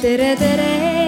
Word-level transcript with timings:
tere, 0.00 0.34
tere. 0.36 0.98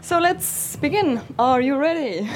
So 0.00 0.18
let's 0.18 0.76
begin. 0.76 1.20
Are 1.38 1.60
you 1.60 1.76
ready? 1.76 2.26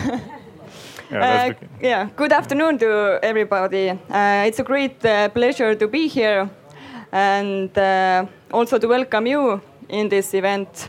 Yeah, 1.11 1.51
Uh, 1.51 1.53
yeah, 1.81 2.09
good 2.17 2.33
afternoon 2.33 2.79
to 2.79 3.19
everybody. 3.23 3.91
Uh, 3.91 4.45
it's 4.47 4.59
a 4.61 4.63
great 4.63 5.05
uh, 5.05 5.29
pleasure 5.31 5.75
to 5.75 5.89
be 5.89 6.07
here 6.09 6.49
and 7.13 7.77
uh, 7.77 8.25
also 8.51 8.79
to 8.79 8.89
welcome 8.89 9.27
you 9.27 9.61
in 9.93 10.09
this 10.09 10.35
event. 10.35 10.89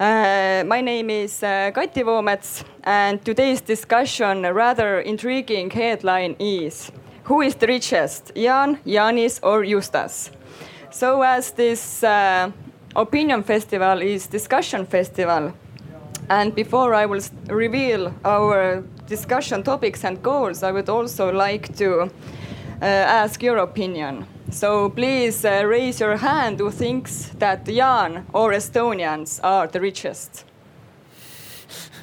Uh, 0.00 0.64
my 0.66 0.80
name 0.80 1.10
is 1.10 1.42
uh, 1.42 1.70
Kati 1.72 2.02
Voomets, 2.02 2.64
and 2.82 3.22
today's 3.24 3.60
discussion, 3.60 4.42
rather 4.42 5.00
intriguing 5.00 5.70
headline 5.70 6.34
is 6.38 6.90
Who 7.24 7.42
is 7.42 7.54
the 7.54 7.66
richest, 7.66 8.32
Jan, 8.34 8.78
Janis, 8.86 9.40
or 9.42 9.62
Justas? 9.62 10.30
So, 10.90 11.22
as 11.22 11.52
this 11.52 12.02
uh, 12.02 12.50
opinion 12.96 13.42
festival 13.42 14.02
is 14.02 14.26
discussion 14.26 14.86
festival, 14.86 15.52
and 16.30 16.54
before 16.54 16.94
I 16.94 17.06
will 17.06 17.22
reveal 17.48 18.12
our 18.24 18.82
discussion 19.06 19.62
topics 19.62 20.04
and 20.04 20.22
goals, 20.22 20.62
I 20.62 20.72
would 20.72 20.88
also 20.88 21.30
like 21.30 21.76
to 21.76 22.02
uh, 22.02 22.84
ask 23.22 23.42
your 23.42 23.58
opinion. 23.58 24.26
So 24.50 24.90
please 24.90 25.44
uh, 25.44 25.62
raise 25.64 26.00
your 26.00 26.16
hand 26.16 26.58
who 26.58 26.70
thinks 26.72 27.30
that 27.38 27.64
Jan 27.64 28.26
or 28.32 28.52
Estonians 28.52 29.38
are 29.44 29.68
the 29.68 29.80
richest. 29.80 30.44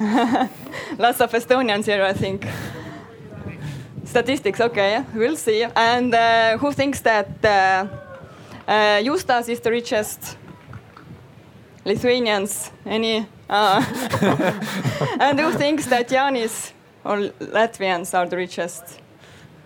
Lots 0.00 1.20
of 1.20 1.30
Estonians 1.32 1.84
here, 1.84 2.02
I 2.02 2.14
think. 2.14 2.46
Statistics, 4.04 4.60
okay, 4.62 5.04
we'll 5.14 5.36
see. 5.36 5.66
And 5.76 6.14
uh, 6.14 6.56
who 6.56 6.72
thinks 6.72 7.00
that 7.02 7.44
uh, 7.44 7.86
uh, 8.66 9.02
Justas 9.02 9.50
is 9.50 9.60
the 9.60 9.70
richest? 9.70 10.38
Lithuanians, 11.84 12.70
any? 12.86 13.26
Uh, 13.48 13.84
and 15.20 15.38
who 15.38 15.52
thinks 15.52 15.86
that 15.86 16.08
Janis 16.08 16.72
or 17.04 17.18
Latvians 17.40 18.18
are 18.18 18.26
the 18.26 18.36
richest? 18.38 19.00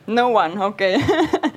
No 0.09 0.31
one, 0.31 0.61
okay. 0.61 1.01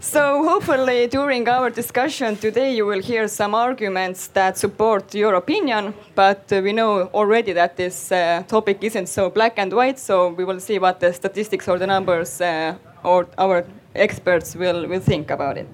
so 0.00 0.42
hopefully 0.48 1.06
during 1.06 1.48
our 1.48 1.70
discussion 1.70 2.36
today 2.36 2.74
you 2.74 2.86
will 2.86 3.02
hear 3.02 3.28
some 3.28 3.54
arguments 3.54 4.28
that 4.28 4.56
support 4.56 5.14
your 5.14 5.34
opinion, 5.34 5.94
but 6.14 6.50
uh, 6.52 6.60
we 6.62 6.72
know 6.72 7.10
already 7.14 7.52
that 7.52 7.76
this 7.76 8.10
uh, 8.10 8.42
topic 8.48 8.78
isn't 8.82 9.06
so 9.06 9.30
black 9.30 9.58
and 9.58 9.72
white, 9.72 9.98
so 9.98 10.28
we 10.28 10.44
will 10.44 10.60
see 10.60 10.78
what 10.78 11.00
the 11.00 11.12
statistics 11.12 11.68
or 11.68 11.78
the 11.78 11.86
numbers 11.86 12.40
uh, 12.40 12.74
or 13.04 13.26
our 13.36 13.64
experts 13.94 14.54
will, 14.56 14.86
will 14.86 15.00
think 15.00 15.30
about 15.30 15.56
it. 15.58 15.68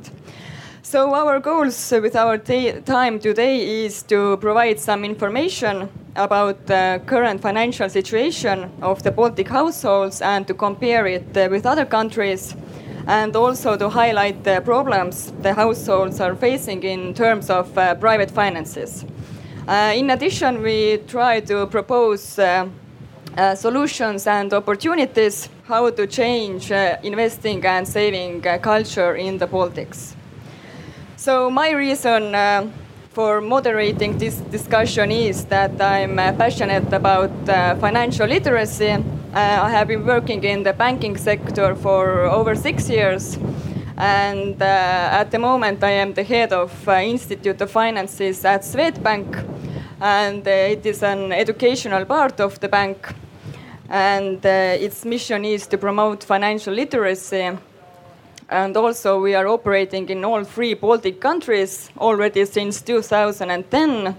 So 0.82 1.14
our 1.14 1.40
goals 1.40 1.90
with 1.90 2.14
our 2.14 2.38
time 2.38 3.18
today 3.18 3.84
is 3.84 4.02
to 4.04 4.36
provide 4.36 4.78
some 4.78 5.04
information 5.04 5.88
about 6.14 6.66
the 6.66 7.00
current 7.06 7.40
financial 7.40 7.88
situation 7.88 8.70
of 8.82 9.02
the 9.02 9.10
Baltic 9.10 9.48
households 9.48 10.20
and 10.20 10.46
to 10.46 10.54
compare 10.54 11.06
it 11.06 11.36
uh, 11.36 11.48
with 11.50 11.66
other 11.66 11.84
countries 11.84 12.54
and 13.06 13.36
also 13.36 13.76
to 13.76 13.88
highlight 13.88 14.44
the 14.44 14.60
problems 14.64 15.32
the 15.42 15.52
households 15.52 16.20
are 16.20 16.34
facing 16.34 16.82
in 16.82 17.14
terms 17.14 17.50
of 17.50 17.76
uh, 17.76 17.94
private 17.96 18.30
finances. 18.30 19.04
Uh, 19.66 19.92
in 19.94 20.10
addition, 20.10 20.62
we 20.62 20.98
try 21.06 21.40
to 21.40 21.66
propose 21.66 22.38
uh, 22.38 22.66
solutions 23.54 24.26
and 24.26 24.52
opportunities 24.52 25.48
how 25.66 25.90
to 25.90 26.06
change 26.06 26.70
investing 27.02 27.64
and 27.64 27.88
saving 27.88 28.40
culture 28.62 29.16
in 29.16 29.38
the 29.38 29.46
Baltics. 29.46 30.14
So 31.16 31.50
my 31.50 31.70
reason 31.70 32.34
for 33.14 33.40
moderating 33.40 34.18
this 34.18 34.34
discussion 34.50 35.12
is 35.12 35.44
that 35.44 35.80
I'm 35.80 36.18
uh, 36.18 36.32
passionate 36.32 36.92
about 36.92 37.30
uh, 37.48 37.76
financial 37.76 38.26
literacy. 38.26 38.90
Uh, 38.90 39.02
I 39.32 39.70
have 39.70 39.86
been 39.86 40.04
working 40.04 40.42
in 40.42 40.64
the 40.64 40.72
banking 40.72 41.16
sector 41.16 41.76
for 41.76 42.22
over 42.22 42.56
six 42.56 42.90
years. 42.90 43.38
And 43.96 44.60
at 44.60 45.30
the 45.30 45.38
moment, 45.38 45.84
I 45.84 45.90
am 45.90 46.14
the 46.14 46.24
head 46.24 46.52
of 46.52 46.88
Institute 46.88 47.60
of 47.60 47.70
Finances 47.70 48.44
at 48.44 48.62
Swedbank. 48.62 49.28
And 50.00 50.44
it 50.44 50.84
is 50.84 51.04
an 51.04 51.30
educational 51.30 52.04
part 52.04 52.40
of 52.40 52.58
the 52.58 52.68
bank. 52.68 53.14
And 53.88 54.44
its 54.44 55.04
mission 55.04 55.44
is 55.44 55.68
to 55.68 55.78
promote 55.78 56.24
financial 56.24 56.74
literacy 56.74 57.52
and 58.48 58.76
also, 58.76 59.20
we 59.20 59.34
are 59.34 59.46
operating 59.46 60.08
in 60.10 60.24
all 60.24 60.44
three 60.44 60.74
Baltic 60.74 61.20
countries 61.20 61.90
already 61.98 62.44
since 62.44 62.82
2010. 62.82 64.14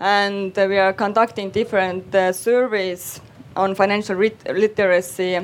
And 0.00 0.56
we 0.56 0.78
are 0.78 0.94
conducting 0.94 1.50
different 1.50 2.14
uh, 2.14 2.32
surveys 2.32 3.20
on 3.54 3.74
financial 3.74 4.16
literacy 4.16 5.40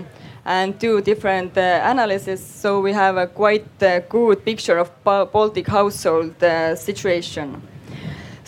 and 0.47 0.79
do 0.79 1.03
different 1.03 1.59
uh, 1.59 1.81
analysis. 1.85 2.41
So 2.45 2.81
we 2.81 2.93
have 2.93 3.17
a 3.17 3.27
quite 3.27 3.83
uh, 3.83 4.01
good 4.09 4.45
picture 4.45 4.79
of 4.79 4.91
Ba- 5.05 5.27
Baltic 5.27 5.67
household 5.67 6.43
uh, 6.43 6.75
situation. 6.75 7.61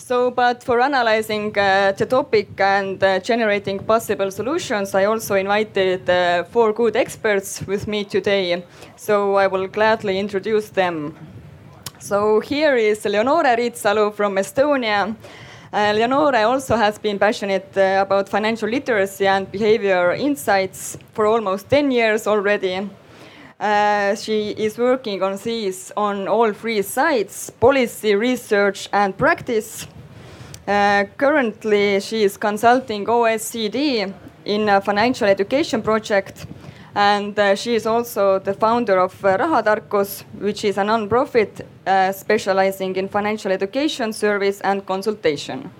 So, 0.09 0.31
but 0.31 0.63
for 0.63 0.81
analyzing 0.81 1.55
uh, 1.55 1.91
the 1.95 2.07
topic 2.07 2.59
and 2.59 3.03
uh, 3.03 3.19
generating 3.19 3.77
possible 3.77 4.31
solutions, 4.31 4.95
I 4.95 5.05
also 5.05 5.35
invited 5.35 6.09
uh, 6.09 6.45
four 6.45 6.73
good 6.73 6.95
experts 6.95 7.61
with 7.67 7.87
me 7.87 8.05
today. 8.05 8.63
So 8.95 9.35
I 9.35 9.45
will 9.45 9.67
gladly 9.67 10.17
introduce 10.17 10.69
them. 10.69 11.15
So 11.99 12.39
here 12.39 12.75
is 12.75 13.05
Leonore 13.05 13.55
Riitsalu 13.55 14.15
from 14.15 14.37
Estonia. 14.37 15.15
Uh, 15.71 15.93
Leonore 15.93 16.37
also 16.37 16.75
has 16.75 16.97
been 16.97 17.19
passionate 17.19 17.77
uh, 17.77 18.01
about 18.01 18.29
financial 18.29 18.67
literacy 18.67 19.27
and 19.27 19.51
behavior 19.51 20.13
insights 20.13 20.97
for 21.13 21.27
almost 21.27 21.69
10 21.69 21.91
years 21.91 22.25
already. 22.25 22.89
Uh, 23.59 24.15
she 24.15 24.55
is 24.57 24.75
working 24.79 25.21
on 25.21 25.37
these 25.37 25.91
on 25.95 26.27
all 26.27 26.51
three 26.51 26.81
sides 26.81 27.51
policy, 27.59 28.15
research, 28.15 28.89
and 28.91 29.15
practice. 29.15 29.85
Uh, 30.69 31.05
currently, 31.17 31.99
she 31.99 32.21
is 32.21 32.37
consulting 32.37 33.03
OECD 33.03 34.13
in 34.45 34.69
a 34.69 34.79
financial 34.79 35.27
education 35.27 35.81
project, 35.81 36.45
and 36.93 37.39
uh, 37.39 37.55
she 37.55 37.73
is 37.73 37.87
also 37.87 38.37
the 38.37 38.53
founder 38.53 38.99
of 38.99 39.25
uh, 39.25 39.35
Rahatarkus, 39.35 40.23
which 40.37 40.63
is 40.63 40.77
a 40.77 40.83
non-profit 40.83 41.65
uh, 41.87 42.11
specializing 42.11 42.95
in 42.97 43.09
financial 43.09 43.51
education 43.51 44.13
service 44.13 44.61
and 44.61 44.85
consultation. 44.85 45.71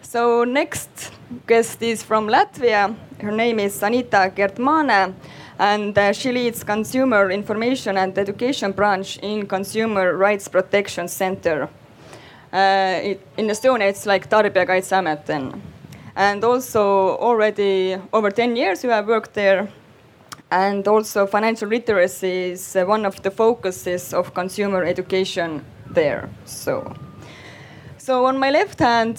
So 0.00 0.42
next 0.42 1.12
guest 1.46 1.80
is 1.82 2.02
from 2.02 2.26
Latvia. 2.26 2.92
Her 3.20 3.30
name 3.30 3.60
is 3.60 3.80
Sanita 3.80 4.34
Gertmane, 4.34 5.14
and 5.60 5.96
uh, 5.96 6.12
she 6.12 6.32
leads 6.32 6.64
consumer 6.64 7.30
information 7.30 7.96
and 7.96 8.18
education 8.18 8.72
branch 8.72 9.18
in 9.18 9.46
Consumer 9.46 10.16
Rights 10.16 10.48
Protection 10.48 11.06
Center. 11.06 11.68
Uh, 12.52 13.00
it, 13.02 13.26
in 13.38 13.46
Estonia, 13.48 13.88
it's 13.88 14.04
like 14.04 14.28
Tarbijakaitseamet 14.28 15.24
then. 15.24 15.62
And 16.14 16.44
also 16.44 17.16
already 17.16 17.96
over 18.12 18.30
10 18.30 18.56
years 18.56 18.84
you 18.84 18.90
have 18.90 19.06
worked 19.06 19.32
there. 19.32 19.68
And 20.50 20.86
also 20.86 21.26
financial 21.26 21.68
literacy 21.68 22.50
is 22.52 22.76
uh, 22.76 22.84
one 22.84 23.06
of 23.06 23.22
the 23.22 23.30
focuses 23.30 24.12
of 24.12 24.34
consumer 24.34 24.84
education 24.84 25.64
there. 25.90 26.28
So, 26.44 26.94
so 27.96 28.26
on 28.26 28.38
my 28.38 28.50
left 28.50 28.78
hand 28.78 29.18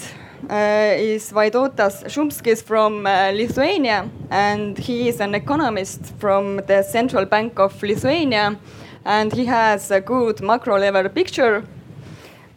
uh, 0.49 0.93
is 0.95 1.31
Vaidotas 1.31 2.03
Šumskis 2.05 2.61
from 2.61 3.07
uh, 3.07 3.31
Lithuania, 3.31 4.09
and 4.29 4.77
he 4.77 5.07
is 5.09 5.19
an 5.21 5.33
economist 5.33 6.13
from 6.19 6.57
the 6.67 6.83
Central 6.83 7.25
Bank 7.25 7.59
of 7.59 7.81
Lithuania, 7.81 8.59
and 9.05 9.33
he 9.33 9.45
has 9.45 9.89
a 9.89 10.01
good 10.01 10.41
macro 10.41 10.77
level 10.77 11.09
picture. 11.09 11.63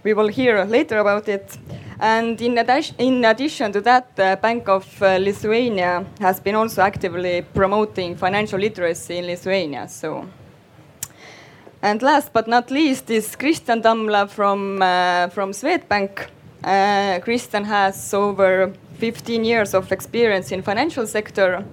We 0.07 0.15
will 0.15 0.29
hear 0.29 0.65
later 0.65 0.99
about 0.99 1.29
it. 1.29 1.59
And 1.99 2.41
in, 2.41 2.55
addi- 2.55 2.95
in 2.97 3.25
addition 3.25 3.73
to 3.73 3.81
that, 3.81 4.15
the 4.15 4.39
Bank 4.41 4.69
of 4.69 5.03
uh, 5.03 5.17
Lithuania 5.19 6.07
has 6.21 6.39
been 6.39 6.55
also 6.55 6.83
actively 6.83 7.43
promoting 7.43 8.15
financial 8.15 8.61
literacy 8.61 9.17
in 9.19 9.27
Lithuania. 9.27 9.89
So. 9.89 10.25
And 11.83 12.03
last 12.03 12.33
but 12.33 12.47
not 12.47 12.71
least 12.71 13.11
is 13.11 13.35
Christian 13.35 13.83
Tamla 13.83 14.31
from, 14.31 14.81
uh, 14.81 15.27
from 15.31 15.51
Swedbank. 15.51 16.29
Uh, 16.63 17.19
Christian 17.25 17.65
has 17.65 18.15
over 18.15 18.73
15 18.99 19.45
years 19.45 19.75
of 19.75 19.91
experience 19.91 20.53
in 20.53 20.63
financial 20.63 21.09
sector 21.09 21.65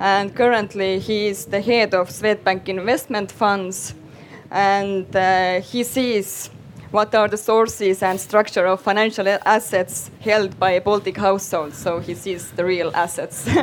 and 0.00 0.34
currently 0.34 0.98
he 0.98 1.28
is 1.28 1.44
the 1.44 1.60
head 1.60 1.94
of 1.94 2.08
Swedbank 2.08 2.68
investment 2.68 3.30
funds 3.30 3.94
and 4.50 5.14
uh, 5.14 5.60
he 5.60 5.84
sees 5.84 6.50
what 6.90 7.14
are 7.14 7.28
the 7.28 7.36
sources 7.36 8.02
and 8.02 8.20
structure 8.20 8.66
of 8.66 8.80
financial 8.80 9.26
assets 9.44 10.10
held 10.20 10.58
by 10.58 10.78
Baltic 10.80 11.16
households. 11.16 11.76
So 11.76 12.00
he 12.00 12.14
sees 12.14 12.50
the 12.50 12.64
real 12.64 12.90
assets. 12.94 13.48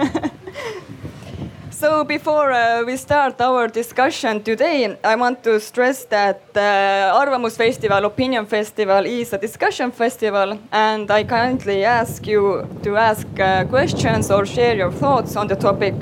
So 1.80 2.04
before 2.04 2.52
uh, 2.52 2.84
we 2.88 2.98
start 2.98 3.40
our 3.40 3.68
discussion 3.68 4.42
today, 4.42 4.98
I 5.04 5.16
want 5.16 5.44
to 5.44 5.60
stress 5.60 6.06
that 6.06 6.42
uh, 6.56 7.22
Arvamus 7.22 7.56
Festival, 7.56 8.04
Opinion 8.04 8.48
Festival 8.48 9.06
is 9.06 9.32
a 9.32 9.38
discussion 9.38 9.92
festival, 9.92 10.58
and 10.72 11.12
I 11.12 11.24
kindly 11.24 11.86
ask 11.86 12.26
you 12.26 12.68
to 12.82 12.98
ask 12.98 13.28
uh, 13.40 13.66
questions 13.66 14.32
or 14.32 14.44
share 14.48 14.76
your 14.76 14.92
thoughts 14.92 15.36
on 15.36 15.48
the 15.48 15.56
topic. 15.56 15.94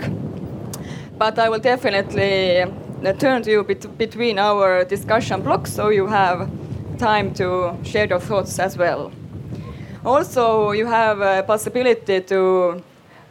But 1.18 1.38
I 1.38 1.50
will 1.50 1.60
definitely 1.60 2.62
uh, 2.62 3.12
turn 3.20 3.44
to 3.44 3.52
you 3.52 3.64
bet 3.66 3.98
between 3.98 4.40
our 4.40 4.86
discussion 4.86 5.42
blocks, 5.42 5.74
so 5.74 5.90
you 5.90 6.08
have 6.08 6.50
time 6.98 7.34
to 7.34 7.76
share 7.84 8.08
your 8.08 8.20
thoughts 8.20 8.60
as 8.60 8.78
well. 8.78 9.12
Also, 10.06 10.72
you 10.72 10.86
have 10.86 11.20
a 11.22 11.44
possibility 11.44 12.22
to 12.22 12.82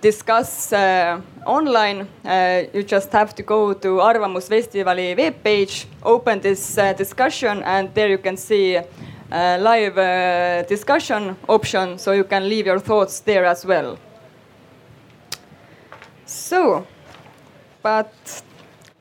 discuss 0.01 0.73
uh, 0.73 1.21
online. 1.47 2.07
Uh, 2.25 2.65
you 2.75 2.83
just 2.83 3.13
have 3.13 3.35
to 3.35 3.43
go 3.43 3.73
to 3.73 4.01
Arvamus 4.01 4.49
Festivali 4.49 5.17
webpage, 5.17 5.87
open 6.03 6.41
this 6.41 6.77
uh, 6.79 6.93
discussion, 6.93 7.63
and 7.63 7.95
there 7.95 8.09
you 8.09 8.19
can 8.19 8.37
see 8.37 8.77
a 9.31 9.59
live 9.59 9.99
uh, 9.99 10.63
discussion 10.69 11.37
option, 11.49 11.99
so 11.99 12.13
you 12.13 12.25
can 12.25 12.49
leave 12.49 12.67
your 12.67 12.81
thoughts 12.81 13.21
there 13.21 13.45
as 13.45 13.65
well. 13.65 13.99
So, 16.27 16.87
but 17.83 18.13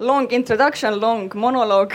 long 0.03 0.29
introduction, 0.31 0.99
long 0.99 1.31
monologue. 1.33 1.93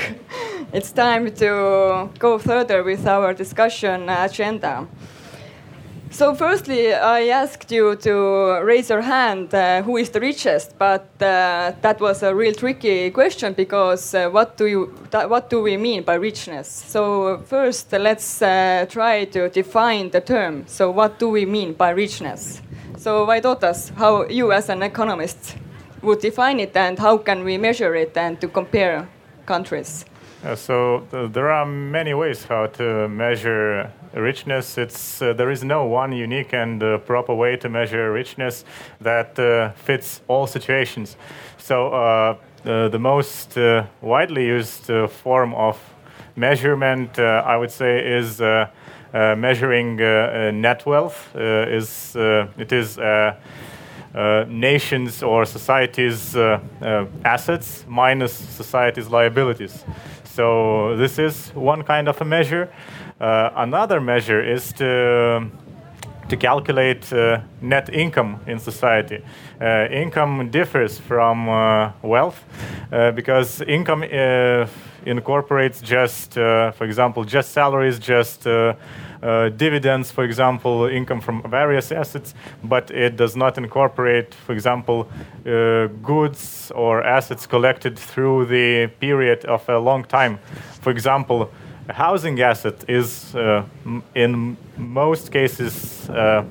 it's 0.73 0.91
time 0.91 1.31
to 1.35 2.09
go 2.19 2.39
further 2.39 2.83
with 2.83 3.07
our 3.07 3.35
discussion 3.35 4.09
agenda. 4.09 4.87
So, 6.11 6.35
firstly, 6.35 6.95
I 6.95 7.29
asked 7.29 7.71
you 7.71 7.95
to 7.97 8.63
raise 8.65 8.89
your 8.89 9.03
hand 9.03 9.55
uh, 9.55 9.83
who 9.83 9.99
is 9.99 10.09
the 10.09 10.21
richest, 10.21 10.79
but 10.79 11.07
uh, 11.21 11.73
that 11.83 12.01
was 12.01 12.23
a 12.23 12.35
real 12.35 12.55
tricky 12.55 13.11
question 13.11 13.53
because 13.53 14.15
uh, 14.15 14.31
what 14.31 14.57
do 14.57 14.67
you 14.67 14.87
what 15.13 15.51
do 15.51 15.61
we 15.61 15.77
mean 15.77 16.03
by 16.03 16.15
richness? 16.15 16.67
So, 16.67 17.43
first, 17.45 17.93
let's 17.93 18.41
uh, 18.41 18.87
try 18.89 19.27
to 19.27 19.51
define 19.51 20.09
the 20.09 20.23
term. 20.23 20.65
So, 20.67 20.91
what 20.91 21.19
do 21.19 21.29
we 21.29 21.45
mean 21.45 21.75
by 21.75 21.91
richness? 21.91 22.63
So, 22.97 23.27
Vaidotas, 23.27 23.95
how 23.95 24.27
you 24.29 24.51
as 24.53 24.71
an 24.71 24.83
economist 24.83 25.57
would 26.09 26.21
define 26.21 26.59
it, 26.59 26.77
and 26.77 26.99
how 26.99 27.19
can 27.19 27.45
we 27.45 27.59
measure 27.59 27.95
it 27.95 28.17
and 28.17 28.41
to 28.41 28.49
compare 28.49 29.07
countries? 29.47 30.05
Uh, 30.45 30.55
so 30.55 31.03
th 31.11 31.33
there 31.33 31.51
are 31.51 31.67
many 31.67 32.15
ways 32.15 32.47
how 32.49 32.67
to 32.67 33.09
measure 33.09 33.91
richness. 34.15 34.79
It's 34.79 35.23
uh, 35.23 35.35
there 35.37 35.53
is 35.53 35.63
no 35.63 35.81
one 36.03 36.25
unique 36.25 36.57
and 36.63 36.83
uh, 36.83 36.99
proper 37.07 37.35
way 37.35 37.57
to 37.57 37.69
measure 37.69 38.13
richness 38.13 38.65
that 39.01 39.39
uh, 39.39 39.73
fits 39.87 40.23
all 40.29 40.47
situations. 40.47 41.17
So 41.59 41.77
uh, 41.89 42.35
the 42.91 42.99
most 42.99 43.59
uh, 43.59 43.83
widely 44.01 44.47
used 44.57 44.91
form 45.23 45.55
of 45.55 45.77
measurement, 46.37 47.19
I 47.19 47.57
would 47.57 47.71
say, 47.71 48.19
is 48.19 48.41
measuring 49.13 49.97
net 50.61 50.87
wealth. 50.87 51.19
is 51.35 52.17
it 52.59 52.73
is 52.73 52.99
uh, 54.15 54.45
nations 54.49 55.23
or 55.23 55.45
societies' 55.45 56.35
uh, 56.37 56.61
uh, 56.81 57.07
assets 57.25 57.85
minus 57.89 58.33
society's 58.33 59.09
liabilities. 59.09 59.85
So 60.25 60.97
this 60.97 61.19
is 61.19 61.51
one 61.55 61.83
kind 61.83 62.09
of 62.09 62.21
a 62.21 62.25
measure. 62.25 62.71
another 63.21 64.01
measure 64.01 64.43
is 64.43 64.73
to 64.75 65.51
to 66.29 66.37
calculate 66.37 67.11
uh, 67.13 67.41
net 67.61 67.89
income 67.89 68.39
in 68.47 68.59
society. 68.59 69.23
Uh, 69.61 69.89
income 69.91 70.51
differs 70.51 70.99
from 70.99 71.49
uh, 71.49 71.91
wealth 72.03 72.45
because 73.15 73.61
income 73.63 74.03
incorporates 75.05 75.81
just, 75.81 76.35
for 76.35 76.85
example, 76.85 77.25
just 77.25 77.53
salaries, 77.53 77.99
just 77.99 78.47
dividends, 79.21 80.11
for 80.11 80.25
example, 80.25 80.87
income 80.87 81.21
from 81.21 81.43
various 81.51 81.93
assets, 81.93 82.35
but 82.63 82.91
it 82.91 83.17
does 83.17 83.37
not 83.37 83.59
incorporate, 83.59 84.35
for 84.35 84.53
example, 84.53 85.09
uh, 85.47 85.87
goods 86.03 86.73
or 86.75 87.03
assets 87.03 87.47
collected 87.47 87.99
through 87.99 88.47
the 88.47 88.87
period 89.01 89.45
of 89.45 89.69
a 89.69 89.79
long 89.79 90.05
time. 90.05 90.39
For 90.81 90.91
example, 90.91 91.51
a 91.89 91.93
housing 91.95 92.41
asset 92.41 92.85
is, 92.89 93.35
uh, 93.35 93.65
in 94.15 94.57
most 94.77 95.33
cases, 95.33 96.09
uh, 96.11 96.45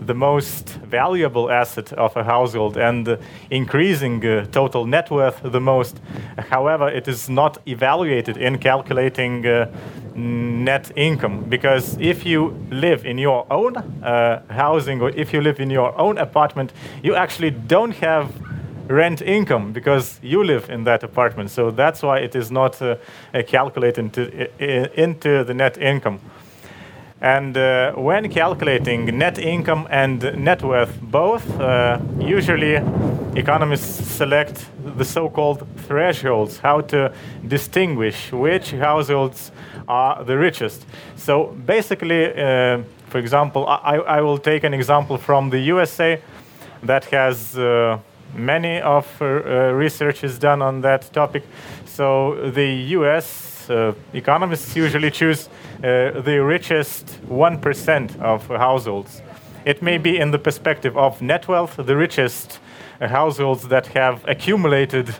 the 0.00 0.14
most 0.14 0.68
valuable 0.68 1.50
asset 1.50 1.92
of 1.92 2.16
a 2.16 2.24
household 2.24 2.76
and 2.76 3.18
increasing 3.50 4.24
uh, 4.24 4.46
total 4.46 4.86
net 4.86 5.10
worth 5.10 5.40
the 5.42 5.60
most. 5.60 6.00
However, 6.50 6.88
it 6.88 7.08
is 7.08 7.28
not 7.28 7.58
evaluated 7.66 8.36
in 8.36 8.58
calculating 8.58 9.46
uh, 9.46 9.70
net 10.14 10.90
income 10.96 11.44
because 11.48 11.96
if 12.00 12.26
you 12.26 12.56
live 12.70 13.04
in 13.04 13.18
your 13.18 13.46
own 13.50 13.76
uh, 13.76 14.42
housing 14.50 15.00
or 15.00 15.10
if 15.10 15.32
you 15.32 15.40
live 15.40 15.60
in 15.60 15.70
your 15.70 15.96
own 15.98 16.18
apartment, 16.18 16.72
you 17.02 17.14
actually 17.14 17.50
don't 17.50 17.96
have 17.96 18.32
rent 18.88 19.22
income 19.22 19.72
because 19.72 20.18
you 20.22 20.42
live 20.42 20.68
in 20.68 20.84
that 20.84 21.02
apartment. 21.02 21.50
So 21.50 21.70
that's 21.70 22.02
why 22.02 22.18
it 22.18 22.34
is 22.34 22.50
not 22.50 22.82
uh, 22.82 22.96
calculated 23.46 23.98
into, 23.98 25.00
into 25.00 25.44
the 25.44 25.54
net 25.54 25.78
income. 25.78 26.20
And 27.20 27.56
uh, 27.56 27.92
when 27.92 28.30
calculating 28.30 29.18
net 29.18 29.38
income 29.38 29.86
and 29.90 30.22
net 30.36 30.62
worth 30.62 30.98
both, 31.02 31.60
uh, 31.60 31.98
usually 32.18 32.76
economists 33.36 34.06
select 34.06 34.66
the 34.96 35.04
so-called 35.04 35.66
thresholds, 35.86 36.58
how 36.58 36.80
to 36.80 37.12
distinguish 37.46 38.32
which 38.32 38.70
households 38.72 39.52
are 39.86 40.24
the 40.24 40.38
richest. 40.38 40.86
So 41.16 41.56
basically, 41.66 42.32
uh, 42.32 42.82
for 43.08 43.18
example, 43.18 43.66
I, 43.66 43.96
I, 43.96 44.20
will 44.20 44.38
take 44.38 44.64
an 44.64 44.72
example 44.72 45.18
from 45.18 45.50
the 45.50 45.58
USA 45.58 46.20
that 46.82 47.04
has 47.06 47.58
uh, 47.58 47.98
many 48.34 48.80
of 48.80 49.06
uh, 49.20 49.26
research 49.74 50.22
done 50.38 50.62
on 50.62 50.80
that 50.82 51.12
topic. 51.12 51.42
So 51.86 52.50
the 52.50 52.68
US 52.96 53.49
uh, 53.70 53.94
economists 54.12 54.74
usually 54.76 55.10
choose 55.10 55.48
uh, 55.78 56.20
the 56.20 56.42
richest 56.42 57.06
1% 57.28 58.20
of 58.20 58.46
households. 58.46 59.22
It 59.64 59.82
may 59.82 59.98
be 59.98 60.18
in 60.18 60.30
the 60.30 60.38
perspective 60.38 60.96
of 60.96 61.22
net 61.22 61.48
wealth, 61.48 61.76
the 61.76 61.96
richest 61.96 62.58
uh, 63.00 63.08
households 63.08 63.68
that 63.68 63.86
have 63.88 64.26
accumulated 64.26 65.14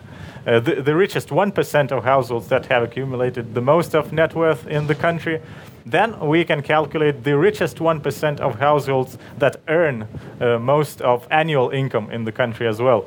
uh, 0.47 0.59
the, 0.59 0.83
the, 0.83 0.97
richest 0.97 1.29
1% 1.29 1.93
of 1.93 2.03
households 2.03 2.49
that 2.49 2.65
have 2.67 2.83
accumulated 2.83 3.55
the 3.55 3.61
most 3.61 3.95
of 3.95 4.11
net 4.11 4.35
worth 4.35 4.67
in 4.67 4.87
the 4.87 4.95
country, 4.95 5.41
then 5.85 6.19
we 6.19 6.45
can 6.45 6.63
calculate 6.63 7.25
the 7.25 7.37
richest 7.37 7.77
1% 7.77 8.41
of 8.41 8.59
households 8.59 9.19
that 9.39 9.61
earn 9.69 10.09
most 10.41 11.03
of 11.03 11.27
annual 11.31 11.69
income 11.71 12.11
in 12.11 12.25
the 12.25 12.33
country 12.33 12.67
as 12.67 12.81
well. 12.81 13.07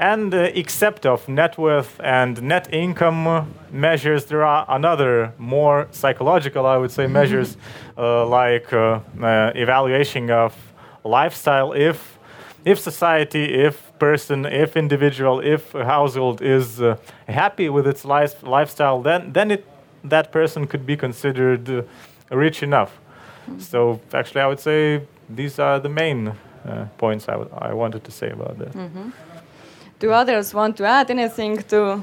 And 0.00 0.32
uh, 0.32 0.50
except 0.54 1.06
of 1.06 1.28
net 1.28 1.58
worth 1.58 2.00
and 2.04 2.40
net 2.42 2.72
income 2.72 3.52
measures, 3.72 4.26
there 4.26 4.44
are 4.44 4.64
another 4.68 5.32
more 5.38 5.88
psychological, 5.90 6.66
I 6.66 6.76
would 6.76 6.92
say, 6.92 7.04
mm-hmm. 7.04 7.14
measures 7.14 7.56
uh, 7.96 8.24
like 8.26 8.72
uh, 8.72 9.00
uh, 9.20 9.52
evaluation 9.56 10.30
of 10.30 10.54
lifestyle. 11.04 11.72
If 11.72 12.18
if 12.64 12.78
society, 12.78 13.44
if 13.54 13.92
person, 13.98 14.44
if 14.46 14.76
individual, 14.76 15.40
if 15.40 15.72
household 15.72 16.42
is 16.42 16.80
uh, 16.80 16.96
happy 17.28 17.68
with 17.68 17.86
its 17.86 18.04
life, 18.04 18.42
lifestyle, 18.42 19.02
then 19.02 19.32
then 19.32 19.50
it 19.50 19.64
that 20.04 20.30
person 20.30 20.66
could 20.66 20.86
be 20.86 20.96
considered 20.96 21.68
uh, 21.68 21.82
rich 22.30 22.62
enough. 22.62 22.90
Mm-hmm. 23.48 23.58
So 23.60 24.00
actually, 24.14 24.42
I 24.42 24.46
would 24.46 24.60
say 24.60 25.02
these 25.28 25.58
are 25.58 25.80
the 25.80 25.88
main 25.88 26.34
points 26.98 27.28
I, 27.28 27.34
I 27.70 27.72
wanted 27.72 28.04
to 28.04 28.10
say 28.10 28.30
about 28.30 28.58
that. 28.58 28.72
Mm-hmm. 28.72 29.10
Do 29.98 30.12
others 30.12 30.54
want 30.54 30.76
to 30.76 30.84
add 30.84 31.10
anything 31.10 31.56
to 31.68 32.02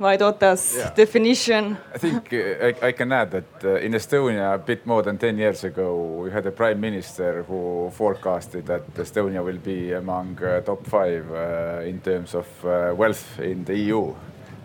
Vaidotas 0.00 0.76
yeah. 0.76 0.94
definition? 0.94 1.76
I 1.94 1.98
think 1.98 2.32
uh, 2.32 2.66
I, 2.66 2.88
I, 2.88 2.92
can 2.92 3.12
add 3.12 3.30
that 3.32 3.64
uh, 3.64 3.74
in 3.74 3.92
Estonia, 3.92 4.54
a 4.54 4.58
bit 4.58 4.86
more 4.86 5.02
than 5.02 5.18
10 5.18 5.36
years 5.36 5.64
ago, 5.64 6.22
we 6.22 6.30
had 6.30 6.46
a 6.46 6.50
prime 6.50 6.80
minister 6.80 7.42
who 7.42 7.90
forecasted 7.92 8.66
that 8.66 8.94
Estonia 8.94 9.44
will 9.44 9.58
be 9.58 9.92
among 9.92 10.42
uh, 10.42 10.60
top 10.60 10.86
five 10.86 11.30
uh, 11.30 11.82
in 11.84 12.00
terms 12.00 12.34
of 12.34 12.46
uh, 12.64 12.94
wealth 12.96 13.38
in 13.40 13.64
the 13.64 13.76
EU. 13.76 14.14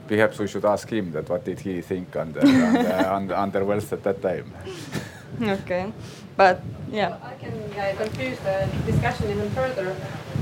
Perhaps 0.07 0.39
we 0.39 0.47
should 0.47 0.65
ask 0.65 0.89
him 0.89 1.11
that 1.11 1.27
what 1.29 1.43
did 1.43 1.59
he 1.59 1.81
think 1.81 2.15
under, 2.15 2.39
under, 2.45 3.05
under, 3.09 3.35
under 3.35 3.65
wealth 3.65 3.91
at 3.91 4.03
that 4.03 4.21
time. 4.21 4.53
okay, 5.41 5.91
but 6.35 6.61
yeah. 6.91 7.17
I 7.23 7.33
can 7.35 7.53
uh, 7.73 7.95
confuse 7.97 8.39
the 8.39 8.69
discussion 8.85 9.29
even 9.31 9.49
further. 9.51 9.95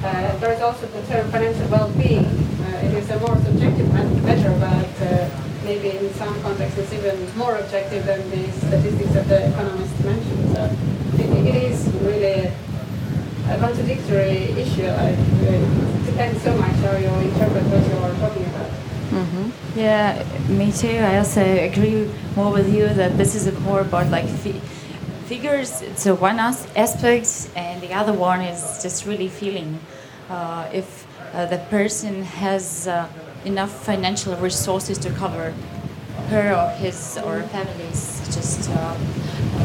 Uh, 0.03 0.37
there 0.37 0.53
is 0.53 0.61
also 0.61 0.87
the 0.87 1.01
term 1.07 1.29
financial 1.31 1.67
well-being. 1.69 2.25
Uh, 2.25 2.85
it 2.85 2.93
is 2.93 3.09
a 3.09 3.19
more 3.19 3.37
subjective 3.37 3.87
measure, 4.23 4.55
but 4.59 5.07
uh, 5.07 5.29
maybe 5.63 5.97
in 5.97 6.13
some 6.15 6.33
contexts 6.41 6.79
it's 6.79 6.93
even 6.93 7.37
more 7.37 7.55
objective 7.57 8.05
than 8.05 8.29
the 8.31 8.51
statistics 8.51 9.13
that 9.13 9.27
the 9.27 9.49
economist 9.49 9.93
mentioned. 10.03 10.55
So 10.55 10.63
it, 11.19 11.47
it 11.47 11.55
is 11.55 11.87
really 12.01 12.51
a 13.47 13.57
contradictory 13.59 14.51
issue. 14.59 14.87
Like, 14.87 15.19
it 15.19 16.05
depends 16.05 16.41
so 16.41 16.55
much 16.57 16.75
how 16.83 16.97
you 16.97 17.09
interpret 17.29 17.63
what 17.65 17.83
you 17.87 17.97
are 18.03 18.15
talking 18.19 18.45
about. 18.45 18.71
Mm 19.11 19.27
-hmm. 19.27 19.51
Yeah, 19.75 20.23
me 20.49 20.71
too. 20.71 20.97
I 21.11 21.17
also 21.17 21.41
agree 21.41 22.07
more 22.35 22.51
with 22.51 22.67
you 22.75 22.87
that 22.95 23.17
this 23.17 23.35
is 23.35 23.47
a 23.47 23.51
more 23.59 23.81
about 23.81 24.09
like 24.11 24.27
fi 24.43 24.53
figures. 25.31 25.81
It's 25.81 26.05
a 26.07 26.13
one 26.13 26.39
aspect, 26.39 27.31
and 27.55 27.81
the 27.81 27.93
other 27.93 28.11
one 28.11 28.41
is 28.41 28.61
just 28.83 29.05
really 29.05 29.29
feeling 29.29 29.79
uh, 30.29 30.67
if 30.73 31.07
uh, 31.33 31.45
the 31.45 31.59
person 31.69 32.23
has 32.43 32.65
uh, 32.85 33.07
enough 33.45 33.73
financial 33.85 34.35
resources 34.35 34.97
to 34.97 35.09
cover 35.11 35.53
her 36.31 36.47
or 36.59 36.67
his 36.83 37.17
or 37.25 37.43
family's 37.55 38.03
just 38.35 38.69
uh, 38.71 38.97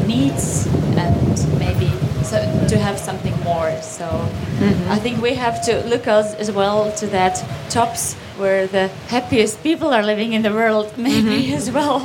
needs 0.05 0.67
and 1.01 1.59
maybe 1.59 1.91
so 2.23 2.37
to 2.71 2.77
have 2.77 2.97
something 3.09 3.35
more 3.43 3.71
so 3.81 4.07
mm-hmm. 4.07 4.91
i 4.95 4.97
think 5.03 5.21
we 5.21 5.33
have 5.45 5.57
to 5.67 5.73
look 5.91 6.07
as, 6.07 6.33
as 6.43 6.49
well 6.51 6.91
to 7.01 7.05
that 7.07 7.35
tops 7.69 8.15
where 8.41 8.67
the 8.67 8.87
happiest 9.15 9.61
people 9.63 9.89
are 9.97 10.03
living 10.03 10.33
in 10.33 10.41
the 10.41 10.51
world 10.51 10.87
maybe 11.09 11.37
mm-hmm. 11.37 11.59
as 11.59 11.71
well 11.71 11.99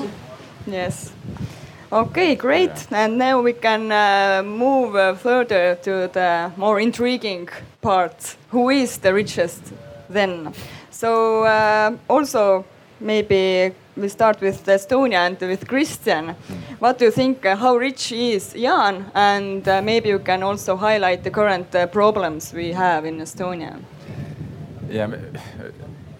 yes 0.67 1.13
okay 1.93 2.35
great 2.35 2.71
yeah. 2.91 3.05
and 3.05 3.19
now 3.19 3.41
we 3.41 3.53
can 3.53 3.93
uh, 3.93 4.43
move 4.43 4.97
uh, 4.97 5.15
further 5.15 5.75
to 5.83 6.09
the 6.13 6.51
more 6.57 6.81
intriguing 6.81 7.49
part 7.83 8.37
who 8.49 8.71
is 8.71 8.99
the 8.99 9.13
richest 9.13 9.73
then 10.09 10.53
so 10.91 11.45
uh, 11.45 11.95
also 12.09 12.65
maybe 12.99 13.75
we 13.97 14.09
start 14.09 14.41
with 14.41 14.65
Estonia 14.65 15.27
and 15.27 15.39
with 15.41 15.67
Kristjan. 15.67 16.35
What 16.79 16.99
do 16.99 17.05
you 17.05 17.11
think? 17.11 17.45
Uh, 17.45 17.57
how 17.57 17.77
rich 17.77 18.13
is 18.13 18.55
Jaan? 18.55 19.05
And 19.15 19.69
uh, 19.69 19.83
maybe 19.83 20.09
you 20.09 20.19
can 20.19 20.43
also 20.43 20.77
highlight 20.77 21.25
the 21.25 21.31
current 21.31 21.75
uh, 21.75 21.87
problems 21.89 22.55
we 22.55 22.73
have 22.73 23.05
in 23.05 23.19
Estonia. 23.19 23.79
Yeah, 24.89 25.11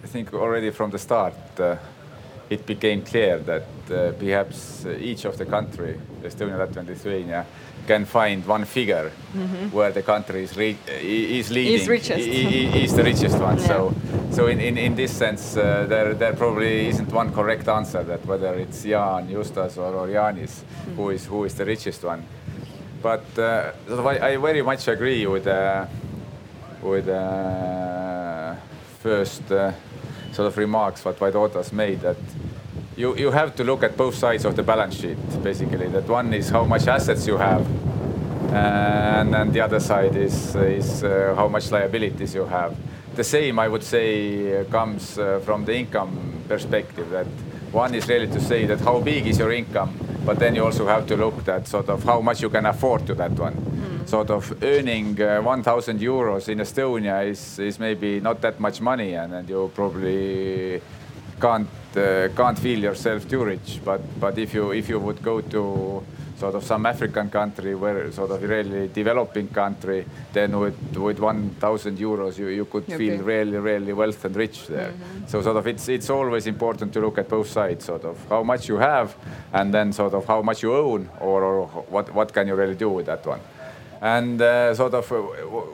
I 0.03 0.07
think 0.07 0.33
already 0.33 0.69
from 0.69 0.91
the 0.91 0.99
start 0.99 1.33
it 2.53 2.65
became 2.65 3.01
clear 3.01 3.39
that 3.39 3.67
uh, 3.91 4.11
perhaps 4.19 4.85
each 4.85 5.25
of 5.25 5.37
the 5.37 5.45
country, 5.45 5.99
Estonia, 6.23 6.57
Latvia, 6.57 6.77
and 6.77 6.89
Lithuania, 6.89 7.45
can 7.87 8.05
find 8.05 8.45
one 8.45 8.65
figure 8.65 9.11
mm-hmm. 9.35 9.69
where 9.71 9.91
the 9.91 10.01
country 10.01 10.43
is, 10.43 10.55
re- 10.55 10.77
is 10.87 11.51
leading. 11.51 11.73
Is 11.73 11.87
richest. 11.87 12.27
is 12.27 12.95
the 12.95 13.03
richest 13.03 13.37
one. 13.39 13.57
Yeah. 13.57 13.67
So, 13.67 13.93
so 14.31 14.47
in, 14.47 14.59
in, 14.59 14.77
in 14.77 14.95
this 14.95 15.11
sense, 15.11 15.57
uh, 15.57 15.85
there 15.89 16.13
there 16.13 16.33
probably 16.33 16.87
isn't 16.87 17.11
one 17.11 17.33
correct 17.33 17.67
answer 17.67 18.03
that 18.03 18.25
whether 18.25 18.53
it's 18.55 18.85
Jaan, 18.85 19.29
Justas, 19.29 19.77
or, 19.77 19.93
or 19.93 20.07
Janis 20.07 20.63
mm-hmm. 20.63 20.95
who 20.95 21.09
is 21.09 21.25
who 21.25 21.43
is 21.43 21.55
the 21.55 21.65
richest 21.65 22.03
one. 22.03 22.23
But 23.01 23.25
uh, 23.37 23.73
I, 23.89 24.29
I, 24.29 24.37
very 24.37 24.61
much 24.61 24.87
agree 24.87 25.27
with 25.27 25.45
uh, 25.45 25.85
with 26.81 27.09
uh, 27.09 28.55
first 28.99 29.51
uh, 29.51 29.73
sort 30.33 30.47
of 30.47 30.57
remarks 30.57 31.05
what 31.05 31.17
Vaidotas 31.19 31.71
made 31.71 32.01
that 32.01 32.17
you, 32.97 33.15
you 33.15 33.31
have 33.31 33.55
to 33.55 33.63
look 33.63 33.83
at 33.83 33.97
both 33.97 34.15
sides 34.15 34.45
of 34.45 34.55
the 34.55 34.63
balance 34.63 34.95
sheet, 34.95 35.17
basically. 35.43 35.87
That 35.87 36.07
one 36.07 36.33
is 36.33 36.49
how 36.49 36.63
much 36.63 36.87
assets 36.87 37.25
you 37.27 37.37
have, 37.37 37.65
and 38.53 39.33
then 39.33 39.51
the 39.51 39.61
other 39.61 39.79
side 39.79 40.15
is, 40.15 40.55
is 40.55 41.03
uh, 41.03 41.33
how 41.35 41.47
much 41.47 41.71
liabilities 41.71 42.35
you 42.35 42.45
have. 42.45 42.75
The 43.15 43.23
same, 43.23 43.59
I 43.59 43.67
would 43.67 43.83
say, 43.83 44.59
uh, 44.59 44.63
comes 44.65 45.17
uh, 45.17 45.39
from 45.45 45.65
the 45.65 45.75
income 45.75 46.43
perspective. 46.47 47.09
That 47.09 47.27
one 47.73 47.95
is 47.95 48.07
really 48.07 48.27
to 48.27 48.39
say 48.39 48.65
that 48.65 48.79
how 48.79 48.99
big 48.99 49.27
is 49.27 49.39
your 49.39 49.51
income, 49.51 49.93
but 50.25 50.39
then 50.39 50.55
you 50.55 50.63
also 50.63 50.87
have 50.87 51.07
to 51.07 51.17
look 51.17 51.47
at 51.47 51.67
sort 51.67 51.89
of 51.89 52.03
how 52.03 52.21
much 52.21 52.41
you 52.41 52.49
can 52.49 52.65
afford 52.65 53.05
to 53.07 53.15
that 53.15 53.31
one. 53.31 53.53
Mm. 53.53 54.07
Sort 54.07 54.29
of 54.29 54.63
earning 54.63 55.19
uh, 55.21 55.41
1,000 55.41 55.99
euros 55.99 56.49
in 56.49 56.59
Estonia 56.59 57.27
is, 57.27 57.59
is 57.59 57.79
maybe 57.79 58.19
not 58.19 58.41
that 58.41 58.59
much 58.59 58.79
money, 58.81 59.13
and 59.15 59.33
then 59.33 59.47
you 59.47 59.71
probably 59.73 60.81
can't 61.41 61.67
uh, 61.95 62.29
can't 62.35 62.57
feel 62.59 62.79
yourself 62.79 63.27
too 63.27 63.43
rich. 63.43 63.79
But 63.83 64.01
but 64.19 64.37
if 64.37 64.53
you 64.53 64.71
if 64.71 64.89
you 64.89 64.99
would 64.99 65.21
go 65.23 65.41
to 65.41 66.03
sort 66.43 66.55
of 66.55 66.63
some 66.65 66.85
African 66.85 67.29
country 67.29 67.73
where 67.73 68.11
sort 68.11 68.31
of 68.31 68.43
really 68.43 68.89
developing 68.89 69.47
country, 69.47 70.05
then 70.33 70.59
with 70.59 70.97
with 70.97 71.19
1,000 71.19 71.97
euros 71.97 72.37
you, 72.37 72.47
you 72.47 72.65
could 72.65 72.83
okay. 72.83 72.97
feel 72.97 73.17
really 73.23 73.57
really 73.57 73.93
wealth 73.93 74.25
and 74.25 74.35
rich 74.35 74.67
there. 74.67 74.91
Mm-hmm. 74.91 75.27
So 75.27 75.41
sort 75.41 75.55
of 75.55 75.67
it's 75.67 75.87
it's 75.87 76.09
always 76.09 76.45
important 76.45 76.91
to 76.93 76.99
look 76.99 77.17
at 77.17 77.29
both 77.29 77.47
sides, 77.47 77.85
sort 77.85 78.03
of 78.03 78.17
how 78.27 78.43
much 78.43 78.67
you 78.67 78.77
have, 78.77 79.15
and 79.53 79.73
then 79.73 79.93
sort 79.93 80.13
of 80.13 80.25
how 80.25 80.41
much 80.41 80.63
you 80.63 80.75
own, 80.75 81.09
or, 81.21 81.43
or 81.43 81.67
what 81.89 82.13
what 82.13 82.33
can 82.33 82.47
you 82.47 82.55
really 82.55 82.75
do 82.75 82.89
with 82.89 83.05
that 83.05 83.25
one. 83.25 83.39
And 84.01 84.41
uh, 84.41 84.75
sort 84.75 84.93
of 84.95 85.11
uh, 85.11 85.17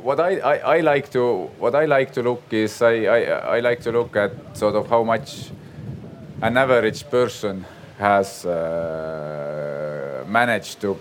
what 0.07 0.19
I, 0.19 0.37
I, 0.37 0.55
I, 0.75 0.81
like 0.81 1.09
to 1.11 1.49
what 1.57 1.73
I 1.73 1.85
like 1.85 2.11
to 2.13 2.21
look 2.21 2.43
is 2.53 2.81
I, 2.81 2.95
I, 3.17 3.19
I 3.57 3.59
like 3.59 3.81
to 3.81 3.91
look 3.91 4.15
at 4.15 4.31
sort 4.55 4.75
of 4.75 4.87
how 4.87 5.03
much 5.03 5.49
an 6.43 6.57
average 6.57 7.09
person 7.09 7.65
has 7.97 8.45
uh, 8.45 10.08
managed 10.29 10.81
to, 10.81 10.97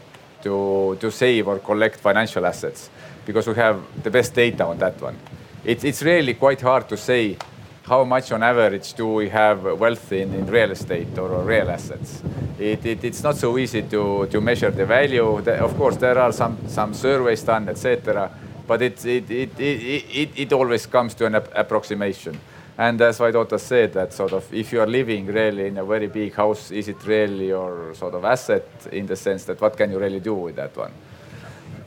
save 1.10 1.48
or 1.48 1.58
collect 1.58 2.00
financial 2.00 2.46
assets 2.46 2.90
because 3.26 3.46
we 3.46 3.54
have 3.54 3.82
the 4.02 4.10
best 4.10 4.34
data 4.34 4.64
on 4.64 4.78
that 4.78 5.00
one. 5.00 5.16
It, 5.64 5.84
it's 5.84 6.02
really 6.02 6.34
quite 6.34 6.60
hard 6.60 6.88
to 6.88 6.96
say 6.96 7.36
how 7.82 8.04
much 8.04 8.32
on 8.32 8.42
average 8.42 8.94
do 8.94 9.14
we 9.14 9.28
have 9.30 9.64
wealth 9.64 10.12
in, 10.12 10.46
real 10.46 10.70
estate 10.70 11.16
or, 11.18 11.42
real 11.42 11.70
assets. 11.70 12.22
It, 12.58 12.84
it, 12.84 13.04
it's 13.04 13.22
not 13.22 13.36
so 13.36 13.56
easy 13.58 13.82
to, 13.82 14.40
measure 14.40 14.70
the 14.70 14.84
value. 14.84 15.38
Of 15.38 15.76
course, 15.76 15.96
there 15.96 16.18
are 16.18 16.32
some, 16.32 16.58
surveys 16.92 17.42
done, 17.42 17.68
etc. 17.68 18.30
But 18.66 18.82
it 18.82 20.52
always 20.52 20.86
comes 20.86 21.14
to 21.14 21.26
an 21.26 21.34
approximation. 21.34 22.38
And 22.78 23.00
as 23.00 23.18
Vaidotas 23.18 23.60
said, 23.60 23.92
that 23.94 24.12
sort 24.12 24.32
of 24.32 24.54
if 24.54 24.72
you 24.72 24.80
are 24.80 24.86
living 24.86 25.26
really 25.26 25.66
in 25.66 25.78
a 25.78 25.84
very 25.84 26.06
big 26.06 26.32
house, 26.34 26.70
is 26.70 26.86
it 26.86 27.04
really 27.04 27.48
your 27.48 27.92
sort 27.94 28.14
of 28.14 28.24
asset 28.24 28.68
in 28.92 29.04
the 29.04 29.16
sense 29.16 29.44
that 29.46 29.60
what 29.60 29.76
can 29.76 29.90
you 29.90 29.98
really 29.98 30.20
do 30.20 30.34
with 30.34 30.54
that 30.54 30.76
one? 30.76 30.92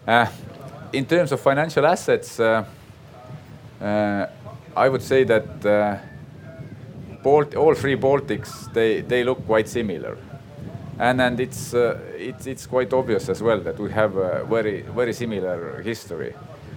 Uh, 0.06 0.28
in 0.92 1.06
terms 1.06 1.32
of 1.32 1.40
financial 1.40 1.86
assets, 1.86 2.42
uh, 2.42 2.66
uh, 3.82 4.26
I 4.76 4.90
would 4.90 5.02
say 5.02 5.24
that 5.24 5.66
uh, 5.66 5.98
Balt 7.24 7.56
all 7.56 7.74
three 7.74 7.96
Baltics 7.96 8.74
they, 8.74 9.00
they 9.00 9.24
look 9.24 9.46
quite 9.46 9.70
similar, 9.70 10.18
and 11.00 11.22
and 11.22 11.40
it's 11.40 11.74
uh, 11.74 12.00
it's 12.18 12.48
it's 12.48 12.66
quite 12.66 12.92
obvious 12.92 13.30
as 13.30 13.42
well 13.42 13.62
that 13.62 13.80
we 13.80 13.92
have 13.92 14.18
a 14.18 14.44
very 14.44 14.82
very 14.82 15.14
similar 15.14 15.82
history. 15.82 16.34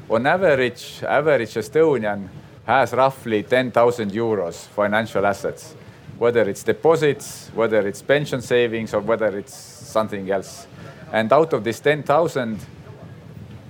On 0.08 0.24
average, 0.24 1.02
average 1.02 1.54
Estonian 1.54 2.28
has 2.66 2.92
roughly 2.92 3.42
10,000 3.42 4.10
euros 4.10 4.66
financial 4.68 5.26
assets, 5.26 5.74
whether 6.18 6.48
it's 6.48 6.62
deposits, 6.62 7.50
whether 7.54 7.86
it's 7.86 8.02
pension 8.02 8.40
savings, 8.40 8.94
or 8.94 9.00
whether 9.00 9.36
it's 9.38 9.54
something 9.54 10.30
else. 10.30 10.66
And 11.12 11.32
out 11.32 11.52
of 11.52 11.62
this 11.62 11.80
10,000, 11.80 12.58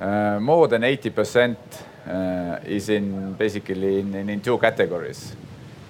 uh, 0.01 0.39
more 0.41 0.69
than 0.69 0.83
80% 0.83 1.57
uh, 2.07 2.59
is 2.65 2.89
in 2.89 3.33
basically 3.35 4.01
in, 4.01 4.15
in, 4.15 4.29
in, 4.29 4.41
two 4.41 4.59
categories. 4.59 5.35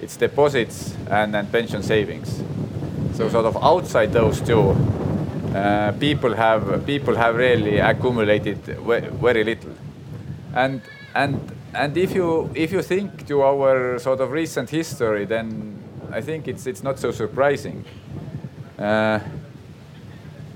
It's 0.01 0.17
deposits 0.17 0.95
and 1.11 1.35
then 1.35 1.47
pension 1.49 1.83
savings. 1.83 2.43
So 3.15 3.29
sort 3.29 3.47
of 3.47 3.57
outside 3.63 4.13
those 4.13 4.41
two, 4.41 4.71
uh, 5.55 5.93
people 5.93 6.35
have 6.35 6.85
people 6.87 7.15
have 7.15 7.37
really 7.37 7.79
accumulated 7.79 8.59
very 8.59 9.45
little, 9.45 9.73
and 10.55 10.83
and 11.15 11.54
and 11.75 11.97
if 11.97 12.15
you 12.15 12.51
if 12.55 12.73
you 12.73 12.83
think 12.83 13.27
to 13.27 13.43
our 13.43 13.99
sort 13.99 14.21
of 14.21 14.31
recent 14.31 14.71
history, 14.71 15.25
then 15.25 15.79
I 16.13 16.21
think 16.21 16.49
it's 16.49 16.67
it's 16.67 16.83
not 16.83 16.99
so 16.99 17.11
surprising. 17.11 17.85
Uh, 18.79 19.19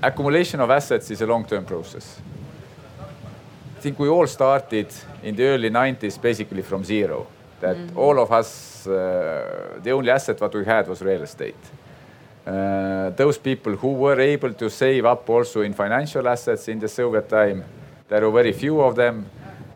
accumulation 0.01 0.59
of 0.59 0.69
assets 0.69 1.11
is 1.11 1.21
a 1.21 1.25
long-term 1.25 1.65
process. 1.65 2.21
I 3.77 3.81
think 3.81 3.99
we 3.99 4.09
all 4.09 4.27
started 4.27 4.87
in 5.23 5.35
the 5.35 5.43
early 5.43 5.69
90s 5.69 6.21
basically 6.21 6.61
from 6.61 6.83
zero. 6.83 7.27
That 7.59 7.77
mm 7.77 7.87
-hmm. 7.87 7.97
all 7.97 8.19
of 8.19 8.31
us, 8.31 8.85
uh, 8.87 8.93
the 9.83 9.91
only 9.91 10.11
asset 10.11 10.39
what 10.39 10.53
we 10.53 10.63
had 10.65 10.87
was 10.87 11.01
real 11.01 11.21
estate. 11.21 11.63
Uh, 12.47 13.15
those 13.15 13.39
people 13.39 13.73
who 13.81 13.93
were 13.93 14.33
able 14.33 14.53
to 14.53 14.69
save 14.69 15.11
up 15.11 15.29
also 15.29 15.61
in 15.61 15.73
financial 15.73 16.27
assets 16.27 16.67
in 16.67 16.79
the 16.79 16.87
Soviet 16.87 17.27
time, 17.29 17.63
there 18.07 18.21
were 18.21 18.31
very 18.31 18.53
few 18.53 18.81
of 18.81 18.95
them 18.95 19.25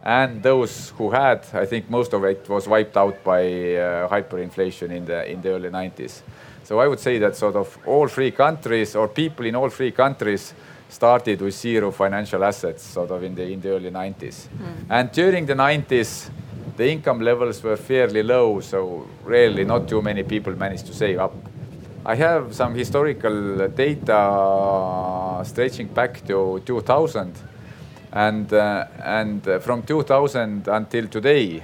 and 0.04 0.44
those 0.44 0.90
who 0.98 1.12
had, 1.12 1.46
I 1.54 1.66
think 1.66 1.90
most 1.90 2.14
of 2.14 2.24
it 2.26 2.48
was 2.50 2.68
wiped 2.68 2.98
out 2.98 3.24
by 3.24 3.42
uh, 3.42 4.10
hyperinflation 4.10 4.92
in 4.92 5.06
the 5.06 5.32
in 5.32 5.42
the 5.42 5.50
early 5.50 5.70
90s. 5.70 6.22
So 6.64 6.80
I 6.80 6.88
would 6.88 7.00
say 7.00 7.20
that 7.20 7.36
sort 7.36 7.56
of 7.56 7.78
all 7.86 8.08
three 8.08 8.32
countries 8.32 8.96
or 8.96 9.08
people 9.08 9.46
in 9.46 9.56
all 9.56 9.70
three 9.70 9.92
countries 9.92 10.54
started 10.90 11.42
with 11.42 11.54
zero 11.54 11.92
financial 11.92 12.44
assets 12.44 12.84
sort 12.84 13.12
of 13.12 13.24
in 13.24 13.36
the 13.36 13.44
in 13.44 13.62
the 13.62 13.70
early 13.70 13.92
90s. 13.92 14.48
Mm. 14.48 14.86
And 14.90 15.12
during 15.12 15.46
the 15.46 15.56
90s, 15.56 16.30
the 16.76 16.92
income 16.92 17.22
levels 17.22 17.64
were 17.64 17.78
fairly 17.78 18.24
low, 18.24 18.60
so 18.60 19.08
really 19.24 19.64
not 19.64 19.88
too 19.88 20.02
many 20.02 20.24
people 20.24 20.54
managed 20.56 20.86
to 20.88 20.94
save 20.94 21.20
up. 21.20 21.34
I 22.06 22.16
have 22.16 22.54
some 22.54 22.76
historical 22.76 23.68
data 23.70 25.42
stretching 25.46 25.88
back 25.88 26.26
to 26.28 26.62
2000, 26.66 27.34
and 28.14 28.54
uh, 28.54 28.86
and 29.04 29.44
from 29.62 29.82
2000 29.82 30.68
until 30.68 31.08
today, 31.08 31.64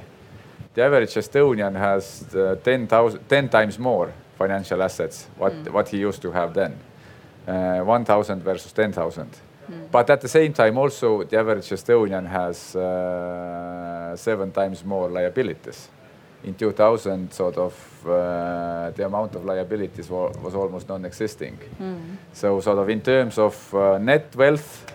the 0.73 0.81
average 0.81 1.13
Estonian 1.13 1.75
has 1.75 2.35
uh, 2.35 2.55
10, 2.63 2.87
10 3.27 3.49
times 3.49 3.79
more 3.79 4.11
financial 4.37 4.81
assets 4.81 5.27
what 5.37 5.53
mm. 5.53 5.71
what 5.71 5.89
he 5.89 5.97
used 5.97 6.21
to 6.21 6.31
have 6.31 6.53
then, 6.53 6.73
uh, 7.47 7.79
1,000 7.83 8.43
versus 8.43 8.71
10,000. 8.71 9.25
Mm. 9.69 9.91
But 9.91 10.09
at 10.09 10.21
the 10.21 10.27
same 10.27 10.53
time, 10.53 10.77
also 10.77 11.23
the 11.23 11.37
average 11.37 11.69
Estonian 11.69 12.25
has 12.27 12.75
uh, 12.75 14.15
seven 14.15 14.51
times 14.51 14.83
more 14.83 15.09
liabilities. 15.09 15.89
In 16.43 16.55
2000, 16.55 17.33
sort 17.33 17.57
of 17.57 17.73
uh, 18.05 18.91
the 18.95 19.05
amount 19.05 19.35
of 19.35 19.43
liabilities 19.43 20.09
wa 20.09 20.31
was 20.41 20.55
almost 20.55 20.87
non-existing. 20.87 21.57
Mm. 21.81 22.17
So, 22.33 22.61
sort 22.61 22.79
of 22.79 22.89
in 22.89 23.01
terms 23.01 23.37
of 23.37 23.73
uh, 23.73 23.97
net 23.97 24.35
wealth, 24.35 24.85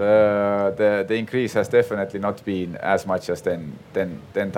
the, 0.00 1.14
increase 1.14 1.54
has 1.54 1.68
definitely 1.68 2.20
not 2.20 2.44
been 2.44 2.76
as 2.76 3.06
much 3.06 3.28
as 3.30 3.40
10,000. 3.42 3.78
10, 3.94 4.20
10, 4.32 4.52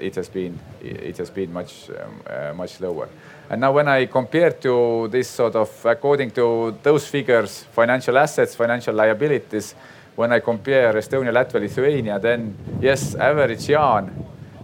it, 0.00 0.14
has 0.14 0.28
been, 0.28 1.56
um, 1.56 2.20
uh, 2.26 2.52
much 2.54 2.80
lower. 2.80 3.08
And 3.48 3.60
now 3.60 3.72
when 3.72 3.88
I 3.88 4.06
compare 4.06 4.52
to 4.52 5.08
this 5.08 5.28
sort 5.28 5.56
of, 5.56 5.84
according 5.84 6.30
to 6.32 6.76
those 6.82 7.06
figures, 7.06 7.64
financial 7.72 8.16
assets, 8.18 8.54
financial 8.54 8.94
liabilities, 8.94 9.74
when 10.14 10.32
I 10.32 10.40
compare 10.40 10.92
Estonia, 10.94 11.32
Latvia, 11.32 11.60
Lithuania, 11.60 12.18
then 12.18 12.56
yes, 12.80 13.14
average 13.14 13.66
Jaan 13.66 14.10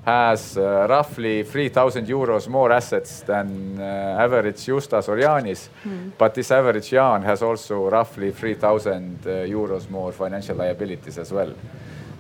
has 0.07 0.57
uh, 0.57 0.87
roughly 0.89 1.43
3,000 1.43 2.07
euros 2.07 2.47
more 2.49 2.71
assets 2.71 3.23
than 3.23 3.77
uh, 3.81 4.23
average 4.23 4.65
Justas 4.65 5.09
or 5.09 5.17
Jaanis. 5.17 5.69
Mm. 5.85 6.13
But 6.17 6.35
this 6.35 6.53
average 6.53 6.91
Jaan 6.91 7.25
has 7.25 7.43
also 7.43 7.91
roughly 7.91 8.31
3,000 8.31 9.27
uh, 9.27 9.31
euros 9.49 9.91
more 9.91 10.13
financial 10.13 10.57
liabilities 10.57 11.19
as 11.19 11.33
well. 11.33 11.53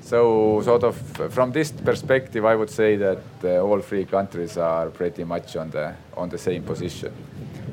So 0.02 0.62
sort 0.64 0.83
of 0.83 0.97
from 1.33 1.52
this 1.52 1.71
perspective, 1.71 2.45
I 2.45 2.57
would 2.57 2.71
say 2.71 2.97
that 2.97 3.23
uh, 3.45 3.62
all 3.62 3.81
three 3.81 4.05
countries 4.05 4.57
are 4.57 4.90
pretty 4.90 5.25
much 5.25 5.57
on 5.57 5.71
the 5.71 5.95
on 6.16 6.28
the 6.28 6.38
same 6.38 6.62
position. 6.62 7.12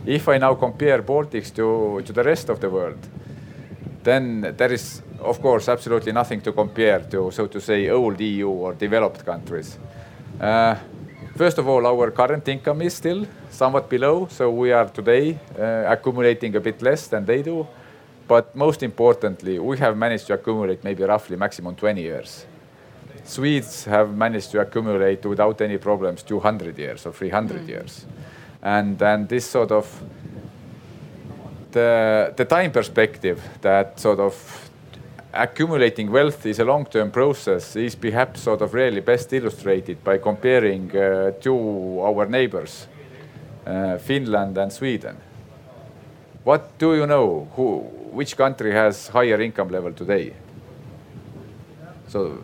If 0.06 0.28
I 0.28 0.38
now 0.38 0.56
compare 0.56 1.02
Baltics 1.02 1.52
to, 1.56 2.02
to 2.06 2.14
the 2.14 2.24
rest 2.24 2.50
of 2.50 2.60
the 2.60 2.70
world, 2.70 3.00
then 4.04 4.54
there 4.58 4.74
is 4.74 5.02
of 5.20 5.42
course 5.42 5.70
absolutely 5.70 6.12
nothing 6.12 6.42
to 6.42 6.52
compare 6.52 7.00
to, 7.00 7.32
so 7.32 7.48
to 7.48 7.60
say, 7.62 7.90
old 7.90 8.20
EU 8.20 8.50
or 8.50 8.74
developed 8.74 9.26
countries. 9.26 9.80
Uh, 10.40 10.76
first 11.36 11.58
of 11.58 11.68
all, 11.68 11.86
our 11.86 12.12
current 12.12 12.48
income 12.48 12.82
is 12.82 12.94
still 12.94 13.26
somewhat 13.50 13.90
below, 13.90 14.28
so 14.30 14.50
we 14.50 14.72
are 14.72 14.90
today 14.90 15.38
uh, 15.60 15.86
accumulating 15.88 16.56
a 16.56 16.60
bit 16.60 16.82
less 16.82 17.08
than 17.08 17.26
they 17.26 17.42
do. 17.42 17.68
But 18.28 18.56
most 18.56 18.84
importantly, 18.84 19.60
we 19.60 19.78
have 19.78 19.98
managed 19.98 20.28
to 20.28 20.34
accumulate 20.34 20.84
maybe 20.84 21.04
roughly 21.04 21.36
maximum 21.36 21.76
20 21.76 22.02
years. 22.02 22.46
Swedes 23.26 23.86
have 23.86 24.14
managed 24.16 24.52
to 24.52 24.60
accumulate 24.60 25.26
without 25.26 25.62
any 25.62 25.78
problems 25.78 26.24
200 26.24 26.78
years 26.78 27.06
or 27.06 27.14
300 27.14 27.62
mm. 27.62 27.68
years. 27.68 28.06
And, 28.62 28.98
this 29.28 29.46
sort 29.46 29.72
of 29.72 30.02
the, 31.72 32.34
the 32.36 32.46
time 32.46 32.72
perspective 32.72 33.42
that 33.62 34.00
sort 34.00 34.20
of 34.20 34.72
accumulating 35.34 36.12
wealth 36.12 36.46
is 36.46 36.60
a 36.60 36.64
long-term 36.64 37.12
process 37.12 37.76
is 37.76 37.96
perhaps 37.96 38.42
sort 38.42 38.62
of 38.62 38.74
really 38.74 39.02
best 39.02 39.34
illustrated 39.34 40.04
by 40.04 40.18
comparing 40.18 40.96
uh, 40.96 41.32
two 41.42 42.00
our 42.02 42.26
neighbors, 42.28 42.88
uh, 43.66 43.98
Finland 43.98 44.58
and 44.58 44.72
Sweden. 44.72 45.18
What 46.44 46.78
do 46.78 46.96
you 46.96 47.08
know? 47.08 47.48
Who, 47.56 47.80
which 48.12 48.38
country 48.38 48.72
has 48.74 49.08
higher 49.08 49.42
income 49.42 49.70
level 49.70 49.94
today? 49.94 50.34
So 52.08 52.38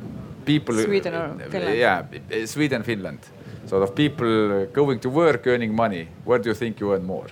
people. 0.46 0.76
Sweden 0.76 1.14
or 1.14 1.50
Finland? 1.50 1.78
Yeah, 1.78 2.46
Sweden, 2.46 2.84
Finland. 2.84 3.20
Sort 3.68 3.84
of 3.84 3.94
people 3.94 4.66
going 4.74 5.00
to 5.00 5.10
work, 5.10 5.46
earning 5.46 5.76
money. 5.76 6.08
Where 6.26 6.40
do 6.40 6.50
you 6.50 6.56
think 6.56 6.80
you 6.80 6.94
earn 6.94 7.06
more? 7.06 7.28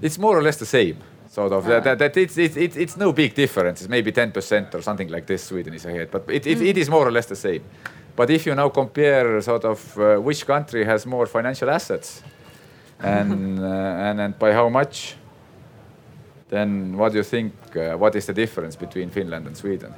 It's 0.00 0.18
more 0.18 0.38
or 0.38 0.42
less 0.42 0.56
the 0.56 0.66
same. 0.66 0.96
Sort 1.28 1.52
of 1.52 1.64
that, 1.66 1.82
that, 1.82 1.98
that 1.98 2.16
it's, 2.16 2.38
it's, 2.38 2.56
it's, 2.56 2.76
it's 2.76 2.96
no 2.96 3.12
big 3.12 3.34
difference. 3.34 3.80
It's 3.80 3.88
maybe 3.88 4.12
10% 4.12 4.74
or 4.74 4.82
something 4.82 5.08
like 5.08 5.26
this. 5.26 5.42
Sweden 5.42 5.74
is 5.74 5.84
ahead, 5.84 6.08
but 6.10 6.24
it, 6.28 6.46
it, 6.46 6.58
mm. 6.58 6.66
it 6.66 6.78
is 6.78 6.88
more 6.88 7.08
or 7.08 7.10
less 7.10 7.26
the 7.26 7.36
same. 7.36 7.64
But 8.14 8.30
if 8.30 8.46
you 8.46 8.54
now 8.54 8.68
compare 8.68 9.40
sort 9.40 9.64
of 9.64 9.98
uh, 9.98 10.16
which 10.18 10.46
country 10.46 10.84
has 10.84 11.06
more 11.06 11.26
financial 11.26 11.68
assets, 11.70 12.22
and, 13.00 13.58
uh, 13.58 13.64
and 13.64 14.20
and 14.20 14.38
by 14.38 14.52
how 14.52 14.68
much, 14.68 15.16
then 16.48 16.96
what 16.96 17.10
do 17.10 17.18
you 17.18 17.24
think? 17.24 17.52
Uh, 17.74 17.96
what 17.96 18.14
is 18.14 18.26
the 18.26 18.32
difference 18.32 18.76
between 18.76 19.10
Finland 19.10 19.46
and 19.46 19.56
Sweden? 19.56 19.92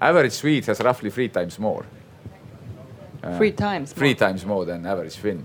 Average 0.00 0.32
Swede 0.32 0.66
has 0.66 0.80
roughly 0.80 1.10
three 1.10 1.28
times 1.28 1.58
more. 1.58 1.86
Three 3.36 3.52
times. 3.52 3.92
Three 3.92 4.14
more. 4.14 4.28
times 4.28 4.46
more 4.46 4.64
than 4.64 4.86
average 4.86 5.16
Finn. 5.16 5.44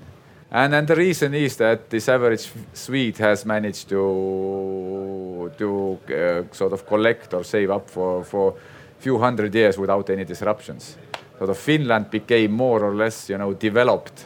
And 0.56 0.72
then 0.72 0.86
the 0.86 0.96
reason 0.96 1.34
is 1.34 1.58
that 1.58 1.90
this 1.90 2.08
average 2.08 2.50
Swede 2.74 3.18
has 3.18 3.46
managed 3.46 3.90
to 3.90 5.52
to 5.58 6.00
uh, 6.10 6.56
sort 6.56 6.72
of 6.72 6.86
collect 6.86 7.34
or 7.34 7.44
save 7.44 7.70
up 7.72 7.90
for 7.90 8.24
for 8.24 8.54
few 8.98 9.18
hundred 9.18 9.54
years 9.54 9.78
without 9.78 10.10
any 10.10 10.24
disruptions. 10.24 10.98
Sort 11.38 11.50
of 11.50 11.58
Finland 11.58 12.10
became 12.10 12.48
more 12.54 12.86
or 12.86 12.96
less, 12.96 13.30
you 13.30 13.38
know, 13.38 13.54
developed, 13.54 14.26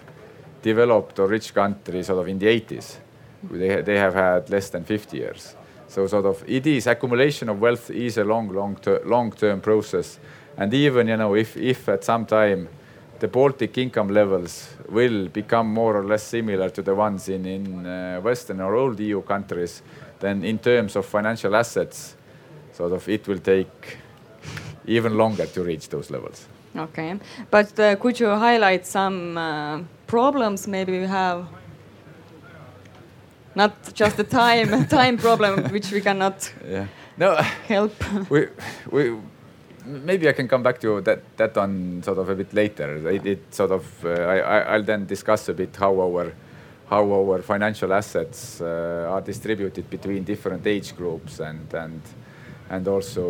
developed 0.61 1.17
or 1.19 1.27
rich 1.27 1.51
country 1.51 2.03
sort 2.03 2.19
of 2.19 2.27
in 2.27 2.37
the 2.37 2.45
80s. 2.45 2.99
They, 3.49 3.81
they 3.81 3.97
have 3.97 4.13
had 4.13 4.49
less 4.51 4.69
than 4.69 4.83
50 4.83 5.17
years. 5.17 5.55
So 5.87 6.05
sort 6.07 6.25
of 6.25 6.43
it 6.47 6.67
is 6.67 6.85
accumulation 6.85 7.49
of 7.49 7.59
wealth 7.59 7.89
is 7.89 8.17
a 8.19 8.23
long, 8.23 8.49
long, 8.49 8.75
ter 8.75 9.01
long 9.03 9.31
term 9.31 9.61
process. 9.61 10.19
And 10.57 10.71
even, 10.75 11.07
you 11.07 11.17
know, 11.17 11.35
if, 11.35 11.57
if 11.57 11.89
at 11.89 12.03
some 12.03 12.27
time 12.27 12.69
the 13.19 13.27
Baltic 13.27 13.77
income 13.79 14.13
levels 14.13 14.69
will 14.91 15.27
become 15.27 15.67
more 15.73 15.95
or 15.97 16.05
less 16.05 16.23
similar 16.23 16.69
to 16.69 16.81
the 16.81 16.95
ones 16.95 17.29
in, 17.29 17.45
in 17.45 17.85
uh, 17.85 18.19
Western 18.21 18.61
or 18.61 18.75
old 18.75 18.99
EU 18.99 19.21
countries, 19.21 19.81
then 20.19 20.43
in 20.43 20.59
terms 20.59 20.95
of 20.95 21.05
financial 21.05 21.55
assets, 21.55 22.15
sort 22.73 22.91
of 22.91 23.07
it 23.07 23.27
will 23.27 23.39
take 23.39 23.97
even 24.85 25.17
longer 25.17 25.45
to 25.45 25.63
reach 25.63 25.89
those 25.89 26.09
levels. 26.09 26.47
Okay, 26.75 27.19
but 27.49 27.79
uh, 27.79 27.95
could 27.95 28.19
you 28.19 28.29
highlight 28.29 28.85
some 28.85 29.37
uh, 29.37 29.79
problems 30.07 30.67
maybe 30.67 30.99
we 30.99 31.07
have? 31.07 31.47
Not 33.55 33.93
just 33.93 34.17
the 34.17 34.23
time 34.23 34.85
time 34.99 35.17
problem, 35.17 35.63
which 35.71 35.91
we 35.91 36.01
cannot 36.01 36.53
yeah. 36.67 36.85
no, 37.17 37.35
help. 37.67 37.93
we, 38.29 38.47
we, 38.91 39.15
maybe 39.89 40.29
I 40.29 40.33
can 40.33 40.47
come 40.47 40.63
back 40.63 40.79
to 40.81 41.01
that 41.01 41.21
that 41.37 41.57
on 41.57 42.01
sort 42.03 42.17
of 42.19 42.29
a 42.29 42.35
bit 42.35 42.53
later. 42.53 43.09
It, 43.09 43.25
it 43.25 43.53
sort 43.53 43.71
of 43.71 44.05
uh, 44.05 44.09
I, 44.09 44.59
I'll 44.73 44.83
then 44.83 45.05
discuss 45.05 45.49
a 45.49 45.53
bit 45.53 45.75
how 45.75 45.99
our 45.99 46.33
how 46.89 47.03
our 47.11 47.41
financial 47.41 47.93
assets 47.93 48.61
uh, 48.61 49.07
are 49.09 49.21
distributed 49.21 49.89
between 49.89 50.23
different 50.23 50.65
age 50.65 50.95
groups 50.95 51.39
and 51.39 51.73
and 51.73 52.01
and 52.69 52.87
also 52.87 53.23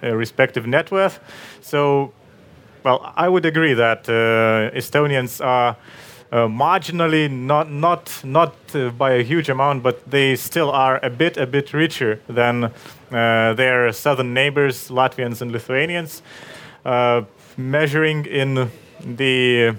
uh, 0.02 0.14
respective 0.14 0.66
net 0.66 0.90
worth, 0.90 1.20
so 1.60 2.12
well, 2.82 3.12
I 3.16 3.28
would 3.28 3.46
agree 3.46 3.74
that 3.74 4.04
Estonians 4.04 5.44
are 5.44 5.76
uh, 6.34 6.48
marginally, 6.48 7.30
not 7.30 7.70
not 7.70 8.20
not 8.24 8.54
uh, 8.74 8.90
by 8.90 9.12
a 9.12 9.22
huge 9.22 9.48
amount, 9.48 9.84
but 9.84 10.10
they 10.10 10.34
still 10.34 10.68
are 10.70 10.98
a 11.04 11.08
bit 11.08 11.36
a 11.36 11.46
bit 11.46 11.72
richer 11.72 12.18
than 12.28 12.64
uh, 12.64 13.54
their 13.54 13.92
southern 13.92 14.34
neighbors, 14.34 14.88
Latvians 14.88 15.40
and 15.42 15.52
Lithuanians. 15.52 16.22
Uh, 16.84 17.22
measuring 17.56 18.26
in 18.26 18.68
the 19.00 19.76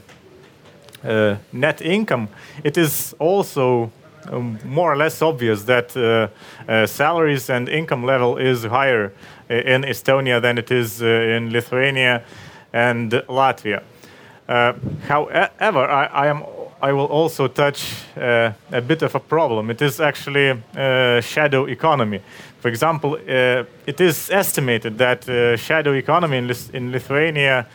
uh, 1.04 1.36
net 1.52 1.82
income, 1.82 2.30
it 2.64 2.78
is 2.78 3.14
also 3.20 3.92
um, 4.32 4.60
more 4.66 4.92
or 4.92 4.98
less 4.98 5.22
obvious 5.22 5.64
that 5.64 5.92
salaries 6.88 7.50
and 7.50 7.70
income 7.70 8.04
level 8.04 8.38
is 8.38 8.64
higher 8.64 9.14
in 9.50 9.84
Estonia 9.84 10.42
than 10.42 10.58
it 10.58 10.72
is 10.72 11.02
in 11.02 11.52
Lithuania 11.52 12.24
and 12.74 13.12
Latvia. 13.12 13.82
Uh, 14.48 14.74
however, 15.08 15.86
I, 15.86 16.06
I, 16.06 16.28
am 16.28 16.44
I 16.82 16.92
will 16.94 17.06
also 17.06 17.48
touch 17.48 18.04
uh, 18.16 18.52
a 18.72 18.82
bit 18.82 19.02
of 19.02 19.16
a 19.16 19.20
problem. 19.20 19.72
It 19.72 19.82
is 19.82 20.00
actually 20.00 20.62
a 20.76 21.22
shadow 21.22 21.66
economy. 21.66 22.22
For 22.60 22.68
example, 22.68 23.14
uh, 23.14 23.64
it 23.88 24.00
is 24.00 24.30
estimated 24.30 24.98
that 24.98 25.28
uh, 25.28 25.58
shadow 25.58 25.94
economy 25.94 26.38
in, 26.38 26.52
in 26.74 26.92
Lithuania 26.92 27.66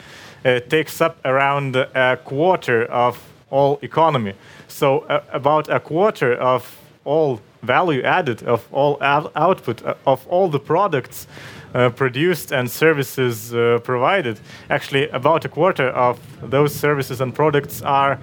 uh, 0.44 0.60
takes 0.68 1.00
up 1.00 1.18
around 1.24 1.76
a 1.76 2.18
quarter 2.24 2.84
of 2.84 3.18
all 3.50 3.78
economy. 3.82 4.34
So 4.70 5.04
about 5.33 5.68
a 5.68 5.80
quarter 5.80 6.35
of 6.35 6.76
all 7.04 7.40
value 7.62 8.02
added 8.02 8.42
of 8.42 8.66
all 8.72 8.96
output 9.02 9.83
of 10.06 10.26
all 10.28 10.48
the 10.48 10.59
products 10.59 11.26
uh, 11.74 11.90
produced 11.90 12.52
and 12.52 12.70
services 12.70 13.54
uh, 13.54 13.78
provided. 13.85 14.40
Actually, 14.68 15.09
about 15.11 15.44
a 15.44 15.48
quarter 15.48 15.88
of 15.88 16.18
those 16.50 16.74
services 16.74 17.20
and 17.20 17.35
products 17.35 17.83
are 17.83 18.18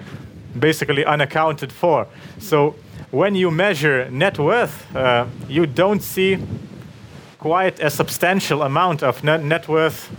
basically 0.60 1.06
unaccounted 1.06 1.72
for. 1.72 2.08
So 2.40 2.76
when 3.12 3.36
you 3.36 3.52
measure 3.52 4.10
net 4.10 4.40
worth, 4.40 4.96
uh, 4.96 5.26
you 5.48 5.66
don't 5.66 6.02
see 6.02 6.38
quite 7.40 7.80
a 7.80 7.90
substantial 7.90 8.64
amount 8.64 9.04
of 9.04 9.24
net, 9.24 9.44
net 9.44 9.68
worth 9.68 10.10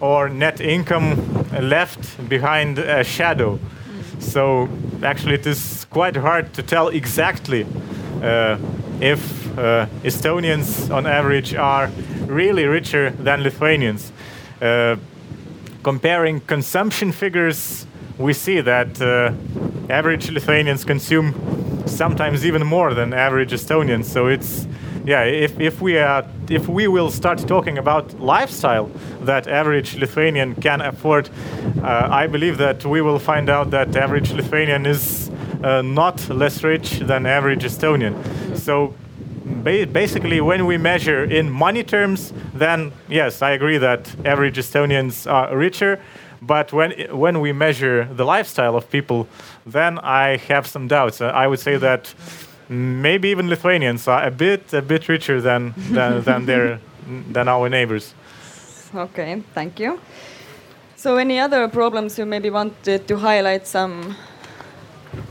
or 0.00 0.28
net 0.28 0.60
income 0.60 1.46
left 1.60 2.28
behind 2.28 2.78
a 2.78 3.04
shadow. 3.04 3.58
So 4.18 4.68
actually, 5.04 5.34
it 5.34 5.46
is 5.46 5.86
quite 5.90 6.16
hard 6.16 6.52
to 6.54 6.62
tell 6.62 6.88
exactly 6.88 7.66
uh, 8.22 8.58
if 9.00 9.58
uh, 9.58 9.86
Estonians 10.04 10.90
on 10.90 11.06
average 11.06 11.54
are 11.54 11.90
really 12.26 12.66
richer 12.66 13.10
than 13.10 13.42
Lithuanians. 13.42 14.12
Uh, 14.60 14.96
comparing 15.82 16.40
consumption 16.40 17.12
figures, 17.12 17.86
we 18.18 18.32
see 18.32 18.60
that 18.60 19.00
uh, 19.00 19.32
average 19.92 20.30
Lithuanians 20.30 20.84
consume 20.84 21.34
sometimes 21.86 22.46
even 22.46 22.64
more 22.66 22.94
than 22.94 23.12
average 23.12 23.52
Estonians. 23.52 24.04
So 24.04 24.28
it's 24.28 24.66
yeah, 25.04 25.24
if, 25.24 25.58
if 25.58 25.80
we 25.80 25.98
are 25.98 26.24
if 26.48 26.68
we 26.68 26.86
will 26.86 27.10
start 27.10 27.38
talking 27.48 27.78
about 27.78 28.20
lifestyle 28.20 28.90
that 29.22 29.46
average 29.48 29.96
Lithuanian 29.96 30.54
can 30.56 30.80
afford, 30.80 31.28
uh, 31.82 32.08
I 32.10 32.26
believe 32.26 32.58
that 32.58 32.84
we 32.84 33.00
will 33.00 33.18
find 33.18 33.48
out 33.48 33.70
that 33.70 33.96
average 33.96 34.32
Lithuanian 34.32 34.86
is 34.86 35.30
uh, 35.64 35.82
not 35.82 36.28
less 36.28 36.62
rich 36.62 37.00
than 37.00 37.26
average 37.26 37.64
Estonian. 37.64 38.14
So 38.56 38.94
ba 39.44 39.86
basically, 39.86 40.40
when 40.40 40.66
we 40.66 40.78
measure 40.78 41.24
in 41.24 41.50
money 41.50 41.82
terms, 41.82 42.32
then 42.54 42.92
yes, 43.08 43.42
I 43.42 43.50
agree 43.50 43.78
that 43.78 44.14
average 44.24 44.56
Estonians 44.56 45.30
are 45.30 45.56
richer. 45.56 46.00
But 46.40 46.72
when 46.72 46.90
when 47.16 47.40
we 47.40 47.52
measure 47.52 48.04
the 48.04 48.24
lifestyle 48.24 48.76
of 48.76 48.90
people, 48.90 49.28
then 49.64 49.98
I 49.98 50.38
have 50.48 50.66
some 50.66 50.88
doubts. 50.88 51.20
Uh, 51.20 51.26
I 51.26 51.46
would 51.46 51.60
say 51.60 51.76
that 51.76 52.14
maybe 52.68 53.28
even 53.28 53.48
Lithuanians 53.48 54.08
are 54.08 54.24
a 54.24 54.30
bit 54.30 54.72
a 54.72 54.82
bit 54.82 55.08
richer 55.08 55.40
than 55.40 55.74
than, 55.90 56.22
than 56.22 56.46
their 56.46 56.80
than 57.32 57.48
our 57.48 57.68
neighbors. 57.68 58.14
Okay, 58.94 59.42
thank 59.54 59.80
you. 59.80 59.98
So, 60.96 61.16
any 61.16 61.40
other 61.40 61.68
problems 61.68 62.18
you 62.18 62.26
maybe 62.26 62.50
wanted 62.50 63.08
to 63.08 63.16
highlight? 63.16 63.66
Some 63.66 64.14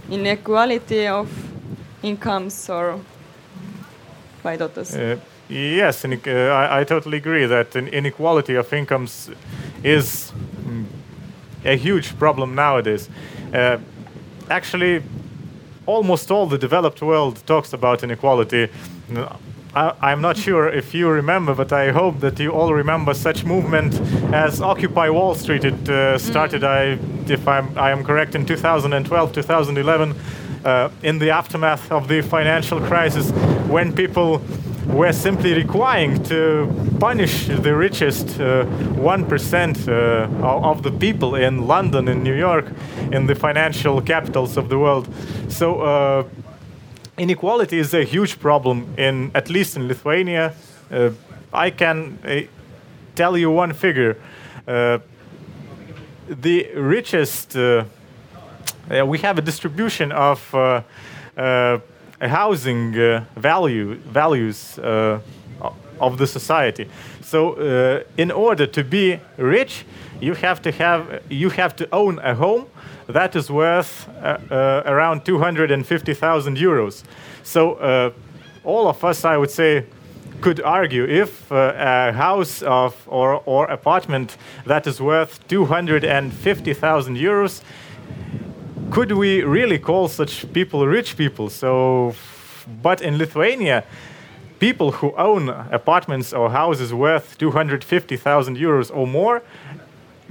inequality 0.10 1.08
of 1.08 1.30
incomes 2.04 2.70
or 2.70 3.00
my 4.44 4.56
uh, 4.56 5.16
yes, 5.48 6.04
uh, 6.06 6.10
I, 6.10 6.80
I, 6.80 6.84
totally 6.84 7.18
agree 7.18 7.46
that 7.46 7.76
inequality 7.76 8.56
of 8.56 8.74
incomes 8.74 9.30
is 9.84 10.32
mm, 10.64 10.86
a 11.64 11.76
huge 11.76 12.18
problem 12.18 12.56
nowadays. 12.56 13.10
Uh, 13.54 13.78
actually, 14.50 15.04
almost 15.92 16.32
all 16.32 16.48
the 16.48 16.58
developed 16.58 17.02
world 17.02 17.44
talks 17.46 17.74
about 17.74 18.04
inequality. 18.04 18.70
I, 19.74 20.12
am 20.12 20.22
not 20.22 20.36
sure 20.38 20.68
if 20.68 20.94
you 20.94 21.10
remember, 21.10 21.56
but 21.56 21.72
I 21.72 21.92
hope 21.92 22.20
that 22.20 22.40
you 22.40 22.52
all 22.52 22.74
remember 22.74 23.14
such 23.14 23.46
movement 23.46 23.94
as 24.34 24.62
Occupy 24.62 25.10
Wall 25.10 25.34
Street. 25.36 25.64
It 25.64 25.90
uh, 25.90 26.18
started, 26.18 26.62
mm. 26.62 26.68
I, 26.68 27.32
if 27.32 27.48
I'm, 27.48 27.78
I 27.78 27.92
am 27.92 28.04
correct, 28.04 28.36
in 28.36 28.46
2012, 28.46 29.34
2011 29.34 30.16
uh, 30.66 30.90
in 31.04 31.20
the 31.20 31.30
aftermath 31.30 31.92
of 31.92 32.08
the 32.08 32.22
financial 32.22 32.80
crisis 32.82 33.32
when 33.68 33.94
people 33.94 34.42
were 34.88 35.14
simply 35.14 35.54
requiring 35.54 36.22
to 36.24 36.68
punish 37.00 37.48
the 37.48 37.74
richest 37.74 38.40
uh, 38.40 38.66
1% 38.96 39.88
uh, 39.88 40.70
of 40.70 40.84
the 40.84 40.92
people 40.92 41.36
in 41.36 41.68
London 41.68 42.08
and 42.08 42.24
New 42.24 42.36
York, 42.36 42.66
in 43.12 43.28
the 43.28 43.36
financial 43.36 44.02
capitals 44.02 44.58
of 44.58 44.70
the 44.70 44.78
world. 44.78 45.08
So, 45.50 45.82
uh, 45.82 46.24
inequality 47.18 47.78
is 47.78 47.94
a 47.94 48.04
huge 48.04 48.40
problem, 48.40 48.94
in, 48.98 49.32
at 49.36 49.50
least 49.50 49.78
in 49.78 49.88
Lithuania. 49.88 50.54
Uh, 50.92 51.12
I 51.54 51.70
can 51.70 52.18
uh, 52.26 52.42
tell 53.16 53.38
you 53.38 53.52
one 53.52 53.74
figure. 53.74 54.18
Uh, 54.68 55.00
the 56.28 56.70
richest 56.76 57.56
uh, 57.56 57.86
we 59.06 59.18
have 59.20 59.38
a 59.38 59.42
distribution 59.42 60.12
of 60.12 60.54
uh, 60.54 60.82
uh, 61.38 61.80
housing 62.20 62.94
value 63.36 63.96
values 63.96 64.78
of 66.00 66.18
the 66.18 66.28
society. 66.28 66.90
So, 67.22 68.04
in 68.18 68.32
order 68.32 68.68
to 68.68 68.84
be 68.84 69.20
rich, 69.38 69.86
you 70.20 70.36
have 70.36 70.62
to 70.62 70.72
have 70.72 71.22
you 71.30 71.50
have 71.50 71.76
to 71.78 71.88
own 71.92 72.20
a 72.20 72.36
home 72.36 72.66
that 73.08 73.36
is 73.36 73.50
worth 73.50 74.08
uh, 74.10 74.38
uh, 74.50 74.84
around 74.86 75.26
250,000 75.26 76.58
euros. 76.58 77.04
So 77.44 77.74
uh, 77.74 78.12
all 78.64 78.88
of 78.88 79.04
us, 79.04 79.26
I 79.26 79.38
would 79.38 79.52
say, 79.52 79.86
could 80.42 80.62
argue 80.62 81.06
if 81.06 81.52
a 81.52 82.12
house 82.14 82.64
of 82.64 82.96
or 83.08 83.42
or 83.46 83.66
apartment 83.66 84.38
that 84.66 84.88
is 84.88 85.00
worth 85.00 85.48
250,000 85.48 87.18
euros 87.18 87.62
could 88.92 89.14
we 89.14 89.42
really 89.42 89.80
call 89.80 90.10
such 90.10 90.52
people 90.52 90.86
rich 90.86 91.16
people? 91.16 91.50
So, 91.50 92.14
but 92.84 93.02
in 93.02 93.18
Lithuania, 93.18 93.86
people 94.60 94.92
who 94.92 95.14
own 95.16 95.50
apartments 95.50 96.34
or 96.34 96.52
houses 96.52 96.94
worth 96.94 97.38
250,000 97.38 98.58
euros 98.58 98.92
or 98.94 99.08
more 99.08 99.42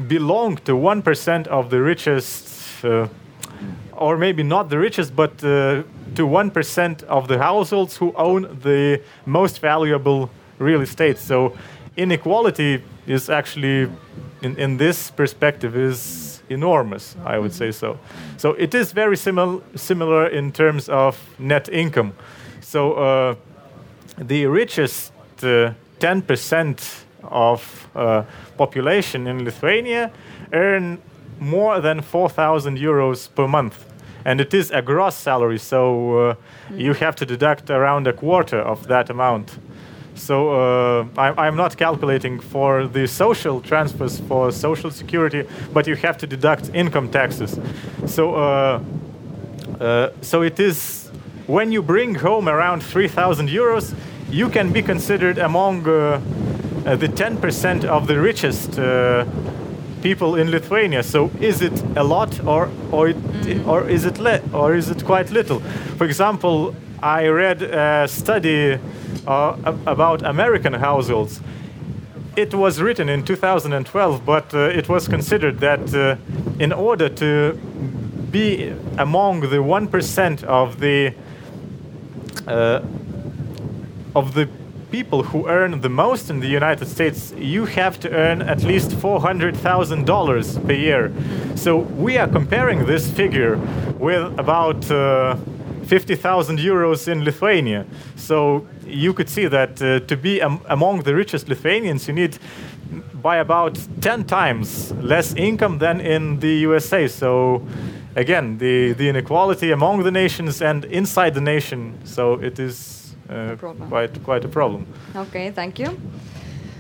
belong 0.07 0.57
to 0.59 0.73
1% 0.73 1.47
of 1.47 1.71
the 1.71 1.81
richest, 1.81 2.85
uh, 2.85 3.09
or 3.93 4.19
maybe 4.19 4.43
not 4.43 4.69
the 4.69 4.79
richest, 4.79 5.17
but 5.17 5.33
uh, 5.43 5.83
to 6.15 6.27
1% 6.27 7.03
of 7.05 7.29
the 7.29 7.39
households 7.39 7.97
who 7.97 8.13
own 8.15 8.43
the 8.63 9.01
most 9.25 9.61
valuable 9.61 10.31
real 10.59 10.83
estate. 10.83 11.19
So 11.19 11.57
inequality 11.97 12.83
is 13.07 13.31
actually, 13.31 13.91
in, 14.43 14.57
in 14.59 14.77
this 14.77 15.11
perspective, 15.11 15.77
is 15.77 16.30
enormous, 16.51 17.17
I 17.25 17.39
would 17.39 17.53
say 17.53 17.73
so. 17.73 17.99
So 18.37 18.51
it 18.51 18.75
is 18.75 18.93
very 18.93 19.17
simil 19.17 19.63
similar 19.77 20.27
in 20.27 20.53
terms 20.53 20.89
of 20.89 21.17
net 21.39 21.69
income. 21.69 22.13
So 22.61 22.93
uh, 22.95 23.35
the 24.19 24.47
richest 24.47 25.13
uh, 25.43 25.73
10% 26.01 27.05
of 27.23 27.89
uh, 27.95 28.23
population 28.57 29.27
in 29.27 29.45
Lithuania 29.45 30.11
earn 30.53 30.99
more 31.39 31.81
than 31.81 32.03
4,000 32.03 32.79
euros 32.79 33.29
per 33.35 33.47
month. 33.47 33.85
And 34.25 34.41
it 34.41 34.53
is 34.53 34.71
a 34.71 34.83
gross 34.83 35.17
salary, 35.17 35.59
so 35.59 36.19
uh, 36.19 36.35
you 36.71 36.93
have 36.95 37.17
to 37.17 37.27
deduct 37.27 37.71
around 37.71 38.07
a 38.07 38.13
quarter 38.13 38.61
of 38.61 38.87
that 38.89 39.09
amount. 39.09 39.59
So 40.21 40.51
uh, 40.51 41.07
I, 41.17 41.49
am 41.49 41.57
not 41.57 41.79
calculating 41.79 42.41
for 42.41 42.87
the 42.87 43.09
social 43.09 43.61
transfers 43.63 44.21
for 44.21 44.53
social 44.53 44.91
security, 44.91 45.45
but 45.73 45.87
you 45.87 45.97
have 45.97 46.19
to 46.19 46.27
deduct 46.27 46.71
income 46.75 47.11
taxes. 47.11 47.59
So, 48.07 48.35
uh, 48.35 48.83
uh, 49.81 50.11
so 50.21 50.43
it 50.43 50.61
is 50.61 51.09
when 51.47 51.73
you 51.73 51.83
bring 51.83 52.15
home 52.17 52.49
around 52.49 52.83
3,000 52.83 53.49
euros, 53.49 53.95
you 54.31 54.51
can 54.51 54.73
be 54.73 54.83
considered 54.83 55.39
among 55.39 55.89
uh, 55.89 56.21
uh, 56.87 56.97
the 56.97 57.09
10% 57.09 57.85
of 57.85 58.07
the 58.07 58.21
richest 58.21 58.79
uh, 58.79 59.25
people 60.03 60.37
in 60.37 60.51
Lithuania. 60.51 61.03
So 61.03 61.31
is 61.41 61.63
it 61.63 61.83
a 61.97 62.05
lot 62.05 62.45
or 62.45 62.71
or 62.93 63.09
it, 63.09 63.17
mm. 63.17 63.67
or 63.67 63.89
is 63.89 64.05
it 64.05 64.19
le- 64.19 64.43
or 64.53 64.75
is 64.75 64.91
it 64.91 65.05
quite 65.05 65.31
little? 65.31 65.61
For 65.97 66.05
example, 66.05 66.75
I 67.03 67.29
read 67.29 67.63
a 67.63 68.07
study 68.07 68.79
uh, 69.31 69.57
about 69.87 70.23
American 70.23 70.73
households. 70.73 71.41
It 72.37 72.55
was 72.55 72.81
written 72.81 73.09
in 73.09 73.25
2012, 73.25 74.27
but 74.27 74.53
uh, 74.55 74.59
it 74.59 74.89
was 74.89 75.07
considered 75.09 75.61
that 75.61 75.95
uh, 75.95 76.17
in 76.59 76.73
order 76.73 77.09
to 77.09 77.55
be 78.31 78.73
among 78.99 79.41
the 79.41 79.59
1% 79.59 80.45
of 80.45 80.81
the 80.81 81.15
uh, 82.47 82.83
of 84.15 84.35
the 84.35 84.49
people 84.91 85.23
who 85.23 85.49
earn 85.49 85.81
the 85.81 85.89
most 85.89 86.31
in 86.31 86.41
the 86.41 86.49
United 86.49 86.89
States, 86.89 87.33
you 87.37 87.65
have 87.65 88.01
to 88.01 88.11
earn 88.11 88.43
at 88.43 88.65
least 88.65 88.91
$400,000 88.91 90.67
per 90.67 90.73
year. 90.73 91.13
So 91.55 91.77
we 91.79 92.19
are 92.19 92.27
comparing 92.27 92.87
this 92.87 93.09
figure 93.09 93.57
with 93.99 94.37
about 94.39 94.91
uh, 94.91 95.37
50,000 95.91 96.61
euros 96.61 97.09
in 97.09 97.25
Lithuania. 97.25 97.85
So 98.17 98.65
you 98.87 99.13
could 99.13 99.29
see 99.29 99.49
that 99.49 99.83
uh, 99.83 99.99
to 100.07 100.17
be 100.17 100.41
am 100.41 100.61
among 100.69 101.03
the 101.03 101.15
richest 101.15 101.49
Lithuanians, 101.49 102.07
you 102.07 102.15
need 102.15 102.39
by 103.23 103.39
about 103.39 103.77
10 104.01 104.25
times 104.25 104.93
less 105.03 105.35
income 105.35 105.79
than 105.79 106.01
in 106.01 106.39
the 106.39 106.67
USA. 106.69 107.09
So 107.09 107.67
again, 108.15 108.59
the, 108.59 108.93
the 108.93 109.09
inequality 109.09 109.73
among 109.73 110.05
the 110.05 110.13
nations 110.13 110.63
and 110.63 110.85
inside 110.85 111.35
the 111.35 111.41
nation. 111.41 111.99
So 112.05 112.35
it 112.35 112.61
is 112.61 113.17
uh, 113.29 113.57
quite 113.89 114.23
quite 114.23 114.45
a 114.45 114.49
problem. 114.49 114.87
Okay, 115.17 115.51
thank 115.51 115.79
you. 115.81 115.99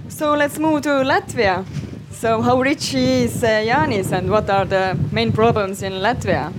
So 0.08 0.36
let's 0.36 0.58
move 0.58 0.82
to 0.82 1.04
Latvia. 1.04 1.64
So 2.12 2.42
how 2.42 2.60
rich 2.60 2.94
is 2.94 3.42
uh, 3.42 3.64
Janis, 3.64 4.12
and 4.12 4.30
what 4.30 4.50
are 4.50 4.66
the 4.66 4.96
main 5.12 5.32
problems 5.32 5.82
in 5.82 5.92
Latvia? 5.92 6.52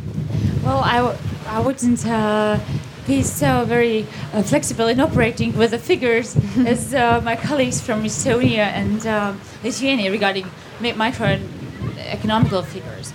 Well, 0.64 0.82
I 0.84 0.98
w- 0.98 1.18
I 1.48 1.60
wouldn't 1.60 2.06
uh, 2.06 2.60
be 3.08 3.24
so 3.24 3.66
very 3.66 4.06
uh, 4.34 4.44
flexible 4.44 4.88
in 4.88 5.00
operating 5.00 5.58
with 5.58 5.72
the 5.72 5.80
figures 5.80 6.36
as 6.66 6.94
uh, 6.94 7.22
my 7.24 7.36
colleagues 7.36 7.82
from 7.82 8.04
Estonia 8.04 8.68
and 8.82 9.06
uh, 9.06 9.34
Lithuania 9.64 10.12
regarding 10.12 10.46
microeconomical 10.80 12.64
figures. 12.66 13.14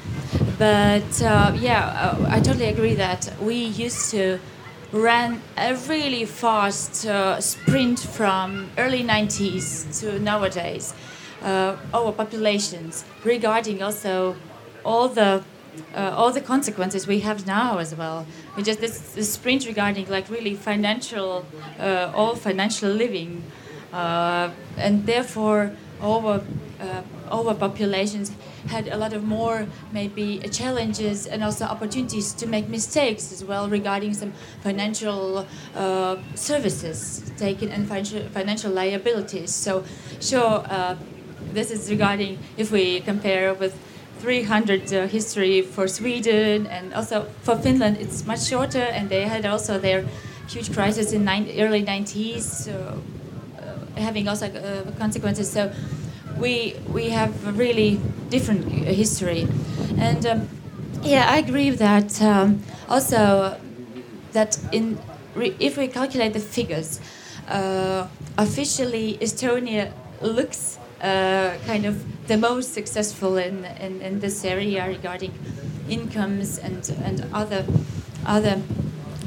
But 0.58 1.22
uh, 1.22 1.52
yeah, 1.56 2.16
I 2.28 2.40
totally 2.40 2.66
agree 2.66 2.94
that 2.94 3.32
we 3.40 3.54
used 3.54 4.10
to 4.10 4.38
ran 4.92 5.40
a 5.56 5.74
really 5.88 6.24
fast 6.24 7.06
uh, 7.06 7.40
sprint 7.40 8.00
from 8.00 8.70
early 8.78 9.02
90s 9.02 10.00
to 10.00 10.18
nowadays 10.18 10.94
uh, 11.42 11.76
our 11.94 12.12
populations 12.12 13.04
regarding 13.24 13.82
also 13.82 14.36
all 14.84 15.08
the 15.08 15.42
uh, 15.94 16.14
all 16.16 16.32
the 16.32 16.40
consequences 16.40 17.06
we 17.06 17.20
have 17.20 17.46
now 17.46 17.78
as 17.78 17.94
well. 17.94 18.26
We 18.56 18.62
just 18.62 18.80
this, 18.80 18.98
this 19.14 19.32
sprint 19.32 19.66
regarding 19.66 20.08
like 20.08 20.28
really 20.30 20.54
financial, 20.54 21.46
uh, 21.78 22.12
all 22.14 22.34
financial 22.36 22.90
living, 22.90 23.42
uh, 23.92 24.50
and 24.76 25.06
therefore 25.06 25.72
our 26.00 26.42
uh, 26.80 27.54
populations 27.54 28.32
had 28.68 28.88
a 28.88 28.96
lot 28.96 29.12
of 29.12 29.24
more 29.24 29.66
maybe 29.92 30.38
challenges 30.50 31.26
and 31.26 31.42
also 31.42 31.64
opportunities 31.64 32.32
to 32.34 32.46
make 32.46 32.68
mistakes 32.68 33.32
as 33.32 33.44
well 33.44 33.68
regarding 33.68 34.12
some 34.12 34.32
financial 34.62 35.46
uh, 35.74 36.16
services 36.34 37.30
taken 37.36 37.70
and 37.70 37.88
financial, 37.88 38.22
financial 38.28 38.72
liabilities. 38.72 39.54
So, 39.54 39.84
sure, 40.20 40.64
uh, 40.68 40.96
this 41.52 41.70
is 41.70 41.90
regarding 41.90 42.38
if 42.56 42.70
we 42.70 43.00
compare 43.00 43.54
with 43.54 43.78
300 44.20 44.92
uh, 44.92 45.06
history 45.06 45.62
for 45.62 45.86
Sweden 45.88 46.66
and 46.66 46.94
also 46.94 47.26
for 47.42 47.56
Finland, 47.56 47.96
it's 48.00 48.26
much 48.26 48.46
shorter, 48.46 48.82
and 48.82 49.08
they 49.08 49.22
had 49.22 49.46
also 49.46 49.78
their 49.78 50.04
huge 50.48 50.72
crisis 50.72 51.12
in 51.12 51.24
nine, 51.24 51.48
early 51.58 51.82
90s, 51.82 52.40
so, 52.64 53.02
uh, 53.58 54.00
having 54.00 54.28
also 54.28 54.46
uh, 54.46 54.90
consequences. 54.98 55.50
So 55.50 55.70
we 56.38 56.74
we 56.92 57.10
have 57.10 57.32
a 57.46 57.52
really 57.52 58.00
different 58.30 58.64
history, 58.72 59.46
and 59.98 60.26
um, 60.26 60.48
yeah, 61.02 61.26
I 61.30 61.38
agree 61.38 61.70
that. 61.70 62.20
Um, 62.22 62.62
also, 62.88 63.56
that 64.32 64.58
in 64.72 64.98
if 65.36 65.76
we 65.76 65.88
calculate 65.88 66.32
the 66.32 66.40
figures, 66.40 67.00
uh, 67.48 68.06
officially 68.38 69.18
Estonia 69.20 69.92
looks 70.20 70.78
uh, 71.02 71.54
kind 71.66 71.84
of 71.84 71.94
the 72.26 72.36
most 72.36 72.74
successful 72.74 73.36
in, 73.36 73.64
in, 73.80 74.00
in 74.02 74.20
this 74.20 74.44
area 74.44 74.86
regarding 74.86 75.32
incomes 75.88 76.58
and 76.58 76.90
and 77.04 77.24
other 77.32 77.64
other 78.26 78.60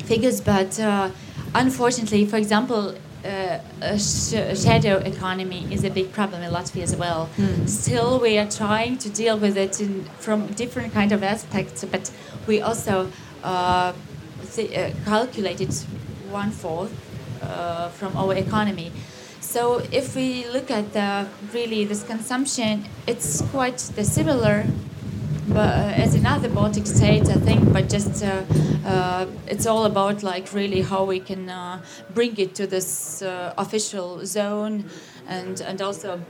figures, 0.05 0.41
but 0.41 0.79
uh, 0.79 1.09
unfortunately, 1.55 2.25
for 2.25 2.37
example, 2.37 2.95
uh, 3.23 3.59
a 3.81 3.97
sh- 3.99 4.59
shadow 4.63 4.97
economy 4.97 5.67
is 5.71 5.83
a 5.83 5.89
big 5.89 6.11
problem 6.11 6.41
in 6.41 6.51
Latvia 6.51 6.83
as 6.83 6.95
well. 6.95 7.29
Mm. 7.37 7.67
Still, 7.69 8.19
we 8.19 8.37
are 8.37 8.49
trying 8.49 8.97
to 8.97 9.09
deal 9.09 9.37
with 9.37 9.57
it 9.57 9.79
in, 9.79 10.05
from 10.19 10.47
different 10.47 10.93
kind 10.93 11.11
of 11.11 11.23
aspects, 11.23 11.85
but 11.85 12.11
we 12.47 12.61
also 12.61 13.11
uh, 13.43 13.93
th- 14.53 14.71
uh, 14.75 14.91
calculated 15.05 15.73
one 16.31 16.51
fourth 16.51 16.91
uh, 17.41 17.89
from 17.89 18.15
our 18.17 18.33
economy. 18.35 18.91
So 19.49 19.81
if 19.91 20.15
we 20.15 20.45
look 20.53 20.69
at 20.69 20.93
the, 20.93 21.27
really 21.53 21.83
this 21.83 22.03
consumption, 22.03 22.85
it's 23.07 23.41
quite 23.49 23.79
the 23.95 24.03
similar 24.03 24.63
but 25.47 25.69
uh, 25.69 26.03
as 26.03 26.13
in 26.13 26.27
other 26.27 26.49
Baltic 26.49 26.85
states, 26.85 27.27
I 27.27 27.39
think, 27.39 27.73
but 27.73 27.89
just 27.89 28.23
uh, 28.23 28.43
uh, 28.85 29.25
it's 29.47 29.65
all 29.65 29.85
about 29.85 30.21
like 30.21 30.53
really 30.53 30.81
how 30.81 31.03
we 31.03 31.19
can 31.19 31.49
uh, 31.49 31.81
bring 32.13 32.37
it 32.37 32.53
to 32.55 32.67
this 32.67 33.23
uh, 33.23 33.55
official 33.57 34.23
zone, 34.27 34.85
and 35.27 35.59
and 35.61 35.81
also 35.81 36.21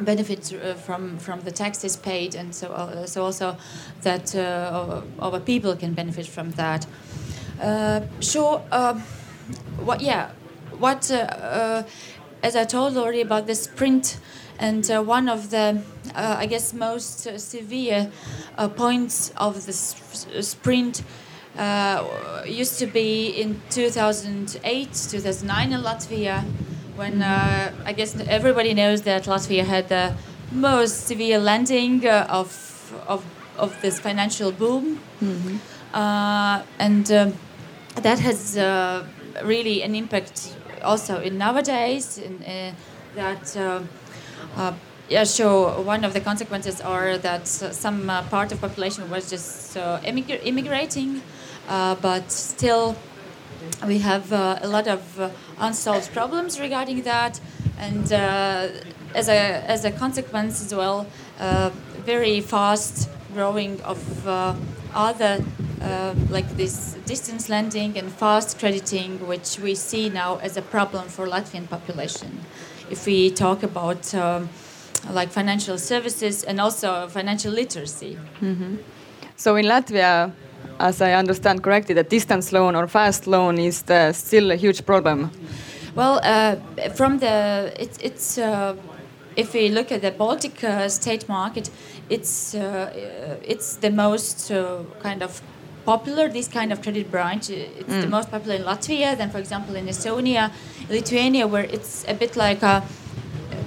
benefit 0.00 0.50
uh, 0.54 0.72
from 0.72 1.18
from 1.18 1.42
the 1.42 1.50
taxes 1.50 1.96
paid, 1.96 2.34
and 2.34 2.54
so 2.54 3.04
so 3.04 3.24
also 3.24 3.56
that 4.02 4.34
our 4.34 5.40
people 5.40 5.76
can 5.76 5.92
benefit 5.92 6.26
from 6.26 6.52
that. 6.52 6.86
sure. 8.20 8.58
what? 9.84 10.00
Yeah. 10.00 10.30
What? 10.78 11.10
As 12.46 12.54
I 12.54 12.64
told 12.64 12.96
already 12.96 13.22
about 13.22 13.48
the 13.48 13.56
sprint 13.56 14.18
and 14.60 14.88
uh, 14.88 15.02
one 15.02 15.28
of 15.28 15.50
the, 15.50 15.82
uh, 16.14 16.36
I 16.38 16.46
guess, 16.46 16.72
most 16.72 17.26
uh, 17.26 17.38
severe 17.38 18.08
uh, 18.56 18.68
points 18.68 19.32
of 19.36 19.66
the 19.66 19.72
sprint 19.72 21.02
uh, 21.58 22.04
used 22.46 22.78
to 22.78 22.86
be 22.86 23.30
in 23.30 23.60
2008, 23.70 24.92
2009 24.92 25.72
in 25.72 25.80
Latvia, 25.80 26.44
when 26.94 27.20
uh, 27.20 27.72
I 27.84 27.92
guess 27.92 28.14
everybody 28.28 28.74
knows 28.74 29.02
that 29.02 29.24
Latvia 29.24 29.64
had 29.64 29.88
the 29.88 30.14
most 30.52 31.08
severe 31.08 31.40
landing 31.40 32.06
of, 32.06 32.94
of, 33.08 33.24
of 33.58 33.74
this 33.82 33.98
financial 33.98 34.52
boom. 34.52 35.00
Mm-hmm. 35.20 35.56
and 36.78 37.06
that 37.96 38.18
has 38.20 38.56
really 39.42 39.82
an 39.82 39.94
impact 39.96 40.55
also 40.82 41.20
in 41.20 41.38
nowadays 41.38 42.18
in, 42.18 42.42
that 43.14 43.56
uh, 43.56 44.72
yeah, 45.08 45.24
sure. 45.24 45.70
One 45.82 46.04
of 46.04 46.12
the 46.14 46.20
consequences 46.20 46.80
are 46.80 47.16
that 47.18 47.46
some 47.46 48.10
uh, 48.10 48.22
part 48.22 48.52
of 48.52 48.60
population 48.60 49.08
was 49.08 49.30
just 49.30 49.76
uh, 49.76 50.00
immig- 50.00 50.40
immigrating, 50.44 51.22
uh, 51.68 51.94
but 51.96 52.30
still 52.32 52.96
we 53.86 53.98
have 53.98 54.32
uh, 54.32 54.58
a 54.62 54.68
lot 54.68 54.88
of 54.88 55.20
uh, 55.20 55.30
unsolved 55.58 56.12
problems 56.12 56.58
regarding 56.58 57.02
that, 57.02 57.40
and 57.78 58.12
as 59.14 59.28
a 59.28 59.38
as 59.68 59.84
a 59.84 59.90
consequence 59.90 60.64
as 60.64 60.74
well, 60.74 61.06
very 62.04 62.40
fast 62.40 63.08
growing 63.32 63.80
of 63.82 64.00
other 64.94 65.44
like 66.30 66.48
this 66.56 66.96
distance 67.06 67.48
lending 67.48 67.98
and 67.98 68.12
fast 68.12 68.58
crediting, 68.58 69.26
which 69.26 69.58
we 69.58 69.74
see 69.74 70.08
now 70.08 70.38
as 70.42 70.56
a 70.56 70.62
problem 70.62 71.08
for 71.08 71.26
Latvian 71.26 71.68
population 71.68 72.40
if 72.90 73.06
we 73.06 73.30
talk 73.30 73.62
about 73.62 74.14
um, 74.14 74.48
like 75.10 75.30
financial 75.30 75.78
services 75.78 76.44
and 76.44 76.60
also 76.60 77.08
financial 77.08 77.52
literacy. 77.52 78.18
Mm-hmm. 78.40 78.76
So 79.36 79.56
in 79.56 79.66
Latvia, 79.66 80.32
as 80.78 81.00
I 81.00 81.12
understand 81.12 81.62
correctly, 81.62 81.94
the 81.94 82.04
distance 82.04 82.52
loan 82.52 82.76
or 82.76 82.86
fast 82.86 83.26
loan 83.26 83.58
is 83.58 83.82
the, 83.82 84.12
still 84.12 84.50
a 84.50 84.56
huge 84.56 84.84
problem. 84.86 85.30
Well, 85.94 86.20
uh, 86.22 86.56
from 86.94 87.18
the 87.18 87.72
it, 87.78 87.98
it's 88.02 88.38
uh, 88.38 88.76
if 89.36 89.54
we 89.54 89.68
look 89.68 89.92
at 89.92 90.02
the 90.02 90.10
Baltic 90.10 90.62
uh, 90.62 90.88
state 90.88 91.28
market, 91.28 91.70
it's 92.10 92.54
uh, 92.54 93.38
it's 93.42 93.76
the 93.76 93.90
most 93.90 94.50
uh, 94.50 94.82
kind 95.02 95.22
of 95.22 95.40
popular 95.92 96.28
this 96.28 96.48
kind 96.48 96.70
of 96.72 96.82
credit 96.82 97.10
branch. 97.10 97.48
It's 97.48 97.94
mm. 97.94 98.02
the 98.02 98.08
most 98.08 98.30
popular 98.30 98.56
in 98.56 98.64
Latvia. 98.64 99.16
Then, 99.16 99.30
for 99.30 99.38
example, 99.38 99.74
in 99.76 99.86
Estonia, 99.86 100.52
Lithuania, 100.90 101.46
where 101.46 101.64
it's 101.64 102.04
a 102.08 102.14
bit 102.14 102.36
like 102.36 102.62
a 102.62 102.82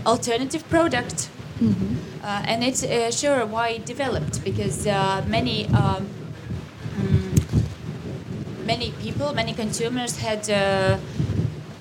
alternative 0.05 0.63
product. 0.69 1.29
Mm-hmm. 1.59 1.95
Uh, 2.23 2.51
and 2.51 2.63
it's 2.63 2.83
uh, 2.83 3.11
sure 3.11 3.45
why 3.45 3.69
it 3.77 3.85
developed 3.85 4.43
because 4.43 4.85
uh, 4.85 5.23
many 5.27 5.67
um, 5.67 6.07
mm, 6.99 8.65
many 8.65 8.91
people, 9.01 9.33
many 9.33 9.53
consumers 9.53 10.17
had 10.17 10.43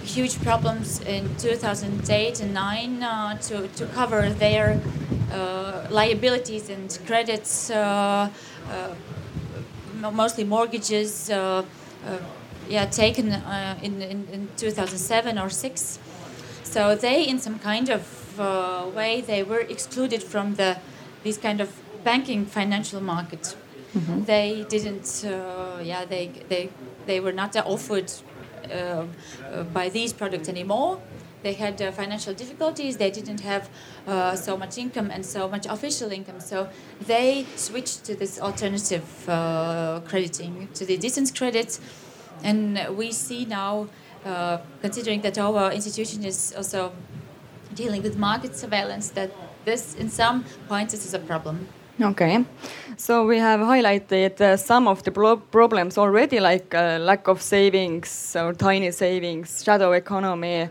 huge 0.08 0.40
problems 0.42 1.00
in 1.00 1.28
2008 1.36 2.40
and 2.40 2.54
9 2.54 3.02
uh, 3.02 3.38
to, 3.38 3.68
to 3.68 3.86
cover 3.86 4.30
their 4.30 4.80
uh, 5.32 5.86
liabilities 5.90 6.70
and 6.70 6.98
credits, 7.06 7.70
uh, 7.70 8.30
uh 8.70 8.94
mostly 10.00 10.44
mortgages, 10.44 11.30
uh, 11.30 11.64
uh, 12.06 12.18
yeah, 12.68 12.86
taken 12.86 13.32
in, 13.82 14.02
in, 14.02 14.28
in 14.32 14.48
2007 14.56 15.38
or 15.38 15.50
6. 15.50 15.98
So 16.64 16.94
they, 16.94 17.26
in 17.26 17.38
some 17.38 17.58
kind 17.58 17.88
of 17.88 18.38
way, 18.94 19.20
they 19.20 19.42
were 19.42 19.60
excluded 19.60 20.22
from 20.22 20.54
the 20.54 20.76
this 21.24 21.36
kind 21.36 21.60
of 21.60 21.68
banking 22.04 22.46
financial 22.46 23.00
market. 23.00 23.56
Mm-hmm. 23.96 24.24
They 24.24 24.64
didn't, 24.68 25.24
yeah, 25.82 26.04
they, 26.04 26.30
they, 26.48 26.70
they 27.06 27.20
were 27.20 27.32
not 27.32 27.56
offered 27.56 28.12
uh, 28.70 29.04
uh, 29.52 29.62
by 29.72 29.88
these 29.88 30.12
products 30.12 30.48
anymore. 30.48 31.00
They 31.42 31.54
had 31.54 31.80
uh, 31.80 31.92
financial 31.92 32.34
difficulties. 32.34 32.96
They 32.96 33.10
didn't 33.10 33.40
have 33.40 33.68
so 34.36 34.56
much 34.56 34.78
income 34.78 35.10
and 35.10 35.24
so 35.24 35.48
much 35.48 35.66
official 35.66 36.10
income. 36.12 36.40
So 36.40 36.68
they 37.06 37.46
switched 37.56 38.04
to 38.04 38.14
this 38.14 38.40
alternative 38.40 39.04
crediting, 40.08 40.68
to 40.74 40.84
the 40.84 40.96
distance 40.96 41.30
credit. 41.30 41.78
And 42.42 42.78
we 42.96 43.12
see 43.12 43.44
now, 43.44 43.88
considering 44.80 45.20
that 45.22 45.38
our 45.38 45.72
institution 45.72 46.24
is 46.24 46.54
also 46.56 46.92
dealing 47.74 48.02
with 48.02 48.16
market 48.16 48.56
surveillance, 48.56 49.10
that 49.10 49.30
this, 49.64 49.94
in 49.94 50.08
some 50.08 50.44
points, 50.68 50.92
this 50.92 51.04
is 51.04 51.14
a 51.14 51.18
problem. 51.18 51.68
Okay, 52.00 52.44
so 52.96 53.26
we 53.26 53.38
have 53.38 53.58
highlighted 53.58 54.40
uh, 54.40 54.56
some 54.56 54.86
of 54.86 55.02
the 55.02 55.10
pro 55.10 55.36
problems 55.36 55.98
already, 55.98 56.38
like 56.38 56.72
uh, 56.72 56.98
lack 57.00 57.26
of 57.26 57.42
savings 57.42 58.36
or 58.36 58.52
tiny 58.54 58.92
savings, 58.92 59.64
shadow 59.64 59.92
economy, 59.92 60.68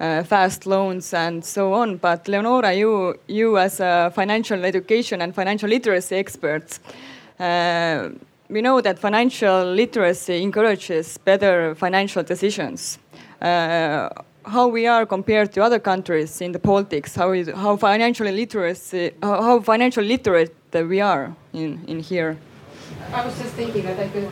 uh, 0.00 0.22
fast 0.22 0.66
loans, 0.66 1.14
and 1.14 1.44
so 1.44 1.72
on. 1.72 1.96
But 1.96 2.28
Leonore, 2.28 2.72
you, 2.72 3.18
you 3.26 3.58
as 3.58 3.80
a 3.80 4.12
financial 4.14 4.64
education 4.64 5.22
and 5.22 5.34
financial 5.34 5.68
literacy 5.68 6.16
expert, 6.16 6.78
uh, 7.40 8.10
we 8.48 8.62
know 8.62 8.80
that 8.80 8.98
financial 8.98 9.64
literacy 9.64 10.42
encourages 10.42 11.18
better 11.18 11.74
financial 11.74 12.22
decisions. 12.22 12.98
Uh, 13.40 14.08
how 14.44 14.66
we 14.66 14.86
are 14.86 15.04
compared 15.04 15.52
to 15.52 15.62
other 15.62 15.78
countries 15.78 16.40
in 16.40 16.52
the 16.52 16.58
Baltics, 16.58 17.14
how, 17.14 17.32
is, 17.32 17.48
how 17.48 17.76
financially 17.76 18.32
literacy, 18.32 19.12
how, 19.22 19.42
how 19.42 19.60
financial 19.60 20.02
literate 20.02 20.54
we 20.72 21.00
are 21.00 21.34
in, 21.52 21.84
in 21.86 22.00
here. 22.00 22.38
I 23.12 23.24
was 23.24 23.38
just 23.38 23.54
thinking 23.54 23.84
that 23.84 23.98
I 23.98 24.08
could 24.08 24.30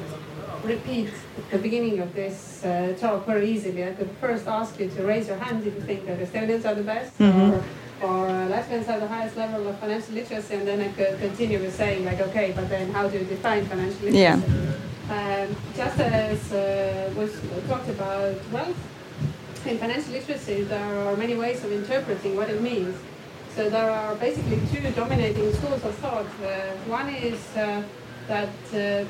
repeat 0.64 1.10
the 1.50 1.58
beginning 1.58 2.00
of 2.00 2.14
this 2.14 2.55
uh, 2.64 2.94
talk 2.98 3.26
very 3.26 3.50
easily. 3.50 3.84
I 3.84 3.92
could 3.92 4.10
first 4.20 4.46
ask 4.46 4.78
you 4.80 4.88
to 4.88 5.02
raise 5.02 5.28
your 5.28 5.36
hand 5.36 5.66
if 5.66 5.74
you 5.74 5.80
think 5.80 6.06
that 6.06 6.18
Estonians 6.18 6.64
are 6.64 6.74
the 6.74 6.82
best 6.82 7.12
mm 7.18 7.32
-hmm. 7.32 7.52
or, 7.52 7.54
or 8.08 8.28
uh, 8.28 8.52
Latvians 8.52 8.86
have 8.86 9.00
the 9.00 9.12
highest 9.16 9.36
level 9.36 9.66
of 9.68 9.74
financial 9.84 10.14
literacy, 10.14 10.54
and 10.58 10.66
then 10.70 10.80
I 10.80 10.90
could 10.96 11.14
continue 11.26 11.58
with 11.64 11.74
saying 11.76 12.00
like, 12.10 12.20
okay, 12.28 12.52
but 12.58 12.68
then 12.68 12.86
how 12.96 13.04
do 13.10 13.14
you 13.18 13.26
define 13.36 13.62
financial 13.72 14.02
literacy? 14.04 14.26
Yeah. 14.26 14.38
Um, 15.16 15.48
just 15.80 15.98
as 16.00 16.38
uh, 16.52 16.58
was 17.18 17.32
talked 17.68 17.88
about 17.96 18.34
wealth, 18.52 18.80
in 19.66 19.78
financial 19.78 20.12
literacy, 20.12 20.62
there 20.62 20.98
are 21.06 21.16
many 21.16 21.34
ways 21.34 21.58
of 21.64 21.72
interpreting 21.72 22.36
what 22.36 22.48
it 22.48 22.60
means. 22.60 22.94
So 23.56 23.70
there 23.70 23.90
are 23.90 24.14
basically 24.16 24.60
two 24.72 24.82
dominating 24.90 25.52
schools 25.54 25.82
of 25.84 25.94
thought. 25.96 26.26
Uh, 26.44 26.72
one 26.98 27.08
is 27.08 27.40
uh, 27.56 27.82
that 28.28 28.48
uh, 28.74 29.04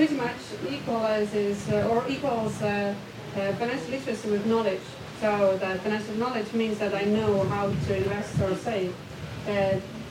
pretty 0.00 0.14
much 0.14 0.40
equalizes 0.70 1.68
uh, 1.68 1.86
or 1.90 2.02
equals 2.08 2.62
uh, 2.62 2.94
uh, 3.36 3.52
financial 3.60 3.90
literacy 3.90 4.30
with 4.30 4.46
knowledge. 4.46 4.80
So 5.20 5.58
that 5.58 5.80
financial 5.80 6.14
knowledge 6.14 6.50
means 6.54 6.78
that 6.78 6.94
I 6.94 7.04
know 7.04 7.44
how 7.44 7.66
to 7.66 7.96
invest 7.96 8.40
or 8.40 8.56
save. 8.56 8.94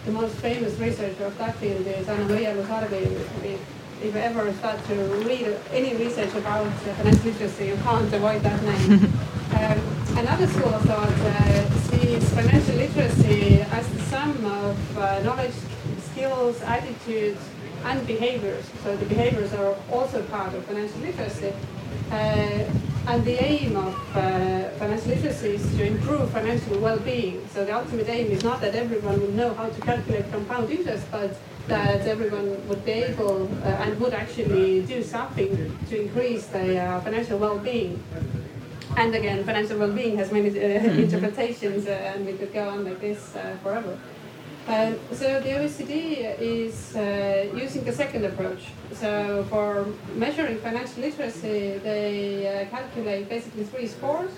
the 0.05 0.11
most 0.11 0.35
famous 0.35 0.77
researcher 0.77 1.25
of 1.25 1.35
that 1.39 1.55
field 1.55 1.87
is 1.87 2.05
Annamaria 2.05 2.53
Lusardi. 2.57 3.01
If, 3.43 3.59
if 4.03 4.13
you 4.13 4.21
ever 4.29 4.53
start 4.53 4.77
to 4.89 4.95
read 5.25 5.57
any 5.71 5.95
research 5.95 6.35
about 6.35 6.71
financial 6.99 7.31
literacy, 7.31 7.65
you 7.71 7.77
can't 7.77 8.13
avoid 8.13 8.43
that 8.43 8.61
name. 8.61 9.11
Um, 9.49 9.81
another 10.15 10.45
school 10.45 10.71
of 10.75 10.83
thought 10.83 11.09
uh, 11.09 11.69
sees 11.89 12.23
financial 12.35 12.75
literacy 12.75 13.61
as 13.61 13.85
the 13.89 13.99
sum 14.11 14.45
of 14.45 14.97
uh, 14.99 15.23
knowledge, 15.23 15.55
skills, 16.11 16.61
attitudes, 16.61 17.41
and 17.83 18.05
behaviors. 18.07 18.65
So 18.83 18.95
the 18.95 19.05
behaviors 19.05 19.53
are 19.53 19.75
also 19.91 20.23
part 20.23 20.53
of 20.53 20.65
financial 20.65 20.99
literacy. 20.99 21.53
Uh, 22.11 22.65
and 23.07 23.25
the 23.25 23.43
aim 23.43 23.75
of 23.75 23.95
uh, 24.15 24.69
financial 24.77 25.09
literacy 25.09 25.55
is 25.55 25.77
to 25.77 25.85
improve 25.85 26.29
financial 26.31 26.77
well-being. 26.79 27.47
So 27.53 27.65
the 27.65 27.75
ultimate 27.75 28.07
aim 28.09 28.27
is 28.27 28.43
not 28.43 28.61
that 28.61 28.75
everyone 28.75 29.19
would 29.21 29.35
know 29.35 29.53
how 29.53 29.69
to 29.69 29.81
calculate 29.81 30.31
compound 30.31 30.69
interest, 30.69 31.05
but 31.11 31.35
that 31.67 32.01
everyone 32.01 32.67
would 32.67 32.83
be 32.83 32.91
able 32.91 33.49
uh, 33.63 33.83
and 33.83 33.99
would 33.99 34.13
actually 34.13 34.81
do 34.83 35.01
something 35.03 35.77
to 35.89 36.01
increase 36.01 36.47
their 36.47 36.93
uh, 36.93 37.01
financial 37.01 37.37
well-being. 37.37 38.03
And 38.97 39.13
again, 39.13 39.43
financial 39.43 39.77
well-being 39.77 40.17
has 40.17 40.31
many 40.31 40.49
uh, 40.49 40.53
mm-hmm. 40.53 40.99
interpretations, 40.99 41.87
uh, 41.87 41.91
and 41.91 42.25
we 42.25 42.33
could 42.33 42.53
go 42.53 42.69
on 42.69 42.85
like 42.85 42.99
this 42.99 43.35
uh, 43.35 43.55
forever. 43.63 43.97
Uh, 44.69 44.93
so 45.11 45.41
the 45.41 45.49
OECD 45.49 46.39
is 46.39 46.95
uh, 46.95 47.49
using 47.55 47.83
the 47.83 47.91
second 47.91 48.23
approach. 48.23 48.67
So 48.93 49.43
for 49.49 49.87
measuring 50.13 50.59
financial 50.59 51.01
literacy, 51.01 51.79
they 51.79 52.47
uh, 52.47 52.69
calculate 52.69 53.27
basically 53.29 53.63
three 53.63 53.87
scores. 53.87 54.29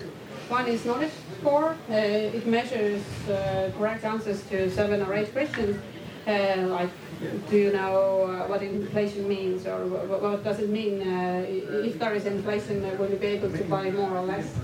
One 0.48 0.66
is 0.68 0.86
knowledge 0.86 1.12
score. 1.38 1.76
it 1.90 2.46
measures 2.46 3.02
correct 3.76 4.04
answers 4.04 4.42
to 4.44 4.70
seven 4.70 5.02
or 5.02 5.12
eight 5.12 5.30
questions, 5.32 5.76
like 6.26 6.90
do 7.50 7.56
you 7.56 7.72
know 7.72 8.24
uh, 8.24 8.48
what 8.48 8.62
inflation 8.62 9.28
means 9.28 9.66
or 9.66 9.86
what, 9.86 10.42
does 10.44 10.58
it 10.58 10.68
mean? 10.68 11.02
Uh, 11.02 11.44
if 11.84 11.98
there 11.98 12.14
is 12.14 12.26
inflation, 12.26 12.84
uh, 12.84 12.94
will 12.98 13.10
you 13.10 13.16
be 13.16 13.26
able 13.26 13.50
to 13.50 13.64
buy 13.64 13.90
more 13.90 14.10
or 14.16 14.22
less? 14.22 14.54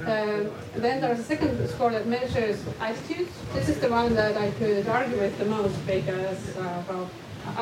Um, 0.00 0.50
then 0.74 1.00
there's 1.00 1.20
a 1.20 1.22
second 1.22 1.68
score 1.68 1.90
that 1.90 2.06
measures 2.06 2.62
attitudes. 2.80 3.32
This 3.52 3.68
is 3.68 3.78
the 3.80 3.88
one 3.88 4.14
that 4.14 4.36
I 4.36 4.50
could 4.52 4.88
argue 4.88 5.18
with 5.18 5.38
the 5.38 5.44
most 5.44 5.74
because, 5.86 6.56
uh, 6.56 6.82
well, 6.88 7.10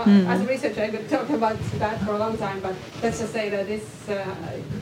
mm. 0.04 0.26
as 0.26 0.40
a 0.40 0.46
researcher, 0.46 0.82
I 0.82 0.90
could 0.90 1.08
talk 1.16 1.28
about 1.30 1.58
that 1.78 2.00
for 2.04 2.12
a 2.12 2.18
long 2.18 2.36
time, 2.38 2.60
but 2.60 2.74
let's 3.02 3.18
just 3.18 3.32
say 3.32 3.48
that 3.48 3.66
this, 3.66 4.08
uh, 4.08 4.24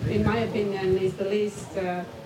in 0.09 0.25
my 0.25 0.39
opinion, 0.39 0.99
is 0.99 1.15
the 1.15 1.25
least 1.25 1.69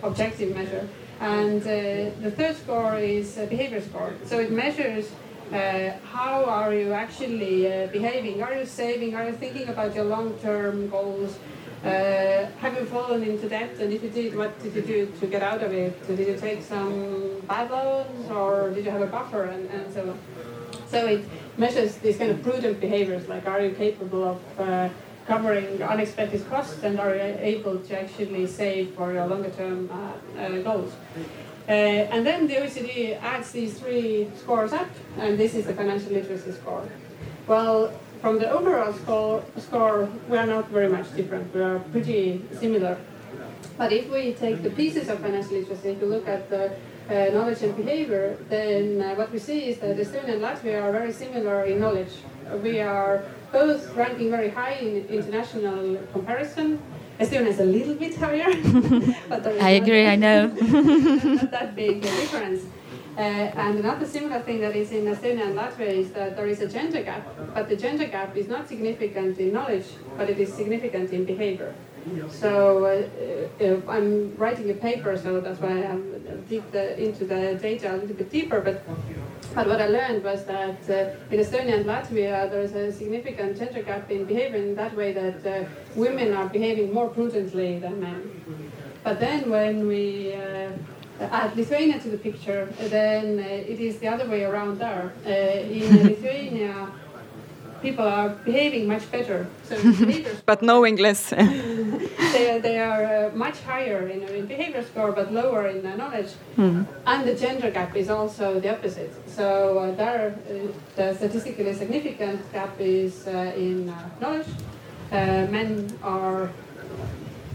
objective 0.02 0.54
measure. 0.54 0.88
And 1.20 1.62
the 1.62 2.30
third 2.30 2.56
score 2.56 2.96
is 2.96 3.36
a 3.38 3.46
behavior 3.46 3.80
score. 3.82 4.14
So 4.24 4.38
it 4.38 4.50
measures 4.50 5.10
uh, 5.52 5.90
how 6.04 6.44
are 6.44 6.72
you 6.72 6.92
actually 6.92 7.66
uh, 7.66 7.88
behaving? 7.88 8.40
Are 8.40 8.54
you 8.54 8.64
saving? 8.64 9.16
Are 9.16 9.26
you 9.26 9.32
thinking 9.32 9.68
about 9.68 9.96
your 9.96 10.04
long-term 10.04 10.88
goals? 10.90 11.38
Uh, 11.84 12.46
have 12.60 12.74
you 12.76 12.84
fallen 12.84 13.22
into 13.22 13.48
debt? 13.48 13.74
And 13.80 13.92
if 13.92 14.02
you 14.02 14.10
did, 14.10 14.36
what 14.36 14.60
did 14.62 14.74
you 14.74 14.82
do 14.82 15.12
to 15.20 15.26
get 15.26 15.42
out 15.42 15.62
of 15.62 15.72
it? 15.72 16.06
Did 16.06 16.18
you 16.18 16.36
take 16.36 16.62
some 16.62 17.40
bad 17.48 17.70
loans 17.70 18.30
or 18.30 18.70
did 18.70 18.84
you 18.84 18.90
have 18.90 19.00
a 19.00 19.06
buffer 19.06 19.44
and, 19.44 19.68
and 19.70 19.92
so 19.92 20.10
on? 20.10 20.18
So 20.88 21.06
it 21.06 21.24
measures 21.56 21.96
these 21.96 22.18
kind 22.18 22.30
of 22.32 22.42
prudent 22.42 22.80
behaviors, 22.80 23.28
like 23.28 23.46
are 23.46 23.62
you 23.62 23.70
capable 23.70 24.24
of 24.24 24.60
uh, 24.60 24.88
covering 25.26 25.82
unexpected 25.82 26.46
costs 26.50 26.82
and 26.82 27.00
are 27.00 27.14
you 27.14 27.36
able 27.40 27.78
to 27.78 28.00
actually 28.00 28.46
save 28.46 28.94
for 28.94 29.12
your 29.12 29.26
longer 29.26 29.50
term 29.50 29.88
uh, 29.90 30.40
uh, 30.40 30.62
goals? 30.62 30.92
Uh, 31.68 31.72
and 32.12 32.26
then 32.26 32.46
the 32.46 32.54
OECD 32.56 33.20
adds 33.22 33.52
these 33.52 33.78
three 33.78 34.28
scores 34.36 34.72
up, 34.72 34.88
and 35.18 35.38
this 35.38 35.54
is 35.54 35.66
the 35.66 35.72
financial 35.72 36.12
literacy 36.12 36.52
score. 36.52 36.86
Well, 37.46 37.92
from 38.20 38.38
the 38.38 38.50
overall 38.50 38.92
score, 38.92 39.42
score, 39.56 40.08
we 40.28 40.36
are 40.36 40.46
not 40.46 40.68
very 40.68 40.88
much 40.88 41.14
different. 41.16 41.54
We 41.54 41.62
are 41.62 41.78
pretty 41.92 42.42
similar. 42.52 42.98
But 43.78 43.92
if 43.92 44.10
we 44.10 44.34
take 44.34 44.62
the 44.62 44.70
pieces 44.70 45.08
of 45.08 45.20
financial 45.20 45.56
literacy, 45.56 45.88
if 45.90 46.00
you 46.00 46.06
look 46.06 46.28
at 46.28 46.50
the 46.50 46.72
uh, 47.08 47.32
knowledge 47.32 47.62
and 47.62 47.74
behavior, 47.76 48.36
then 48.48 49.00
uh, 49.00 49.14
what 49.14 49.32
we 49.32 49.38
see 49.38 49.70
is 49.70 49.78
that 49.78 49.96
Estonia 49.96 50.34
and 50.34 50.42
Latvia 50.42 50.82
are 50.82 50.92
very 50.92 51.12
similar 51.12 51.64
in 51.64 51.80
knowledge. 51.80 52.12
We 52.62 52.80
are 52.80 53.24
both 53.52 53.94
ranking 53.96 54.30
very 54.30 54.50
high 54.50 54.74
in 54.74 55.06
international 55.06 55.96
comparison. 56.12 56.80
Estonia 57.18 57.48
is 57.48 57.60
a 57.60 57.64
little 57.64 57.94
bit 57.94 58.16
higher, 58.16 58.52
but 59.28 59.46
I 59.46 59.70
agree. 59.70 60.06
I 60.06 60.16
know 60.16 60.46
not 60.46 61.50
that 61.50 61.74
big 61.74 61.98
a 61.98 62.00
difference. 62.00 62.64
Uh, 63.20 63.52
and 63.66 63.78
another 63.80 64.06
similar 64.06 64.40
thing 64.40 64.62
that 64.62 64.74
is 64.74 64.92
in 64.92 65.04
Estonia 65.04 65.44
and 65.48 65.54
Latvia 65.54 65.92
is 66.02 66.10
that 66.12 66.36
there 66.36 66.46
is 66.46 66.62
a 66.62 66.66
gender 66.66 67.02
gap, 67.02 67.22
but 67.52 67.68
the 67.68 67.76
gender 67.76 68.06
gap 68.06 68.34
is 68.34 68.48
not 68.48 68.66
significant 68.66 69.38
in 69.38 69.52
knowledge, 69.52 69.88
but 70.16 70.30
it 70.30 70.38
is 70.40 70.50
significant 70.50 71.12
in 71.12 71.26
behavior. 71.26 71.74
So 72.30 72.86
uh, 72.86 73.62
uh, 73.62 73.92
I'm 73.94 74.34
writing 74.36 74.70
a 74.70 74.74
paper, 74.88 75.18
so 75.18 75.38
that's 75.38 75.60
why 75.60 75.98
deep 76.48 76.64
the, 76.72 76.98
into 76.98 77.26
the 77.26 77.58
data 77.60 77.94
a 77.94 77.96
little 77.98 78.16
bit 78.16 78.30
deeper. 78.30 78.58
But 78.62 78.82
but 79.54 79.66
what 79.66 79.82
I 79.82 79.88
learned 79.88 80.24
was 80.24 80.46
that 80.46 80.80
uh, 80.88 81.34
in 81.34 81.40
Estonia 81.40 81.74
and 81.74 81.84
Latvia 81.84 82.50
there 82.50 82.62
is 82.62 82.74
a 82.74 82.90
significant 82.90 83.58
gender 83.58 83.82
gap 83.82 84.10
in 84.10 84.24
behavior 84.24 84.56
in 84.56 84.74
that 84.76 84.96
way 84.96 85.12
that 85.12 85.40
uh, 85.44 85.68
women 85.94 86.32
are 86.32 86.48
behaving 86.48 86.94
more 86.94 87.08
prudently 87.08 87.78
than 87.80 88.00
men. 88.00 88.20
But 89.04 89.20
then 89.20 89.50
when 89.50 89.86
we 89.86 90.32
uh, 90.32 90.70
add 91.20 91.56
Lithuania 91.56 91.98
to 92.00 92.08
the 92.08 92.18
picture, 92.18 92.66
then 92.78 93.38
uh, 93.38 93.72
it 93.72 93.80
is 93.80 93.98
the 93.98 94.08
other 94.08 94.26
way 94.26 94.44
around 94.44 94.78
there. 94.78 95.12
in 95.24 96.02
Lithuania 96.10 96.90
people 97.82 98.04
are 98.04 98.30
behaving 98.44 98.86
much 98.86 99.10
better. 99.10 99.46
So 99.64 99.76
but 100.46 100.62
knowing 100.62 100.96
less. 100.96 101.30
they, 101.30 102.60
they 102.62 102.78
are 102.78 103.04
uh, 103.04 103.30
much 103.34 103.60
higher 103.62 104.08
in, 104.08 104.22
in 104.22 104.46
behavior 104.46 104.82
score, 104.82 105.12
but 105.12 105.32
lower 105.32 105.68
in 105.68 105.84
uh, 105.84 105.96
knowledge. 105.96 106.32
Mm. 106.56 106.86
And 107.06 107.28
the 107.28 107.34
gender 107.34 107.70
gap 107.70 107.96
is 107.96 108.10
also 108.10 108.60
the 108.60 108.70
opposite. 108.76 109.12
So 109.28 109.78
uh, 109.78 109.94
there, 109.94 110.34
uh, 110.48 110.72
the 110.96 111.14
statistically 111.14 111.72
significant 111.74 112.52
gap 112.52 112.74
is 112.78 113.26
uh, 113.26 113.52
in 113.56 113.88
uh, 113.88 114.10
knowledge. 114.20 114.48
men 115.10 115.98
are 116.02 116.50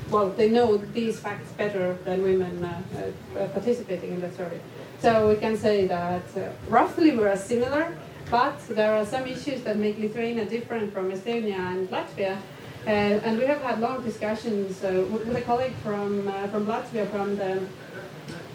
well, 0.10 0.30
they 0.30 0.50
know 0.50 0.78
these 0.78 1.20
facts 1.20 1.52
better 1.54 1.98
than 2.06 2.22
women 2.24 2.68
participating 3.54 4.12
in 4.14 4.22
the 4.22 4.32
survey. 4.32 4.60
So 5.00 5.30
we 5.30 5.36
can 5.36 5.58
say 5.58 5.88
that 5.88 6.24
roughly 6.70 7.16
we're 7.16 7.36
similar, 7.36 7.98
but 8.30 8.60
there 8.70 8.96
are 8.96 9.06
some 9.06 9.28
issues 9.28 9.62
that 9.64 9.78
make 9.78 10.00
Lithuania 10.00 10.46
different 10.46 10.94
from 10.94 11.12
Estonia 11.12 11.60
and 11.72 11.90
Latvia. 11.90 12.38
Uh, 12.86 12.90
and 13.26 13.40
we 13.40 13.46
have 13.46 13.62
had 13.62 13.80
long 13.80 14.04
discussions 14.04 14.84
uh, 14.84 15.06
with 15.10 15.36
a 15.36 15.42
colleague 15.42 15.74
from, 15.84 16.28
uh, 16.28 16.48
from 16.50 16.68
Latvia 16.68 17.10
from 17.10 17.36
the 17.36 17.60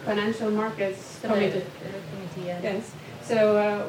Financial 0.05 0.51
Markets 0.53 1.19
Committee. 1.21 1.65
Yes. 2.63 2.93
So 3.25 3.57
uh, 3.57 3.87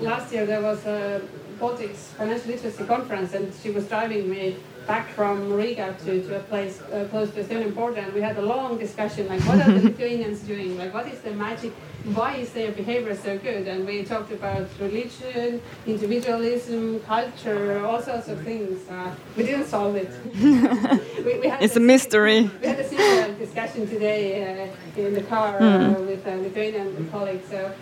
last 0.00 0.32
year 0.32 0.46
there 0.46 0.62
was 0.62 0.86
a 0.86 1.20
Baltics 1.60 2.14
Financial 2.16 2.50
Literacy 2.50 2.84
Conference, 2.84 3.34
and 3.34 3.52
she 3.62 3.70
was 3.70 3.86
driving 3.86 4.30
me 4.30 4.56
back 4.86 5.08
from 5.10 5.52
Riga 5.52 5.94
to, 6.04 6.22
to 6.26 6.36
a 6.36 6.40
place 6.40 6.80
uh, 6.80 7.06
close 7.10 7.30
to 7.30 7.42
Estonian 7.42 7.74
border, 7.74 8.00
and 8.00 8.12
we 8.12 8.20
had 8.20 8.36
a 8.36 8.42
long 8.42 8.78
discussion 8.78 9.28
like, 9.28 9.40
what 9.42 9.60
are 9.60 9.72
the 9.72 9.82
Lithuanians 9.88 10.40
doing? 10.40 10.76
Like, 10.78 10.92
what 10.92 11.06
is 11.06 11.20
the 11.20 11.32
magic? 11.32 11.72
Why 12.12 12.36
is 12.36 12.52
their 12.52 12.70
behavior 12.70 13.16
so 13.16 13.38
good? 13.38 13.66
And 13.66 13.86
we 13.86 14.04
talked 14.04 14.30
about 14.30 14.68
religion, 14.78 15.62
individualism, 15.86 17.00
culture, 17.00 17.84
all 17.84 18.02
sorts 18.02 18.28
of 18.28 18.42
things. 18.42 18.86
Uh, 18.90 19.14
we 19.36 19.44
didn't 19.44 19.66
solve 19.66 19.96
it. 19.96 20.10
we, 21.24 21.38
we 21.38 21.50
it's 21.64 21.76
a, 21.76 21.78
a 21.78 21.82
mystery. 21.82 22.50
We 22.60 22.66
had 22.66 22.80
a 22.80 22.88
similar 22.88 23.32
discussion 23.38 23.88
today 23.88 24.68
uh, 24.70 25.00
in 25.00 25.14
the 25.14 25.22
car 25.22 25.58
mm. 25.58 26.06
with 26.06 26.26
a 26.26 26.36
Lithuanian 26.36 27.08
colleague. 27.10 27.42
So 27.48 27.72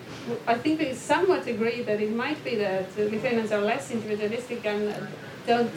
I 0.47 0.55
think 0.55 0.79
we 0.79 0.95
somewhat 0.95 1.49
agree 1.49 1.83
that 1.83 2.01
it 2.01 2.15
might 2.15 2.43
be 2.45 2.55
that 2.57 2.97
Lithuanians 2.97 3.51
are 3.51 3.61
less 3.61 3.91
individualistic 3.91 4.65
and 4.65 4.95
don't 5.49 5.73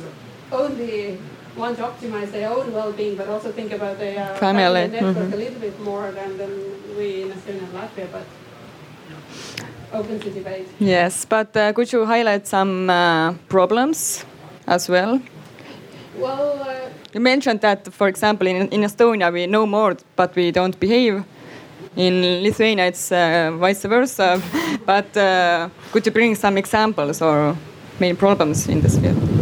only 0.51 1.17
want 1.55 1.77
to 1.77 1.83
optimize 1.83 2.31
their 2.31 2.49
own 2.49 2.73
well-being, 2.73 3.15
but 3.15 3.29
also 3.29 3.51
think 3.51 3.71
about 3.71 3.97
their 3.97 4.35
family 4.35 4.87
network 4.87 5.15
mm-hmm. 5.15 5.33
a 5.33 5.37
little 5.37 5.59
bit 5.59 5.79
more 5.81 6.11
than, 6.11 6.37
than 6.37 6.51
we 6.97 7.23
in 7.23 7.31
Estonia 7.31 7.63
and 7.63 7.73
Latvia. 7.73 8.07
But 8.11 8.25
open 9.93 10.19
to 10.19 10.29
debate. 10.29 10.67
Yes, 10.79 11.25
but 11.25 11.55
uh, 11.55 11.73
could 11.73 11.91
you 11.91 12.05
highlight 12.05 12.47
some 12.47 12.89
uh, 12.89 13.33
problems 13.49 14.25
as 14.67 14.89
well? 14.89 15.21
Well, 16.17 16.61
uh, 16.61 16.89
you 17.13 17.19
mentioned 17.19 17.61
that, 17.61 17.93
for 17.93 18.07
example, 18.07 18.47
in, 18.47 18.67
in 18.69 18.81
Estonia 18.81 19.31
we 19.31 19.47
know 19.47 19.65
more, 19.65 19.95
but 20.15 20.35
we 20.35 20.51
don't 20.51 20.77
behave. 20.79 21.23
In 21.95 22.43
Lithuania, 22.43 22.87
it's 22.87 23.11
uh, 23.11 23.51
vice 23.57 23.83
versa. 23.83 24.41
but 24.85 25.15
uh, 25.15 25.69
could 25.91 26.05
you 26.05 26.11
bring 26.11 26.35
some 26.35 26.57
examples 26.57 27.21
or 27.21 27.55
main 27.99 28.17
problems 28.17 28.67
in 28.67 28.81
this 28.81 28.97
field? 28.97 29.34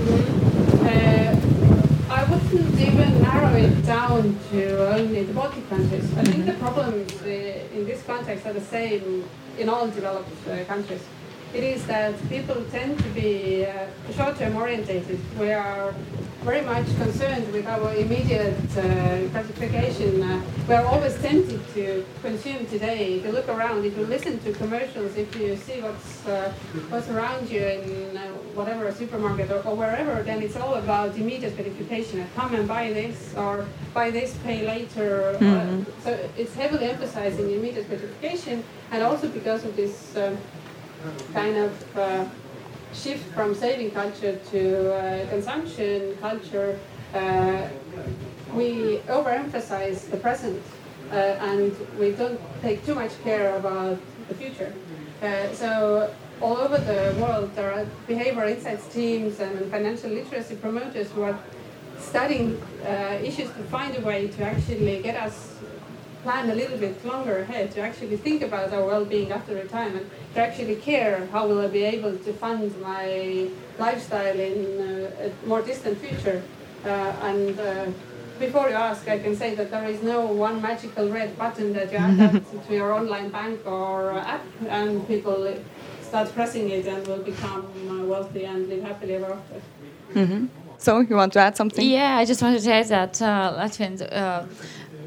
Down 3.70 4.38
to 4.51 4.93
only 4.93 5.24
the 5.24 5.34
Baltic 5.34 5.68
countries. 5.70 6.05
I 6.18 6.24
think 6.24 6.45
the 6.45 6.53
problems 6.53 7.22
uh, 7.22 7.28
in 7.28 7.86
this 7.86 8.03
context 8.03 8.45
are 8.45 8.53
the 8.53 8.61
same 8.61 9.24
in 9.57 9.70
all 9.70 9.88
developed 9.88 10.30
uh, 10.47 10.64
countries. 10.66 11.01
It 11.54 11.64
is 11.64 11.86
that 11.86 12.16
people 12.30 12.66
tend 12.72 12.97
to 12.97 13.10
be 13.10 13.68
uh, 13.68 13.86
short-term 14.18 14.56
orientated. 14.56 15.20
We 15.39 15.51
are 15.51 15.93
very 16.41 16.62
much 16.62 16.88
concerned 16.97 17.54
with 17.54 17.68
our 17.68 17.93
immediate 17.93 18.58
uh, 18.76 19.28
gratification. 19.28 20.24
Uh, 20.24 20.41
we 20.68 20.74
are 20.74 20.86
always 20.86 21.16
tempted 21.22 21.62
to 21.76 22.04
consume 22.24 22.66
today. 22.66 23.20
If 23.20 23.26
you 23.26 23.32
look 23.32 23.47
around, 23.47 23.86
if 23.86 23.95
you 23.95 24.06
listen 24.08 24.39
to 24.39 24.51
commercials, 24.54 25.16
if 25.16 25.36
you 25.36 25.56
see 25.56 25.80
what's 25.80 26.26
uh, 26.26 26.51
what's 26.89 27.08
around 27.10 27.47
you 27.47 27.62
in 27.62 28.18
uh, 28.18 28.22
whatever 28.56 28.88
a 28.88 28.93
supermarket 28.93 29.51
or, 29.51 29.62
or, 29.62 29.76
wherever, 29.76 30.24
then 30.24 30.41
it's 30.41 30.58
all 30.58 30.74
about 30.74 31.16
immediate 31.16 31.56
gratification. 31.56 32.26
Come 32.36 32.56
and 32.56 32.68
buy 32.68 32.91
this, 32.91 33.36
or 33.36 33.68
buy 33.93 34.10
this, 34.10 34.36
pay 34.43 34.66
later. 34.66 35.38
Mm-hmm. 35.39 35.84
so 36.01 36.10
it's 36.36 36.56
heavily 36.56 36.89
emphasizing 36.89 37.51
immediate 37.51 37.88
gratification, 37.88 38.64
and 38.91 39.04
also 39.04 39.28
because 39.30 39.64
of 39.64 39.76
this 39.76 40.18
um, 40.18 40.36
kind 41.34 41.58
of 41.58 41.97
uh, 41.97 42.26
shift 42.93 43.26
from 43.34 43.56
saving 43.56 43.91
culture 43.91 44.39
to 44.51 44.93
uh, 44.93 45.30
consumption 45.30 46.16
culture, 46.22 46.80
uh, 47.14 47.68
we 48.54 48.99
overemphasize 49.08 50.10
the 50.10 50.18
present 50.18 50.62
uh, 51.12 51.16
and 51.16 51.76
we 51.99 52.12
don't 52.12 52.39
take 52.62 52.86
too 52.86 52.95
much 52.95 53.12
care 53.24 53.56
about 53.56 53.97
the 54.28 54.36
future. 54.36 54.74
Uh, 55.22 55.51
so 55.54 56.14
all 56.41 56.58
over 56.58 56.78
the 56.78 57.16
world, 57.22 57.56
there 57.56 57.72
are 57.72 57.86
behavioral 58.08 58.49
insights 58.49 58.88
teams 58.93 59.39
and 59.39 59.72
financial 59.72 60.10
literacy 60.10 60.56
promoters 60.56 61.10
who 61.12 61.24
are 61.24 61.39
studying 61.99 62.62
uh, 62.86 63.18
issues 63.22 63.47
to 63.49 63.64
find 63.72 63.95
a 63.97 64.01
way 64.01 64.28
to 64.28 64.43
actually 64.43 65.01
get 65.01 65.16
us 65.16 65.53
plan 66.24 66.49
a 66.49 66.55
little 66.55 66.78
bit 66.78 66.95
longer 67.05 67.39
ahead 67.39 67.71
to 67.74 67.82
actually 67.82 68.17
think 68.17 68.41
about 68.41 68.74
our 68.74 68.86
well-being 68.86 69.32
after 69.32 69.53
retirement, 69.55 70.05
to 70.34 70.39
actually 70.41 70.78
care 70.78 71.28
how 71.32 71.47
will 71.47 71.61
I 71.61 71.67
be 71.67 71.84
able 71.84 72.17
to 72.17 72.34
fund 72.34 72.74
my 72.82 73.49
lifestyle 73.78 74.39
in 74.39 74.57
uh, 74.82 75.28
a 75.28 75.47
more 75.47 75.61
distant 75.61 75.97
future. 75.99 76.41
Uh, 76.86 76.89
and 77.30 77.59
uh, 77.59 77.86
before 78.39 78.69
you 78.69 78.76
ask, 78.76 79.07
I 79.07 79.19
can 79.19 79.36
say 79.36 79.55
that 79.55 79.69
there 79.69 79.86
is 79.86 80.01
no 80.01 80.26
one 80.26 80.61
magical 80.61 81.09
red 81.09 81.38
button 81.38 81.74
that 81.74 81.91
you 81.91 81.97
add 81.97 82.43
to 82.67 82.74
your 82.74 82.93
online 82.93 83.30
bank 83.30 83.65
or 83.65 84.17
app, 84.17 84.45
and 84.67 85.05
people 85.07 85.55
start 86.01 86.34
pressing 86.34 86.69
it 86.69 86.86
and 86.88 87.05
will 87.07 87.24
become 87.34 87.65
uh, 87.89 88.05
wealthy 88.05 88.45
and 88.45 88.67
live 88.69 88.84
happily 88.84 89.15
ever 89.15 89.32
after. 89.38 89.59
Mm 90.15 90.28
-hmm. 90.30 90.41
So, 90.86 90.91
you 91.09 91.15
want 91.15 91.32
to 91.34 91.39
add 91.39 91.55
something? 91.55 91.88
Yeah, 91.89 92.21
I 92.21 92.26
just 92.26 92.41
wanted 92.41 92.61
to 92.67 92.71
add 92.80 92.88
that 92.88 93.21
uh, 93.21 93.59
Latvians 93.59 94.01
uh, 94.01 94.43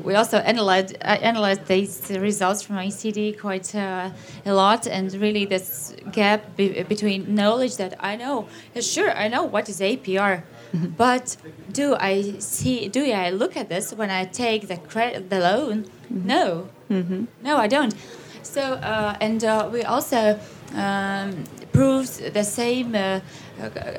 we 0.06 0.14
also 0.14 0.38
analyzed 0.38 0.96
I 1.02 1.16
analyzed 1.16 1.66
these 1.66 2.10
results 2.10 2.62
from 2.62 2.76
OECD 2.76 3.38
quite 3.38 3.74
uh, 3.74 4.10
a 4.46 4.54
lot, 4.54 4.86
and 4.86 5.12
really 5.14 5.44
this 5.44 5.94
gap 6.12 6.56
be 6.56 6.84
between 6.84 7.34
knowledge 7.34 7.76
that 7.76 7.92
I 7.98 8.16
know. 8.16 8.46
Sure, 8.80 9.10
I 9.10 9.26
know 9.28 9.42
what 9.42 9.68
is 9.68 9.80
APR, 9.80 10.42
mm-hmm. 10.42 10.86
but 10.96 11.36
do 11.72 11.96
I 11.98 12.38
see? 12.38 12.88
Do 12.88 13.02
I 13.12 13.30
look 13.30 13.56
at 13.56 13.68
this 13.68 13.92
when 13.92 14.10
I 14.10 14.24
take 14.24 14.68
the 14.68 14.76
credit, 14.76 15.28
the 15.28 15.40
loan? 15.40 15.84
Mm-hmm. 15.84 16.26
No, 16.26 16.68
mm-hmm. 16.88 17.24
no, 17.42 17.56
I 17.56 17.66
don't. 17.66 17.94
So, 18.42 18.62
uh, 18.62 19.16
and 19.20 19.42
uh, 19.42 19.68
we 19.72 19.82
also 19.82 20.38
um, 20.74 21.44
proved 21.72 22.32
the 22.32 22.44
same 22.44 22.94
uh, 22.94 23.20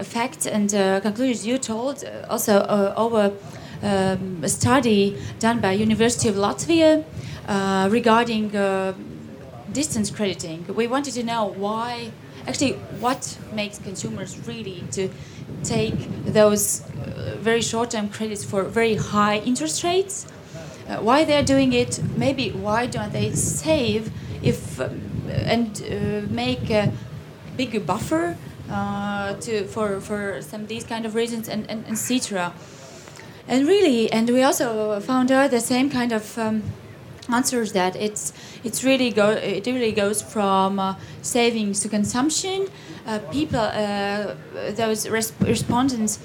facts 0.03 0.47
and 0.47 0.74
uh, 0.74 1.01
conclusions 1.01 1.45
you 1.45 1.58
told 1.58 2.03
uh, 2.03 2.26
also 2.30 2.66
over 2.95 3.34
um, 3.84 4.43
a 4.43 4.49
study 4.49 5.17
done 5.39 5.59
by 5.59 5.71
University 5.73 6.30
of 6.30 6.36
Latvia 6.36 7.03
uh, 7.47 7.88
regarding 7.91 8.55
uh, 8.55 8.93
distance 9.71 10.09
crediting. 10.09 10.65
We 10.67 10.88
wanted 10.88 11.13
to 11.15 11.23
know 11.23 11.45
why, 11.45 12.11
actually, 12.47 12.73
what 12.99 13.38
makes 13.53 13.78
consumers 13.80 14.47
really 14.47 14.84
to 14.91 15.09
take 15.63 15.95
those 16.25 16.82
uh, 16.82 17.38
very 17.39 17.61
short-term 17.61 18.09
credits 18.09 18.43
for 18.43 18.63
very 18.63 18.95
high 18.95 19.39
interest 19.39 19.84
rates. 19.84 20.25
Uh, 20.88 20.97
why 20.97 21.23
they're 21.25 21.43
doing 21.43 21.73
it? 21.73 22.01
Maybe 22.15 22.51
why 22.51 22.88
don't 22.88 23.11
they 23.11 23.32
save 23.34 24.11
if 24.41 24.80
um, 24.80 25.01
and 25.30 25.82
uh, 25.82 26.32
make 26.32 26.69
a 26.69 26.91
bigger 27.57 27.80
buffer 27.80 28.38
uh, 28.69 29.34
to 29.36 29.65
for 29.65 29.99
for 29.99 30.41
some 30.41 30.67
these 30.67 30.84
kind 30.84 31.05
of 31.05 31.15
reasons 31.15 31.49
and 31.49 31.69
and 31.69 31.86
etc. 31.88 32.53
And 33.48 33.68
really, 33.68 34.12
and 34.12 34.30
we 34.30 34.43
also 34.43 35.00
found 35.00 35.32
out 35.32 35.52
the 35.52 35.62
same 35.62 35.89
kind 35.89 36.12
of. 36.12 36.38
Um, 36.38 36.64
answers 37.30 37.74
that 37.74 37.95
it's 37.95 38.34
it's 38.64 38.84
really 38.84 39.10
go 39.12 39.30
it 39.32 39.66
really 39.66 39.91
goes 39.91 40.22
from 40.22 40.80
uh, 40.80 40.95
savings 41.22 41.82
to 41.82 41.89
consumption. 41.89 42.68
Uh, 43.06 43.20
people, 43.32 43.60
uh, 43.60 44.36
those 44.72 45.08
res 45.10 45.32
respondents, 45.41 46.20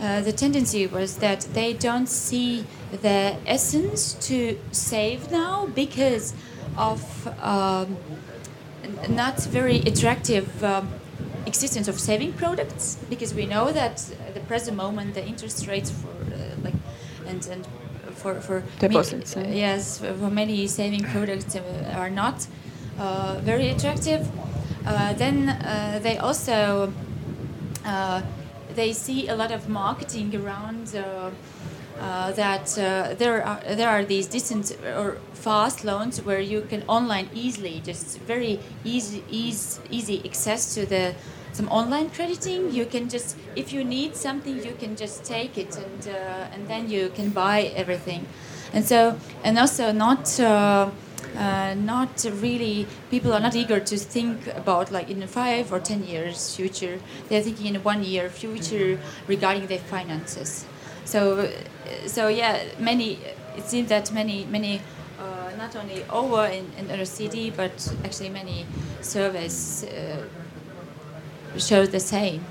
uh, 0.00 0.20
the 0.20 0.32
tendency 0.32 0.86
was 0.86 1.16
that 1.16 1.40
they 1.54 1.72
don't 1.72 2.08
see 2.08 2.64
the 3.02 3.36
essence 3.46 4.14
to 4.14 4.58
save 4.70 5.30
now 5.30 5.66
because 5.74 6.34
of 6.76 7.26
um, 7.42 7.96
not 9.08 9.38
very 9.44 9.78
attractive. 9.80 10.62
Um, 10.62 10.88
existence 11.46 11.86
of 11.86 11.98
saving 12.00 12.32
products 12.32 12.98
because 13.08 13.32
we 13.32 13.46
know 13.46 13.70
that 13.70 14.04
at 14.26 14.34
the 14.34 14.40
present 14.40 14.76
moment 14.76 15.14
the 15.14 15.24
interest 15.24 15.68
rates 15.68 15.92
for 15.92 16.15
and 17.28 17.46
and 17.46 17.66
for 18.14 18.40
for 18.40 18.62
deposits. 18.78 19.36
Many, 19.36 19.48
uh, 19.48 19.54
yes, 19.54 19.98
for 19.98 20.30
many 20.30 20.66
saving 20.66 21.04
products 21.04 21.56
uh, 21.56 21.94
are 21.96 22.10
not 22.10 22.46
uh, 22.98 23.38
very 23.42 23.68
attractive. 23.68 24.28
Uh, 24.86 25.12
then 25.14 25.48
uh, 25.48 25.98
they 26.02 26.16
also 26.18 26.92
they 28.74 28.92
see 28.92 29.28
a 29.28 29.34
lot 29.34 29.50
of 29.52 29.68
marketing 29.68 30.34
around. 30.36 30.94
Uh, 31.98 32.30
that 32.32 32.78
uh, 32.78 33.14
there 33.14 33.42
are 33.42 33.58
there 33.74 33.88
are 33.88 34.04
these 34.04 34.26
distant 34.26 34.76
or 34.84 35.16
fast 35.32 35.82
loans 35.82 36.20
where 36.20 36.40
you 36.40 36.60
can 36.60 36.82
online 36.88 37.26
easily 37.32 37.80
just 37.82 38.18
very 38.26 38.60
easy 38.84 39.24
easy, 39.30 39.80
easy 39.90 40.22
access 40.26 40.74
to 40.74 40.84
the 40.84 41.14
some 41.56 41.68
online 41.68 42.10
crediting. 42.10 42.70
You 42.70 42.84
can 42.84 43.08
just, 43.08 43.36
if 43.56 43.72
you 43.72 43.82
need 43.82 44.14
something, 44.14 44.62
you 44.62 44.74
can 44.78 44.94
just 44.94 45.24
take 45.24 45.56
it 45.56 45.76
and 45.76 46.08
uh, 46.08 46.52
and 46.52 46.68
then 46.68 46.90
you 46.90 47.08
can 47.16 47.30
buy 47.30 47.72
everything. 47.74 48.26
And 48.72 48.84
so, 48.84 49.18
and 49.42 49.58
also 49.58 49.92
not. 49.92 50.38
Uh, 50.38 50.90
uh, 51.36 51.74
not 51.74 52.24
really 52.40 52.86
people 53.10 53.30
are 53.30 53.40
not 53.40 53.54
eager 53.54 53.78
to 53.78 53.98
think 53.98 54.46
about 54.54 54.90
like 54.90 55.10
in 55.10 55.26
five 55.26 55.70
or 55.70 55.78
ten 55.78 56.02
years 56.02 56.56
future 56.56 56.98
they're 57.28 57.42
thinking 57.42 57.74
in 57.74 57.82
one 57.82 58.02
year 58.02 58.30
future 58.30 58.98
regarding 59.26 59.66
their 59.66 59.78
finances 59.78 60.64
so 61.04 61.50
so 62.06 62.28
yeah 62.28 62.62
many 62.78 63.18
it 63.54 63.64
seems 63.64 63.88
that 63.90 64.10
many 64.12 64.46
many 64.46 64.80
uh, 65.20 65.50
not 65.58 65.76
only 65.76 66.04
over 66.08 66.46
in, 66.46 66.64
in 66.78 66.86
OECD 66.86 67.54
but 67.54 67.92
actually 68.04 68.30
many 68.30 68.64
surveys 69.02 69.84
uh, 69.84 70.22
shows 71.58 71.90
the 71.90 72.00
same. 72.00 72.44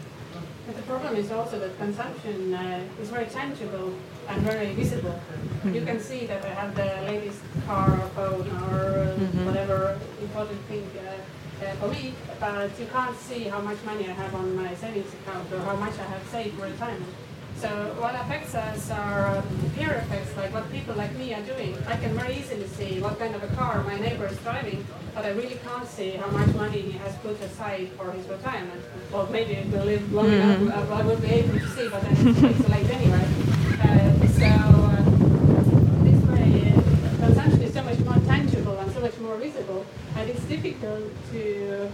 But 0.65 0.75
the 0.75 0.83
problem 0.83 1.15
is 1.15 1.31
also 1.31 1.59
that 1.59 1.77
consumption 1.77 2.53
uh, 2.53 2.81
is 3.01 3.09
very 3.09 3.25
tangible 3.25 3.93
and 4.27 4.41
very 4.41 4.73
visible. 4.73 5.11
Mm-hmm. 5.11 5.75
You 5.75 5.85
can 5.85 5.99
see 5.99 6.25
that 6.25 6.43
I 6.43 6.49
have 6.49 6.75
the 6.75 6.89
latest 7.11 7.41
car 7.67 7.91
or 7.93 8.07
phone 8.09 8.47
or 8.69 9.13
mm-hmm. 9.13 9.45
whatever 9.45 9.99
important 10.21 10.59
thing 10.61 10.89
uh, 10.97 11.65
uh, 11.65 11.75
for 11.75 11.87
me, 11.87 12.13
but 12.39 12.71
you 12.79 12.87
can't 12.87 13.17
see 13.17 13.43
how 13.43 13.61
much 13.61 13.77
money 13.85 14.09
I 14.09 14.13
have 14.13 14.33
on 14.35 14.55
my 14.55 14.73
savings 14.75 15.13
account 15.13 15.51
or 15.53 15.59
how 15.59 15.75
much 15.75 15.97
I 15.99 16.03
have 16.03 16.25
saved 16.27 16.57
for 16.57 16.65
retirement. 16.65 17.13
So 17.61 17.69
what 17.99 18.13
affects 18.15 18.53
us 18.53 18.91
are 18.91 19.37
um, 19.37 19.71
peer 19.75 19.93
effects, 19.93 20.35
like 20.37 20.53
what 20.53 20.69
people 20.71 20.93
like 20.95 21.15
me 21.15 21.33
are 21.33 21.41
doing. 21.41 21.75
I 21.87 21.95
can 21.95 22.13
very 22.13 22.35
easily 22.35 22.67
see 22.67 22.99
what 22.99 23.17
kind 23.17 23.33
of 23.33 23.41
a 23.43 23.47
car 23.55 23.81
my 23.83 23.97
neighbor 23.97 24.27
is 24.27 24.37
driving, 24.39 24.85
but 25.15 25.25
I 25.25 25.29
really 25.29 25.57
can't 25.65 25.87
see 25.87 26.11
how 26.11 26.27
much 26.27 26.53
money 26.55 26.81
he 26.81 26.91
has 26.99 27.15
put 27.17 27.39
aside 27.41 27.89
for 27.97 28.11
his 28.11 28.27
retirement. 28.27 28.81
Or 29.13 29.25
maybe 29.27 29.53
it 29.53 29.71
will 29.71 29.85
live 29.85 30.11
long 30.11 30.27
mm-hmm. 30.27 30.67
enough, 30.67 30.91
uh, 30.91 30.93
I 30.93 31.01
will 31.03 31.17
be 31.17 31.27
able 31.27 31.59
to 31.59 31.67
see, 31.69 31.87
but 31.87 32.01
then 32.01 32.27
it's, 32.27 32.43
it's 32.43 32.69
late 32.69 32.89
anyway. 32.89 33.25
Uh, 33.81 34.11
so 34.35 34.51
uh, 34.51 35.01
this 36.03 36.21
way, 36.27 36.73
uh, 36.75 37.25
consumption 37.25 37.61
is 37.63 37.73
so 37.73 37.83
much 37.83 37.99
more 37.99 38.19
tangible 38.25 38.77
and 38.77 38.91
so 38.91 38.99
much 38.99 39.17
more 39.19 39.37
visible, 39.37 39.85
and 40.17 40.29
it's 40.29 40.43
difficult 40.43 41.03
to 41.31 41.89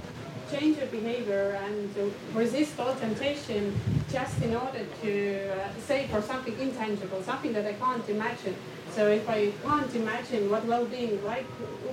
change 0.52 0.78
your 0.78 0.88
behavior 0.88 1.60
and 1.66 2.14
resist 2.34 2.80
all 2.80 2.93
temptation 2.95 3.80
just 4.12 4.41
in 4.41 4.56
order 4.56 4.86
to 5.02 5.49
uh, 5.49 5.70
save 5.88 6.10
for 6.10 6.22
something 6.22 6.58
intangible, 6.60 7.22
something 7.24 7.54
that 7.54 7.66
I 7.66 7.74
can't 7.74 8.08
imagine. 8.10 8.56
So 8.91 9.08
if 9.08 9.30
I 9.30 9.52
can't 9.64 9.93
imagine 9.95 10.49
what 10.49 10.66
well-being 10.66 11.24
like 11.24 11.45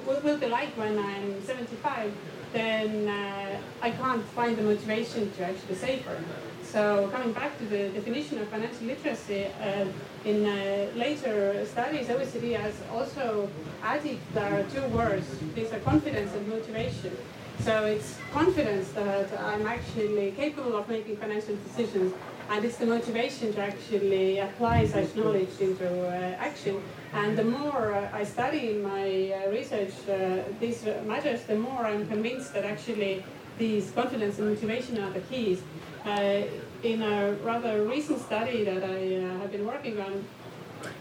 will 0.06 0.38
be 0.38 0.46
like 0.46 0.76
when 0.76 0.98
I'm 0.98 1.42
75, 1.44 2.12
then 2.52 3.08
uh, 3.08 3.60
I 3.82 3.90
can't 3.90 4.24
find 4.38 4.56
the 4.56 4.62
motivation 4.62 5.30
to 5.32 5.44
actually 5.44 5.76
save 5.76 6.02
for 6.02 6.14
it. 6.14 6.24
So 6.64 7.08
coming 7.12 7.32
back 7.32 7.56
to 7.58 7.64
the 7.64 7.88
definition 7.90 8.38
of 8.38 8.48
financial 8.48 8.86
literacy, 8.86 9.46
uh, 9.46 9.86
in 10.24 10.44
uh, 10.44 10.88
later 10.96 11.64
studies, 11.64 12.08
OECD 12.08 12.58
has 12.58 12.74
also 12.92 13.48
added 13.82 14.18
uh, 14.36 14.62
two 14.64 14.86
words. 14.88 15.26
These 15.54 15.72
are 15.72 15.78
confidence 15.80 16.34
and 16.34 16.46
motivation. 16.48 17.16
So 17.64 17.84
it's 17.84 18.16
confidence 18.32 18.88
that 18.92 19.28
I'm 19.40 19.66
actually 19.66 20.30
capable 20.32 20.76
of 20.76 20.88
making 20.88 21.16
financial 21.16 21.56
decisions, 21.56 22.14
and 22.50 22.64
it's 22.64 22.76
the 22.76 22.86
motivation 22.86 23.52
to 23.54 23.60
actually 23.60 24.38
apply 24.38 24.86
such 24.86 25.14
knowledge 25.16 25.60
into 25.60 25.86
uh, 26.08 26.36
action. 26.38 26.80
And 27.12 27.36
the 27.36 27.44
more 27.44 27.94
uh, 27.94 28.08
I 28.12 28.24
study 28.24 28.70
in 28.70 28.82
my 28.82 29.32
uh, 29.32 29.50
research 29.50 29.92
uh, 30.08 30.44
these 30.60 30.84
matters, 31.04 31.42
the 31.44 31.56
more 31.56 31.84
I'm 31.84 32.06
convinced 32.06 32.54
that 32.54 32.64
actually 32.64 33.24
these 33.58 33.90
confidence 33.90 34.38
and 34.38 34.48
motivation 34.48 34.98
are 35.02 35.10
the 35.10 35.20
keys. 35.20 35.60
Uh, 36.06 36.42
in 36.84 37.02
a 37.02 37.32
rather 37.42 37.84
recent 37.84 38.20
study 38.20 38.64
that 38.64 38.84
I 38.84 39.16
uh, 39.16 39.38
have 39.40 39.50
been 39.50 39.66
working 39.66 40.00
on, 40.00 40.24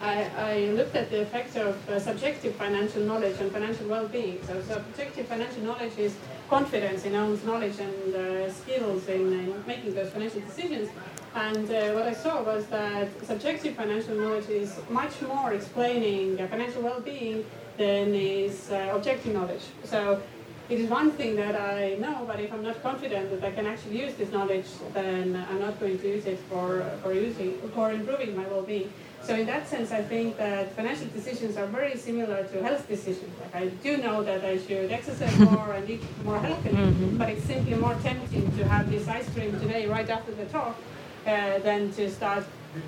I, 0.01 0.30
I, 0.36 0.60
looked 0.72 0.95
at 0.95 1.12
the 1.12 1.22
effects 1.22 1.55
of 1.55 1.78
uh, 1.88 1.99
subjective 1.99 2.55
financial 2.55 3.03
knowledge 3.03 3.39
on 3.39 3.51
financial 3.51 3.88
well-being. 3.88 4.39
So 4.47 4.60
subjective 4.64 5.28
financial 5.28 5.62
knowledge 5.62 5.95
is 5.99 6.16
confidence 6.50 7.06
in 7.06 7.14
one's 7.14 7.43
knowledge 7.43 7.80
and 7.80 8.16
uh, 8.16 8.52
skills 8.52 9.08
in, 9.08 9.34
in, 9.34 9.64
making 9.68 9.93
those 9.93 10.10
financial 10.10 10.41
decisions. 10.41 10.89
And 11.36 11.70
uh, 11.70 11.91
what 11.93 12.04
I 12.04 12.14
saw 12.14 12.41
was 12.41 12.66
that 12.68 13.10
subjective 13.26 13.76
financial 13.76 14.16
knowledge 14.16 14.50
is 14.50 14.80
much 14.89 15.22
more 15.22 15.54
explaining 15.54 16.39
uh, 16.39 16.48
financial 16.48 16.82
well-being 16.82 17.45
than 17.78 18.16
is 18.16 18.72
uh, 18.72 18.93
objective 18.95 19.34
knowledge. 19.34 19.62
So 19.84 20.22
it 20.70 20.80
is 20.80 20.89
one 20.89 21.12
thing 21.12 21.36
that 21.36 21.56
I 21.56 21.95
know, 21.95 22.26
but 22.28 22.39
if 22.39 22.52
I'm 22.52 22.64
not 22.64 22.82
confident 22.82 23.30
that 23.32 23.43
I 23.48 23.52
can 23.52 23.66
actually 23.68 24.02
use 24.02 24.14
this 24.16 24.32
knowledge, 24.32 24.66
then 24.93 25.45
I'm 25.50 25.62
not 25.62 25.80
going 25.80 26.00
to 26.00 26.08
use 26.08 26.26
it 26.26 26.39
for, 26.50 26.84
for 27.02 27.14
using 27.14 27.58
for 27.74 27.91
improving 27.91 28.36
my 28.36 28.45
well-being. 28.48 28.91
So 29.24 29.36
in 29.36 29.45
that 29.47 29.68
sense, 29.68 29.91
I 29.91 30.01
think 30.01 30.38
that 30.38 30.72
financial 30.74 31.07
decisions 31.07 31.57
are 31.57 31.68
very 31.68 31.97
similar 31.97 32.43
to 32.45 32.63
health 32.63 32.88
decisions. 32.88 33.32
Like 33.41 33.55
I 33.55 33.68
do 33.68 33.97
know 33.97 34.24
that 34.24 34.45
I 34.45 34.57
should 34.57 34.91
exercise 34.91 35.38
more 35.51 35.74
and 35.74 35.89
eat 35.89 36.01
more 36.24 36.39
healthily, 36.39 36.76
mm-hmm. 36.76 37.18
but 37.18 37.30
it's 37.30 37.43
simply 37.43 37.76
more 37.76 37.95
tempting 38.03 38.49
to 38.57 38.68
have 38.68 38.89
this 38.89 39.07
ice 39.07 39.30
cream 39.34 39.51
today 39.59 39.86
right 39.86 40.09
after 40.09 40.32
the 40.32 40.45
talk 40.45 40.78
uh, 41.26 41.59
than 41.59 41.91
to 41.93 42.09
start 42.09 42.45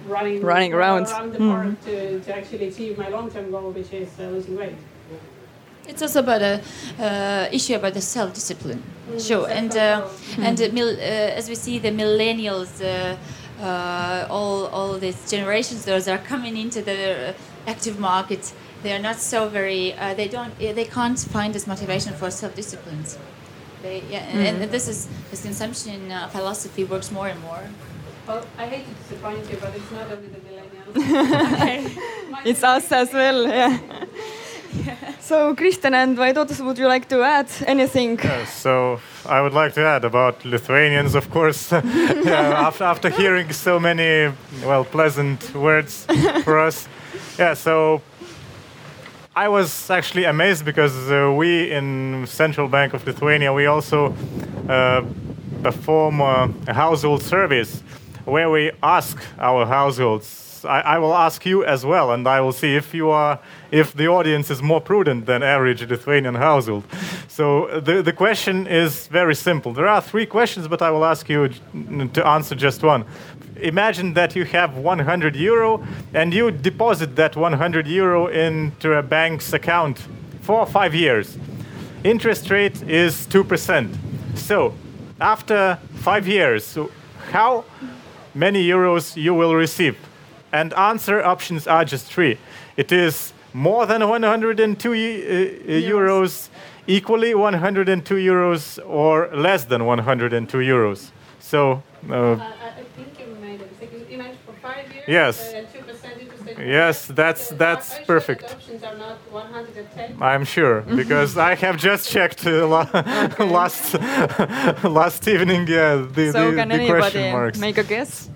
running 0.08 0.42
running 0.42 0.74
around, 0.74 1.08
around 1.08 1.34
the 1.34 1.40
mm-hmm. 1.40 1.52
park 1.52 1.82
to, 1.86 2.20
to 2.22 2.36
actually 2.36 2.68
achieve 2.68 2.98
my 2.98 3.10
long-term 3.10 3.52
goal, 3.52 3.72
which 3.72 3.92
is 3.92 4.10
uh, 4.20 4.24
losing 4.24 4.56
weight. 4.56 4.76
It's 5.88 6.02
also 6.04 6.20
about 6.20 6.42
a 6.42 6.62
uh, 7.00 7.50
issue 7.52 7.76
about 7.76 7.96
the 7.96 8.02
self-discipline. 8.02 8.84
Mm, 9.10 9.28
sure, 9.28 9.50
and 9.50 9.72
uh, 9.76 10.08
mm. 10.36 10.44
and 10.48 10.62
uh, 10.62 11.40
as 11.40 11.50
we 11.50 11.56
see, 11.56 11.80
the 11.80 11.90
millennials 11.90 12.80
uh, 13.62 14.28
all 14.30 14.68
all 14.68 14.98
these 14.98 15.30
generations 15.30 15.86
those 15.86 16.08
are 16.08 16.18
coming 16.18 16.58
into 16.58 16.82
the 16.82 17.34
active 17.68 18.00
market 18.00 18.54
they 18.84 18.94
are 18.94 19.00
not 19.00 19.18
so 19.18 19.50
very 19.50 19.94
uh, 19.94 20.14
they 20.14 20.28
don't 20.28 20.58
they 20.58 20.86
can't 20.86 21.20
find 21.20 21.54
this 21.54 21.68
motivation 21.68 22.14
for 22.14 22.32
self-disciplines. 22.32 23.18
They, 23.82 24.04
yeah, 24.10 24.26
mm. 24.26 24.48
and, 24.48 24.62
and, 24.64 24.72
this 24.72 24.88
is 24.90 25.08
this 25.32 25.42
consumption 25.42 26.12
uh, 26.12 26.28
philosophy 26.28 26.84
works 26.84 27.12
more 27.12 27.28
and 27.28 27.42
more. 27.42 27.64
Well 28.28 28.46
i 28.58 28.66
hate 28.68 28.86
to 28.88 28.94
disappoint 29.02 29.50
you 29.50 29.58
but 29.60 29.76
it's 29.76 29.92
not 29.92 30.12
only 30.12 30.28
the 30.36 30.42
millennials. 30.48 30.86
It's 32.46 32.64
us 32.64 32.92
as 32.92 33.12
well 33.12 33.48
yeah 33.48 34.06
so, 35.20 35.56
Kristjan 35.56 35.94
and 35.94 36.18
Vaidotas, 36.18 36.64
would 36.64 36.78
you 36.78 36.88
like 36.88 37.08
to 37.10 37.24
add 37.24 37.48
anything? 37.66 38.20
Yeah, 38.20 38.46
so, 38.46 39.00
I 39.26 39.42
would 39.42 39.54
like 39.54 39.74
to 39.74 39.82
add 39.82 40.06
about 40.06 40.46
Lithuanians, 40.46 41.16
of 41.16 41.30
course. 41.32 41.72
yeah, 41.72 42.68
after, 42.68 42.84
after 42.84 43.10
hearing 43.10 43.52
so 43.52 43.80
many, 43.80 44.34
well, 44.64 44.86
pleasant 44.86 45.54
words 45.56 46.06
for 46.44 46.60
us. 46.60 46.88
Yeah, 47.38 47.54
so 47.54 48.02
I 49.36 49.48
was 49.48 49.90
actually 49.90 50.26
amazed 50.26 50.66
because 50.66 51.10
uh, 51.10 51.34
we 51.36 51.72
in 51.72 52.26
Central 52.28 52.68
Bank 52.68 52.94
of 52.94 53.06
Lithuania, 53.06 53.54
we 53.54 53.68
also 53.68 54.14
uh, 54.68 55.04
perform 55.64 56.22
a 56.22 56.74
household 56.74 57.24
service 57.24 57.82
where 58.26 58.50
we 58.50 58.72
ask 58.84 59.18
our 59.40 59.66
households 59.66 60.49
I, 60.66 60.82
I, 60.82 60.98
will 60.98 61.14
ask 61.14 61.46
you 61.46 61.64
as 61.66 61.86
well, 61.86 62.12
and 62.12 62.28
I 62.28 62.42
will 62.42 62.52
see 62.52 62.76
if 62.76 62.94
you 62.94 63.10
are, 63.10 63.40
if 63.72 63.94
the 63.94 64.08
audience 64.08 64.50
is 64.50 64.62
more 64.62 64.82
prudent 64.82 65.26
than 65.26 65.44
average 65.44 65.82
Lithuanian 65.88 66.36
household. 66.36 66.84
So 67.28 67.80
the, 67.80 68.02
the 68.02 68.14
question 68.14 68.68
is 68.68 69.08
very 69.08 69.36
simple. 69.36 69.74
There 69.74 69.88
are 69.88 70.02
three 70.02 70.26
questions, 70.26 70.68
but 70.68 70.82
I 70.82 70.92
will 70.92 71.06
ask 71.06 71.30
you 71.30 71.50
to 72.14 72.28
answer 72.28 72.56
just 72.56 72.84
one. 72.84 73.06
Imagine 73.62 74.14
that 74.14 74.36
you 74.36 74.46
have 74.46 74.78
100 74.78 75.36
euro 75.36 75.86
and 76.14 76.34
you 76.34 76.52
deposit 76.52 77.16
that 77.18 77.36
100 77.36 77.88
euro 77.88 78.28
into 78.28 78.94
a 78.94 79.04
bank's 79.04 79.52
account 79.54 80.00
for 80.42 80.66
five 80.66 80.96
years. 80.96 81.38
Interest 82.04 82.50
rate 82.50 82.82
is 82.84 83.28
2%. 83.28 83.96
So 84.36 84.74
after 85.20 85.78
five 85.96 86.28
years, 86.28 86.78
how 87.32 87.66
many 88.34 88.66
euros 88.66 89.18
you 89.18 89.34
will 89.34 89.56
receive? 89.56 89.98
And 90.52 90.74
answer 90.74 91.24
options 91.24 91.68
are 91.68 91.86
just 91.86 92.06
three. 92.06 92.38
It 92.78 92.92
is 92.92 93.34
more 93.54 93.86
than 93.86 94.08
102 94.08 94.92
uh, 94.92 94.96
euros, 95.68 96.50
equally 96.88 97.36
102 97.36 98.16
euros, 98.16 98.80
or 98.88 99.30
less 99.34 99.66
than 99.66 99.86
102 99.86 100.58
euros. 100.58 101.12
So. 101.40 101.84
Uh, 102.10 102.34
I 102.34 102.84
think 102.96 103.20
you 103.20 103.36
made 103.42 103.62
it. 103.62 104.10
You 104.10 104.18
mentioned 104.18 104.40
for 104.46 104.54
five 104.54 104.92
years. 104.94 105.06
Yes. 105.08 105.54
Uh, 105.54 105.66
Yes, 106.58 107.06
that's 107.06 107.50
that's 107.50 108.00
perfect. 108.06 108.56
I'm 110.22 110.44
sure 110.44 110.82
because 110.96 111.38
I 111.38 111.56
have 111.56 111.78
just 111.78 112.10
checked 112.10 112.46
uh, 112.46 112.68
last 113.40 113.94
last 114.84 115.28
evening. 115.28 115.68
Yeah, 115.68 116.06
the, 116.12 116.32
so 116.32 116.52
the, 116.52 116.58
can 116.58 116.70
the 116.70 116.76
anybody 116.76 117.60
make 117.60 117.78
a 117.78 117.84
guess? 117.84 118.30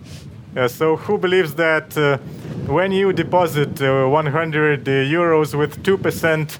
Yeah, 0.56 0.68
so 0.68 0.98
who 0.98 1.18
believes 1.18 1.56
that 1.56 1.98
uh, 1.98 2.18
when 2.72 2.92
you 2.92 3.12
deposit 3.12 3.82
uh, 3.82 4.08
100 4.08 4.84
euros 4.86 5.58
with 5.58 5.82
2% 5.82 6.60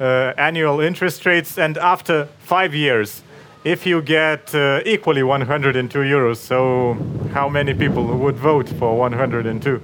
uh, 0.00 0.32
annual 0.38 0.80
interest 0.80 1.26
rates 1.26 1.58
and 1.58 1.76
after 1.76 2.28
five 2.38 2.74
years, 2.74 3.22
if 3.62 3.84
you 3.84 4.00
get 4.00 4.54
uh, 4.54 4.80
equally 4.86 5.22
102 5.22 5.98
euros, 5.98 6.38
so 6.38 6.96
how 7.34 7.46
many 7.46 7.74
people 7.74 8.06
would 8.06 8.36
vote 8.36 8.70
for 8.70 8.96
102? 8.96 9.82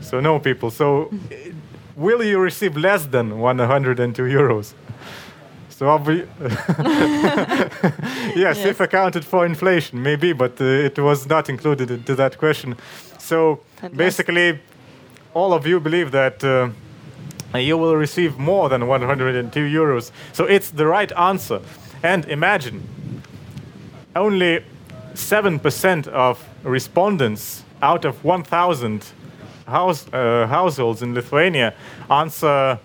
So 0.00 0.20
no 0.20 0.38
people. 0.38 0.70
So 0.70 1.12
will 1.96 2.24
you 2.24 2.38
receive 2.38 2.78
less 2.78 3.04
than 3.04 3.40
102 3.40 4.22
euros? 4.22 4.72
So 5.80 5.86
obvi- 5.86 6.26
yes, 8.36 8.36
yes, 8.36 8.58
if 8.66 8.80
accounted 8.80 9.24
for 9.24 9.46
inflation, 9.46 10.02
maybe, 10.02 10.34
but 10.34 10.60
uh, 10.60 10.64
it 10.64 10.98
was 10.98 11.26
not 11.26 11.48
included 11.48 11.90
into 11.90 12.14
that 12.16 12.36
question. 12.36 12.76
So 13.18 13.60
At 13.80 13.96
basically, 13.96 14.52
last. 14.52 14.62
all 15.32 15.54
of 15.54 15.66
you 15.66 15.80
believe 15.80 16.10
that 16.10 16.44
uh, 16.44 16.68
you 17.58 17.78
will 17.78 17.96
receive 17.96 18.36
more 18.36 18.68
than 18.68 18.88
102 18.88 19.60
euros. 19.60 20.10
So 20.34 20.44
it's 20.44 20.70
the 20.70 20.86
right 20.86 21.10
answer. 21.12 21.62
And 22.02 22.26
imagine, 22.26 22.82
only 24.14 24.62
7% 25.14 26.08
of 26.08 26.46
respondents 26.62 27.64
out 27.80 28.04
of 28.04 28.22
1,000 28.22 29.06
house, 29.66 30.06
uh, 30.12 30.46
households 30.46 31.00
in 31.00 31.14
Lithuania 31.14 31.72
answer 32.10 32.78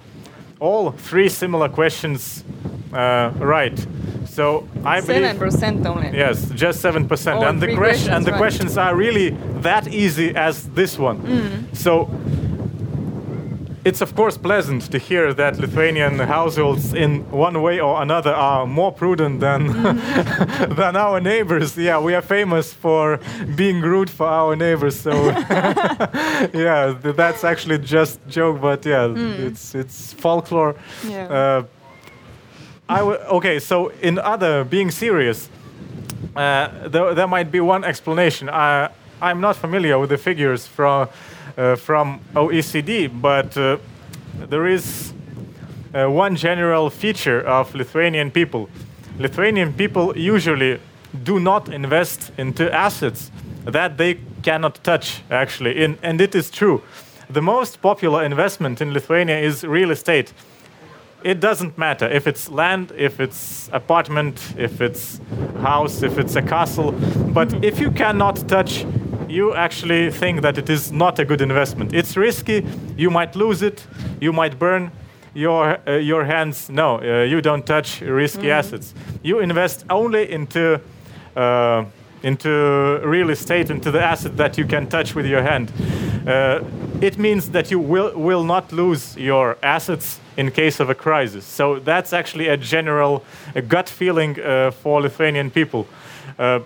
all 0.61 0.91
three 0.91 1.27
similar 1.27 1.67
questions 1.67 2.45
uh, 2.95 3.31
right. 3.37 3.87
So 4.25 4.67
I 4.83 5.01
believe 5.01 5.23
seven 5.23 5.37
percent 5.37 5.85
only. 5.85 6.09
Yes, 6.17 6.49
just 6.51 6.81
seven 6.81 7.07
percent. 7.07 7.43
And 7.43 7.61
the 7.61 7.75
question 7.75 8.13
and 8.13 8.25
the 8.25 8.31
right. 8.31 8.37
questions 8.37 8.77
are 8.77 8.95
really 8.95 9.29
that 9.61 9.87
easy 9.87 10.35
as 10.35 10.67
this 10.69 10.97
one. 10.99 11.21
Mm. 11.21 11.75
So 11.75 12.09
it's 13.85 14.01
of 14.01 14.15
course 14.15 14.37
pleasant 14.37 14.91
to 14.91 14.97
hear 14.97 15.33
that 15.33 15.59
Lithuanian 15.59 16.17
households, 16.19 16.93
in 16.93 17.29
one 17.31 17.61
way 17.61 17.79
or 17.79 18.01
another, 18.01 18.33
are 18.33 18.65
more 18.65 18.91
prudent 18.91 19.39
than 19.39 19.69
mm. 19.69 20.75
than 20.75 20.95
our 20.95 21.21
neighbors. 21.21 21.77
Yeah, 21.77 21.99
we 21.99 22.15
are 22.15 22.23
famous 22.23 22.73
for 22.73 23.19
being 23.55 23.81
rude 23.81 24.09
for 24.09 24.27
our 24.27 24.55
neighbors. 24.55 24.99
So 24.99 25.11
yeah, 26.53 26.97
that's 26.99 27.43
actually 27.43 27.77
just 27.77 28.19
joke, 28.27 28.59
but 28.59 28.85
yeah, 28.85 29.07
mm. 29.07 29.39
it's 29.39 29.75
it's 29.75 30.13
folklore. 30.13 30.75
Yeah. 31.07 31.27
Uh, 31.27 31.63
I 32.87 32.99
w- 32.99 33.17
okay, 33.17 33.59
so 33.59 33.87
in 34.01 34.19
other, 34.19 34.63
being 34.63 34.91
serious, 34.91 35.49
uh, 36.35 36.87
there, 36.87 37.15
there 37.15 37.27
might 37.27 37.51
be 37.51 37.59
one 37.59 37.83
explanation. 37.83 38.47
I, 38.47 38.89
I'm 39.21 39.41
not 39.41 39.55
familiar 39.55 39.97
with 39.97 40.11
the 40.11 40.17
figures 40.17 40.67
from, 40.67 41.09
uh, 41.57 41.75
from 41.77 42.19
OECD, 42.35 43.09
but 43.09 43.57
uh, 43.57 43.77
there 44.49 44.67
is 44.67 45.13
uh, 45.95 46.07
one 46.07 46.35
general 46.35 46.91
feature 46.91 47.41
of 47.41 47.73
Lithuanian 47.73 48.29
people. 48.29 48.69
Lithuanian 49.17 49.73
people 49.73 50.15
usually 50.15 50.79
do 51.23 51.39
not 51.39 51.69
invest 51.69 52.31
into 52.37 52.71
assets 52.71 53.31
that 53.63 53.97
they 53.97 54.19
cannot 54.43 54.83
touch, 54.83 55.23
actually, 55.31 55.83
in, 55.83 55.97
and 56.03 56.21
it 56.21 56.35
is 56.35 56.51
true. 56.51 56.83
The 57.31 57.41
most 57.41 57.81
popular 57.81 58.23
investment 58.23 58.79
in 58.79 58.93
Lithuania 58.93 59.39
is 59.39 59.63
real 59.63 59.89
estate 59.89 60.33
it 61.25 61.39
doesn't 61.39 61.75
matter 61.75 62.07
if 62.07 62.27
it's 62.27 62.49
land, 62.49 62.93
if 62.95 63.19
it's 63.19 63.67
apartment, 63.73 64.39
if 64.57 64.79
it's 64.79 65.19
house, 65.59 66.03
if 66.03 66.19
it's 66.19 66.35
a 66.35 66.41
castle. 66.41 66.91
But 67.33 67.65
if 67.65 67.79
you 67.79 67.89
cannot 67.89 68.47
touch, 68.47 68.85
you 69.27 69.55
actually 69.55 70.11
think 70.11 70.43
that 70.43 70.59
it 70.59 70.69
is 70.69 70.91
not 70.91 71.17
a 71.17 71.25
good 71.25 71.41
investment. 71.41 71.93
It's 71.95 72.15
risky. 72.15 72.63
You 72.95 73.09
might 73.09 73.35
lose 73.35 73.63
it. 73.63 73.87
You 74.21 74.33
might 74.33 74.59
burn 74.59 74.91
your 75.33 75.79
uh, 75.87 75.93
your 75.97 76.25
hands. 76.25 76.69
No, 76.69 76.99
uh, 76.99 77.23
you 77.23 77.41
don't 77.41 77.65
touch 77.65 78.01
risky 78.01 78.47
mm. 78.47 78.59
assets. 78.59 78.93
You 79.23 79.39
invest 79.39 79.85
only 79.89 80.31
into. 80.31 80.79
Uh, 81.35 81.85
into 82.23 82.99
real 83.03 83.29
estate, 83.29 83.69
into 83.69 83.91
the 83.91 84.01
asset 84.01 84.35
that 84.35 84.57
you 84.57 84.65
can 84.65 84.87
touch 84.87 85.13
with 85.13 85.27
your 85.27 85.43
hand. 85.43 85.71
Uh, 86.25 86.63
it 86.99 87.19
means 87.19 87.49
that 87.51 87.69
you 87.69 87.77
will, 87.77 88.17
will 88.17 88.43
not 88.43 88.71
lose 88.71 89.15
your 89.15 89.57
assets 89.61 90.19
in 90.37 90.51
case 90.51 90.79
of 90.79 90.89
a 90.89 90.95
crisis. 90.95 91.45
So 91.45 91.79
that's 91.79 92.13
actually 92.13 92.47
a 92.47 92.57
general 92.57 93.23
a 93.55 93.61
gut 93.61 93.89
feeling 93.89 94.39
uh, 94.39 94.71
for 94.71 95.01
Lithuanian 95.01 95.49
people. 95.49 95.87
Uh, 96.37 96.59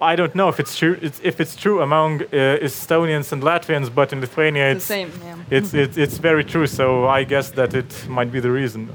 I 0.00 0.14
don't 0.14 0.34
know 0.34 0.48
if 0.48 0.60
it's 0.60 0.76
true 0.76 0.96
it's, 1.02 1.20
if 1.22 1.40
it's 1.40 1.56
true 1.56 1.82
among 1.82 2.22
uh, 2.22 2.62
Estonians 2.62 3.32
and 3.32 3.42
Latvians, 3.42 3.92
but 3.92 4.12
in 4.12 4.20
Lithuania 4.20 4.70
it's, 4.70 4.86
the 4.86 4.94
same. 4.94 5.10
Yeah. 5.24 5.36
It's, 5.50 5.74
it's 5.74 5.96
it's 5.96 6.18
very 6.18 6.44
true. 6.44 6.66
So 6.66 7.08
I 7.08 7.24
guess 7.24 7.50
that 7.50 7.74
it 7.74 8.08
might 8.08 8.30
be 8.30 8.40
the 8.40 8.50
reason. 8.50 8.88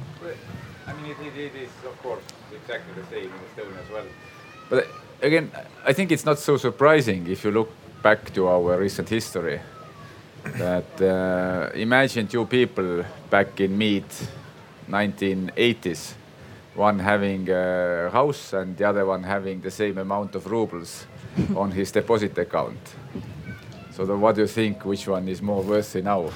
I 0.87 0.93
mean, 0.93 1.11
it, 1.11 1.37
it 1.37 1.55
is 1.55 1.69
of 1.85 2.01
course 2.01 2.23
exactly 2.53 2.93
the 3.01 3.07
same 3.09 3.25
in 3.25 3.39
Estonia 3.49 3.83
as 3.83 3.91
well. 3.91 4.05
But 4.69 4.87
again, 5.21 5.51
I 5.85 5.93
think 5.93 6.11
it's 6.11 6.25
not 6.25 6.39
so 6.39 6.57
surprising 6.57 7.27
if 7.27 7.43
you 7.43 7.51
look 7.51 7.69
back 8.01 8.33
to 8.33 8.47
our 8.47 8.77
recent 8.77 9.09
history 9.09 9.59
that 10.43 11.01
uh, 11.01 11.71
imagine 11.75 12.27
two 12.27 12.45
people 12.45 13.03
back 13.29 13.59
in 13.61 13.77
mid 13.77 14.05
1980s, 14.89 16.13
one 16.75 16.99
having 16.99 17.49
a 17.49 18.09
house 18.11 18.53
and 18.53 18.75
the 18.77 18.83
other 18.83 19.05
one 19.05 19.23
having 19.23 19.61
the 19.61 19.71
same 19.71 19.97
amount 19.97 20.35
of 20.35 20.45
rubles 20.45 21.05
on 21.55 21.71
his 21.71 21.91
deposit 21.91 22.37
account. 22.37 22.95
So 23.91 24.05
what 24.17 24.35
do 24.35 24.41
you 24.41 24.47
think? 24.47 24.85
Which 24.85 25.07
one 25.07 25.27
is 25.27 25.41
more 25.41 25.61
worthy 25.61 26.01
now? 26.01 26.29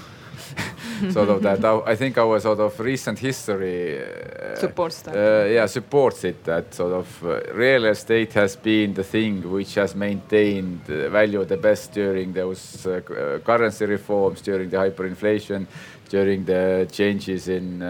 sort 1.11 1.29
of 1.29 1.41
that. 1.41 1.63
I 1.63 1.95
think 1.95 2.17
our 2.17 2.39
sort 2.39 2.59
of 2.59 2.79
recent 2.79 3.19
history 3.19 3.99
uh, 3.99 4.55
supports 4.55 5.01
that. 5.01 5.15
Uh, 5.15 5.45
yeah, 5.45 5.65
supports 5.67 6.23
it. 6.23 6.43
That 6.43 6.73
sort 6.73 6.93
of 6.93 7.23
uh, 7.23 7.53
real 7.53 7.85
estate 7.85 8.33
has 8.33 8.55
been 8.55 8.93
the 8.93 9.03
thing 9.03 9.49
which 9.51 9.75
has 9.75 9.95
maintained 9.95 10.85
value 10.85 11.45
the 11.45 11.57
best 11.57 11.93
during 11.93 12.33
those 12.33 12.85
uh, 12.85 13.01
uh, 13.09 13.39
currency 13.39 13.85
reforms, 13.85 14.41
during 14.41 14.69
the 14.69 14.77
hyperinflation, 14.77 15.65
during 16.09 16.45
the 16.45 16.87
changes 16.91 17.47
in. 17.47 17.81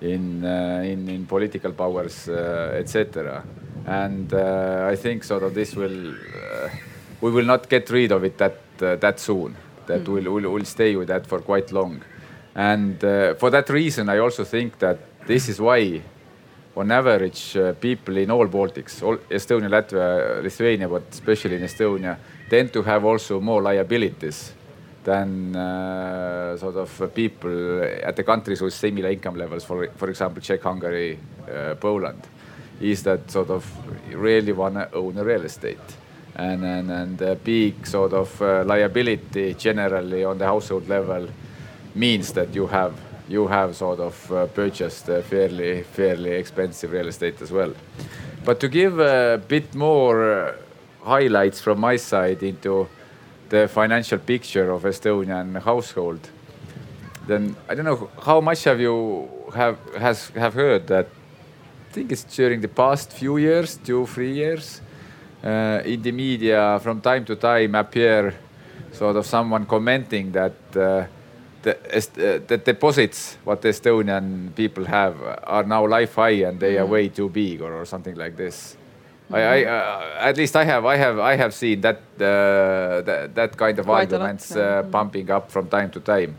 in, 0.00 0.44
in 0.44 1.08
in 1.08 1.26
political 1.26 1.72
powers, 1.72 2.28
etc. 2.28 3.42
And 3.84 4.32
I 4.32 4.94
think 4.94 5.24
sort 5.24 5.42
of 5.42 5.54
this 5.54 5.74
will 5.74 6.14
we 7.20 7.30
will 7.32 7.44
not 7.44 7.68
get 7.68 7.90
rid 7.90 8.12
of 8.12 8.22
it 8.22 8.38
that 8.38 8.54
that 8.78 9.18
soon 9.18 9.56
that 9.88 10.04
mm. 10.04 10.08
will 10.08 10.32
will 10.34 10.50
will 10.52 10.64
stay 10.64 10.96
with 10.96 11.08
that 11.08 11.26
for 11.26 11.40
quite 11.40 11.72
long. 11.72 12.00
And 12.54 13.02
uh, 13.04 13.34
for 13.34 13.50
that 13.50 13.68
reason, 13.68 14.08
I 14.08 14.18
also 14.18 14.44
think 14.44 14.78
that 14.78 14.98
this 15.26 15.48
is 15.48 15.60
why, 15.60 16.02
on 16.76 16.90
average, 16.90 17.56
uh, 17.56 17.72
people 17.74 18.16
in 18.16 18.30
all 18.30 18.48
Baltics, 18.48 19.02
all 19.02 19.16
Estonia, 19.30 19.68
Latvia, 19.68 20.42
Lithuania, 20.42 20.88
but 20.88 21.02
especially 21.10 21.56
in 21.56 21.62
Estonia, 21.62 22.16
tend 22.48 22.72
to 22.72 22.82
have 22.82 23.04
also 23.04 23.40
more 23.40 23.62
liabilities 23.62 24.54
than 25.04 25.54
uh, 25.54 26.56
sort 26.56 26.76
of 26.76 27.14
people 27.14 27.82
at 28.02 28.16
the 28.16 28.24
countries 28.24 28.60
with 28.60 28.74
similar 28.74 29.10
income 29.10 29.36
levels, 29.36 29.64
for, 29.64 29.88
for 29.96 30.08
example, 30.10 30.42
Czech, 30.42 30.62
Hungary, 30.62 31.18
uh, 31.48 31.74
Poland, 31.76 32.26
is 32.80 33.02
that 33.02 33.30
sort 33.30 33.50
of 33.50 33.64
really 34.12 34.52
want 34.52 34.74
to 34.74 34.94
own 34.94 35.16
a 35.18 35.24
real 35.24 35.44
estate 35.44 35.96
and, 36.38 36.64
and, 36.64 36.90
and 36.90 37.20
a 37.20 37.34
big 37.34 37.86
sort 37.86 38.12
of 38.12 38.40
uh, 38.40 38.62
liability 38.64 39.54
generally 39.54 40.24
on 40.24 40.38
the 40.38 40.46
household 40.46 40.88
level 40.88 41.28
means 41.94 42.32
that 42.32 42.54
you 42.54 42.66
have 42.66 42.94
you 43.28 43.46
have 43.46 43.76
sort 43.76 44.00
of 44.00 44.32
uh, 44.32 44.46
purchased 44.46 45.10
uh, 45.10 45.20
fairly 45.20 45.82
fairly 45.82 46.30
expensive 46.30 46.92
real 46.92 47.08
estate 47.08 47.42
as 47.42 47.50
well. 47.50 47.74
But 48.44 48.60
to 48.60 48.68
give 48.68 49.00
a 49.00 49.40
bit 49.48 49.74
more 49.74 50.32
uh, 50.32 50.54
highlights 51.02 51.60
from 51.60 51.80
my 51.80 51.96
side 51.96 52.42
into 52.42 52.88
the 53.48 53.68
financial 53.68 54.18
picture 54.18 54.70
of 54.70 54.84
Estonian 54.84 55.60
household, 55.62 56.20
then 57.26 57.56
I 57.68 57.74
don't 57.74 57.84
know 57.84 58.10
how 58.22 58.40
much 58.40 58.64
have 58.64 58.80
you 58.80 59.28
have 59.54 59.76
has 59.98 60.28
have 60.28 60.54
heard 60.54 60.86
that 60.86 61.06
I 61.90 61.92
think 61.92 62.12
it's 62.12 62.24
during 62.24 62.60
the 62.60 62.68
past 62.68 63.12
few 63.12 63.38
years, 63.38 63.76
two 63.76 64.06
three 64.06 64.32
years, 64.32 64.80
uh, 65.44 65.80
in 65.84 66.02
the 66.02 66.12
media 66.12 66.78
from 66.82 67.00
time 67.00 67.24
to 67.24 67.36
time 67.36 67.74
appear 67.74 68.34
sort 68.92 69.16
of 69.16 69.26
someone 69.26 69.66
commenting 69.66 70.32
that 70.32 70.54
uh, 70.76 71.04
the, 71.62 71.76
uh, 71.76 72.46
the 72.46 72.58
deposits 72.58 73.38
what 73.44 73.62
Estonian 73.62 74.54
people 74.54 74.84
have 74.84 75.16
are 75.44 75.64
now 75.64 75.86
life 75.86 76.14
high 76.14 76.46
and 76.46 76.60
they 76.60 76.74
mm. 76.74 76.80
are 76.80 76.86
way 76.86 77.08
too 77.08 77.28
big 77.28 77.60
or, 77.60 77.72
or 77.74 77.84
something 77.84 78.14
like 78.14 78.36
this. 78.36 78.76
Mm. 79.30 79.36
I, 79.36 79.40
I 79.40 79.64
uh, 79.64 80.28
at 80.28 80.36
least 80.36 80.56
I 80.56 80.64
have 80.64 80.84
I 80.86 80.96
have 80.96 81.18
I 81.18 81.36
have 81.36 81.52
seen 81.52 81.80
that 81.82 81.96
uh, 82.16 83.02
that, 83.02 83.34
that 83.34 83.56
kind 83.56 83.78
of 83.78 83.86
Quite 83.86 84.12
arguments 84.12 84.54
lot, 84.54 84.60
yeah. 84.60 84.78
Uh, 84.78 84.82
pumping 84.84 85.30
up 85.30 85.50
from 85.50 85.68
time 85.68 85.90
to 85.90 86.00
time. 86.00 86.36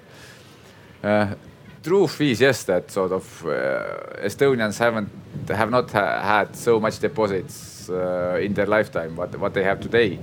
Uh, 1.04 1.36
truth 1.84 2.22
is 2.22 2.42
yes 2.42 2.64
that 2.64 2.92
sort 2.92 3.12
of 3.12 3.46
uh, 3.46 4.26
Estonians 4.26 4.78
haven't 4.80 5.10
have 5.50 5.70
not 5.70 5.92
ha 5.92 6.22
had 6.22 6.56
so 6.56 6.80
much 6.80 7.00
deposits 7.00 7.69
in 7.90 8.54
their 8.54 8.68
lifetime 8.68 9.16
what 9.16 9.36
what 9.40 9.54
they 9.54 9.64
have 9.64 9.80
today. 9.80 10.20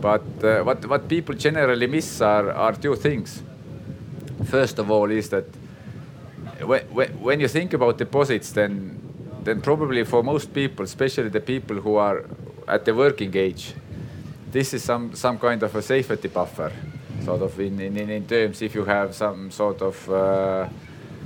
But 0.00 0.22
what 0.64 0.86
what 0.86 1.08
people 1.08 1.34
generally 1.34 1.86
miss 1.86 2.20
are 2.20 2.50
are 2.50 2.72
two 2.72 2.96
things 2.96 3.42
first 4.44 4.78
of 4.78 4.90
all 4.90 5.10
is 5.10 5.28
that 5.28 5.44
when, 6.60 6.82
when 7.20 7.40
you 7.40 7.48
think 7.48 7.72
about 7.72 7.98
deposits, 7.98 8.52
then 8.52 8.98
then 9.44 9.60
probably 9.60 10.04
for 10.04 10.22
most 10.22 10.54
people, 10.54 10.84
especially 10.84 11.28
the 11.28 11.40
people 11.40 11.76
who 11.80 11.96
are 11.96 12.24
at 12.68 12.84
the 12.84 12.94
working 12.94 13.36
age, 13.36 13.74
this 14.52 14.72
is 14.74 14.84
some 14.84 15.14
some 15.14 15.38
kind 15.38 15.62
of 15.62 15.74
a 15.74 15.82
safety 15.82 16.28
buffer, 16.28 16.72
sort 17.24 17.42
of 17.42 17.58
in 17.60 17.80
in, 17.80 17.96
in 18.10 18.26
terms 18.26 18.62
if 18.62 18.74
you 18.74 18.84
have 18.84 19.14
some 19.14 19.50
sort 19.50 19.82
of 19.82 20.08
uh, 20.08 20.68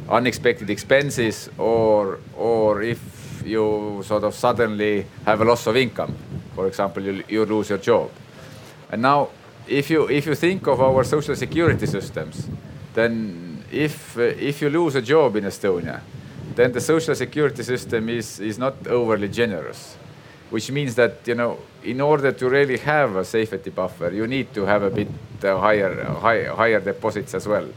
unexpected 0.08 0.70
expenses 0.70 1.50
or 1.58 2.18
or 2.36 2.82
if 2.82 2.98
you 3.46 4.02
sort 4.04 4.24
of 4.24 4.34
suddenly 4.34 5.06
have 5.24 5.40
a 5.40 5.44
loss 5.44 5.66
of 5.66 5.76
income, 5.76 6.14
for 6.54 6.66
example, 6.66 7.02
you, 7.02 7.24
you 7.28 7.44
lose 7.44 7.68
your 7.70 7.78
job, 7.78 8.10
and 8.90 9.02
now 9.02 9.28
if 9.66 9.90
you 9.90 10.08
if 10.08 10.26
you 10.26 10.34
think 10.34 10.66
of 10.66 10.80
our 10.80 11.04
social 11.04 11.36
security 11.36 11.86
systems 11.86 12.48
then 12.96 13.62
if, 13.70 14.16
uh, 14.16 14.22
if 14.22 14.62
you 14.62 14.70
lose 14.70 14.94
a 14.96 15.02
job 15.02 15.36
in 15.36 15.44
Estonia, 15.44 16.00
then 16.54 16.72
the 16.72 16.80
social 16.80 17.14
security 17.14 17.62
system 17.62 18.08
is, 18.08 18.40
is 18.40 18.58
not 18.58 18.74
overly 18.86 19.28
generous, 19.28 19.96
which 20.48 20.70
means 20.70 20.94
that, 20.94 21.18
you 21.26 21.34
know, 21.34 21.58
in 21.84 22.00
order 22.00 22.32
to 22.32 22.48
really 22.48 22.78
have 22.78 23.14
a 23.16 23.24
safety 23.24 23.70
buffer, 23.70 24.10
you 24.10 24.26
need 24.26 24.52
to 24.54 24.64
have 24.64 24.82
a 24.82 24.90
bit 24.90 25.08
uh, 25.44 25.58
higher, 25.58 26.00
uh, 26.00 26.14
high, 26.14 26.44
higher 26.44 26.80
deposits 26.80 27.34
as 27.34 27.46
well. 27.46 27.68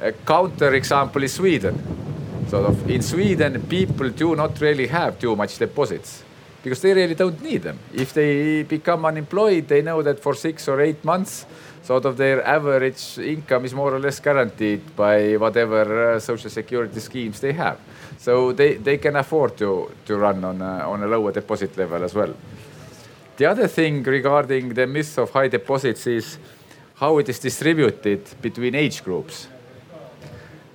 A 0.00 0.12
counter 0.12 0.72
example 0.74 1.22
is 1.22 1.34
Sweden. 1.34 1.76
Sort 2.50 2.66
of 2.66 2.90
in 2.90 3.00
Sweden, 3.00 3.62
people 3.68 4.10
do 4.10 4.34
not 4.34 4.60
really 4.60 4.88
have 4.88 5.20
too 5.20 5.36
much 5.36 5.56
deposits 5.56 6.24
because 6.64 6.82
they 6.82 6.92
really 6.92 7.14
don't 7.14 7.40
need 7.40 7.62
them. 7.62 7.78
If 7.94 8.12
they 8.12 8.64
become 8.64 9.04
unemployed, 9.04 9.68
they 9.68 9.82
know 9.82 10.02
that 10.02 10.18
for 10.18 10.34
six 10.34 10.66
or 10.66 10.80
eight 10.80 11.04
months, 11.04 11.46
sort 11.84 12.06
of 12.06 12.16
their 12.16 12.44
average 12.44 13.18
income 13.18 13.66
is 13.66 13.72
more 13.72 13.94
or 13.94 14.00
less 14.00 14.18
guaranteed 14.18 14.96
by 14.96 15.36
whatever 15.36 16.14
uh, 16.14 16.18
social 16.18 16.50
security 16.50 16.98
schemes 16.98 17.38
they 17.38 17.52
have. 17.52 17.78
So 18.18 18.50
they, 18.50 18.74
they 18.74 18.98
can 18.98 19.14
afford 19.14 19.56
to, 19.58 19.92
to 20.06 20.16
run 20.16 20.42
on 20.42 20.60
a, 20.60 20.90
on 20.90 21.04
a 21.04 21.06
lower 21.06 21.30
deposit 21.30 21.76
level 21.76 22.02
as 22.02 22.14
well. 22.14 22.34
The 23.36 23.46
other 23.46 23.68
thing 23.68 24.02
regarding 24.02 24.74
the 24.74 24.88
myth 24.88 25.18
of 25.18 25.30
high 25.30 25.46
deposits 25.46 26.04
is 26.08 26.36
how 26.96 27.18
it 27.18 27.28
is 27.28 27.38
distributed 27.38 28.28
between 28.42 28.74
age 28.74 29.04
groups. 29.04 29.46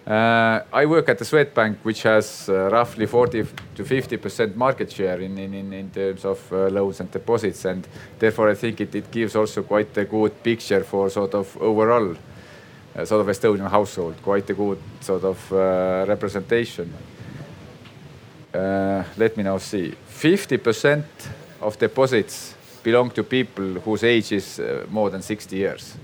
Uh, 0.06 0.62
I 0.72 0.86
work 0.86 1.10
at 1.10 1.18
the 1.18 1.26
Swedbank, 1.26 1.78
which 1.82 2.03
has 2.03 2.47
uh, 2.47 2.70
roughly 2.70 3.08
40 3.08 3.43
to 3.74 3.84
50 3.84 4.18
percent 4.18 4.56
market 4.56 4.91
share 4.91 5.20
in, 5.20 5.36
in, 5.39 5.74
in 5.74 5.89
terms 5.89 6.24
of 6.26 6.53
uh, 6.53 6.68
loans 6.68 6.99
and 6.99 7.10
deposits, 7.10 7.66
and 7.66 7.88
therefore 8.20 8.51
I 8.51 8.53
think 8.53 8.82
it, 8.82 8.93
it 8.93 9.10
gives 9.10 9.36
also 9.36 9.64
quite 9.64 9.97
a 9.97 10.06
good 10.06 10.43
picture 10.43 10.84
for 10.84 11.10
sort 11.10 11.34
of 11.34 11.58
overall 11.60 12.16
uh, 12.95 13.03
sort 13.03 13.22
of 13.22 13.28
Estonian 13.28 13.68
household, 13.68 14.22
quite 14.22 14.47
a 14.47 14.53
good 14.53 14.78
sort 15.01 15.24
of 15.24 15.51
uh, 15.51 16.06
representation. 16.08 16.93
Uh, 18.53 19.03
let 19.18 19.36
me 19.36 19.41
now 19.41 19.58
see. 19.58 19.89
50 20.06 20.58
percent 20.58 21.06
of 21.62 21.80
deposits 21.80 22.53
belong 22.84 23.10
to 23.10 23.24
people 23.24 23.82
whose 23.84 24.03
age 24.03 24.32
is 24.32 24.62
more 24.91 25.10
than 25.10 25.24
60 25.24 25.56
years. 25.56 25.97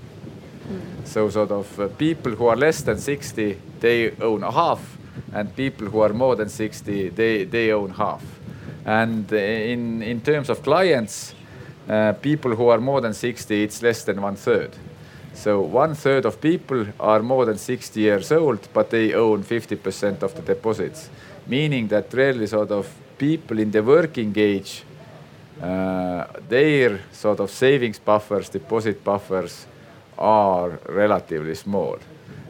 So 1.04 1.28
sort 1.30 1.50
of 1.50 1.78
uh, 1.78 1.88
people 1.88 2.32
who 2.32 2.46
are 2.46 2.56
less 2.56 2.82
than 2.82 2.98
60, 2.98 3.58
they 3.80 4.12
own 4.20 4.42
half, 4.42 4.96
and 5.32 5.54
people 5.54 5.88
who 5.88 6.00
are 6.00 6.12
more 6.12 6.36
than 6.36 6.48
60, 6.48 7.10
they, 7.10 7.44
they 7.44 7.72
own 7.72 7.90
half. 7.90 8.22
And 8.84 9.32
uh, 9.32 9.36
in, 9.36 10.02
in 10.02 10.20
terms 10.20 10.48
of 10.48 10.62
clients, 10.62 11.34
uh, 11.88 12.12
people 12.14 12.54
who 12.54 12.68
are 12.68 12.80
more 12.80 13.00
than 13.00 13.14
60, 13.14 13.62
it's 13.62 13.82
less 13.82 14.04
than 14.04 14.22
one 14.22 14.36
third. 14.36 14.70
So 15.34 15.60
one 15.60 15.94
third 15.94 16.24
of 16.24 16.40
people 16.40 16.86
are 17.00 17.22
more 17.22 17.44
than 17.46 17.58
60 17.58 18.00
years 18.00 18.30
old, 18.32 18.68
but 18.72 18.90
they 18.90 19.14
own 19.14 19.42
50% 19.42 20.22
of 20.22 20.34
the 20.34 20.42
deposits, 20.42 21.10
meaning 21.46 21.88
that 21.88 22.12
really 22.12 22.46
sort 22.46 22.70
of 22.70 22.88
people 23.18 23.58
in 23.58 23.70
the 23.70 23.82
working 23.82 24.32
age, 24.36 24.84
uh, 25.60 26.24
their 26.48 27.00
sort 27.12 27.40
of 27.40 27.50
savings 27.50 27.98
buffers, 27.98 28.48
deposit 28.48 29.02
buffers 29.02 29.66
are 30.22 30.78
relatively 30.88 31.54
small. 31.54 31.98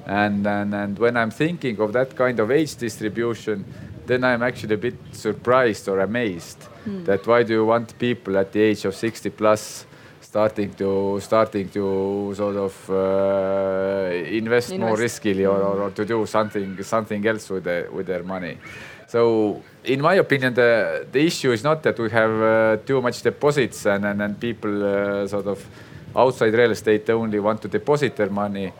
And, 0.07 0.47
and, 0.47 0.75
and 0.75 0.99
when 0.99 1.17
I'm 1.17 1.31
thinking 1.31 1.81
of 1.81 1.93
that 1.95 2.15
kind 2.15 2.39
of 2.39 2.51
age 2.51 2.77
distribution, 2.77 3.65
then 4.07 4.25
I'm 4.25 4.43
actually 4.43 4.75
a 4.75 4.79
bit 4.79 4.95
surprised 5.13 5.89
or 5.89 6.01
amazed 6.01 6.59
mm. 6.87 7.05
that 7.07 7.27
why 7.27 7.43
do 7.45 7.55
you 7.55 7.65
want 7.65 7.99
people 7.99 8.37
at 8.37 8.53
the 8.53 8.61
age 8.61 8.85
of 8.85 8.95
60 8.95 9.31
plus 9.31 9.87
starting 10.21 10.73
to 10.75 11.21
starting 11.21 11.69
to 11.69 12.33
sort 12.35 12.57
of 12.57 12.91
uh, 12.91 14.11
invest, 14.41 14.73
invest, 14.73 14.79
more 14.79 14.97
riskily 14.97 15.45
or, 15.45 15.61
or, 15.61 15.83
or, 15.83 15.91
to 15.91 16.05
do 16.05 16.27
something 16.27 16.83
something 16.83 17.27
else 17.27 17.51
with 17.51 17.65
the, 17.65 17.89
with 17.93 18.07
their 18.07 18.23
money. 18.23 18.59
So 19.09 19.63
in 19.85 20.01
my 20.01 20.15
opinion, 20.15 20.55
the 20.55 21.07
the 21.13 21.21
issue 21.21 21.53
is 21.53 21.63
not 21.63 21.83
that 21.83 21.99
we 21.99 22.11
have 22.11 22.31
uh, 22.31 22.77
too 22.87 23.03
much 23.03 23.23
deposits 23.23 23.87
and 23.87 24.05
and, 24.07 24.23
and 24.23 24.41
people 24.41 24.75
uh, 24.85 25.27
sort 25.27 25.47
of 25.47 25.59
outside 26.15 26.55
real 26.55 26.71
estate 26.71 27.09
only 27.11 27.41
want 27.41 27.63
to 27.63 27.69
deposit 27.69 28.17
their 28.17 28.31
money. 28.31 28.73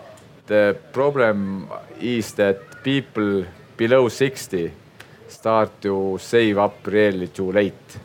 The 0.47 0.77
problem 0.93 1.69
is 2.01 2.33
that 2.35 2.83
people 2.83 3.45
below 3.77 4.09
60 4.09 4.73
start 5.29 5.81
to 5.83 6.19
save 6.21 6.59
up 6.59 6.87
really 6.87 7.29
too 7.29 7.53
late. 7.53 7.99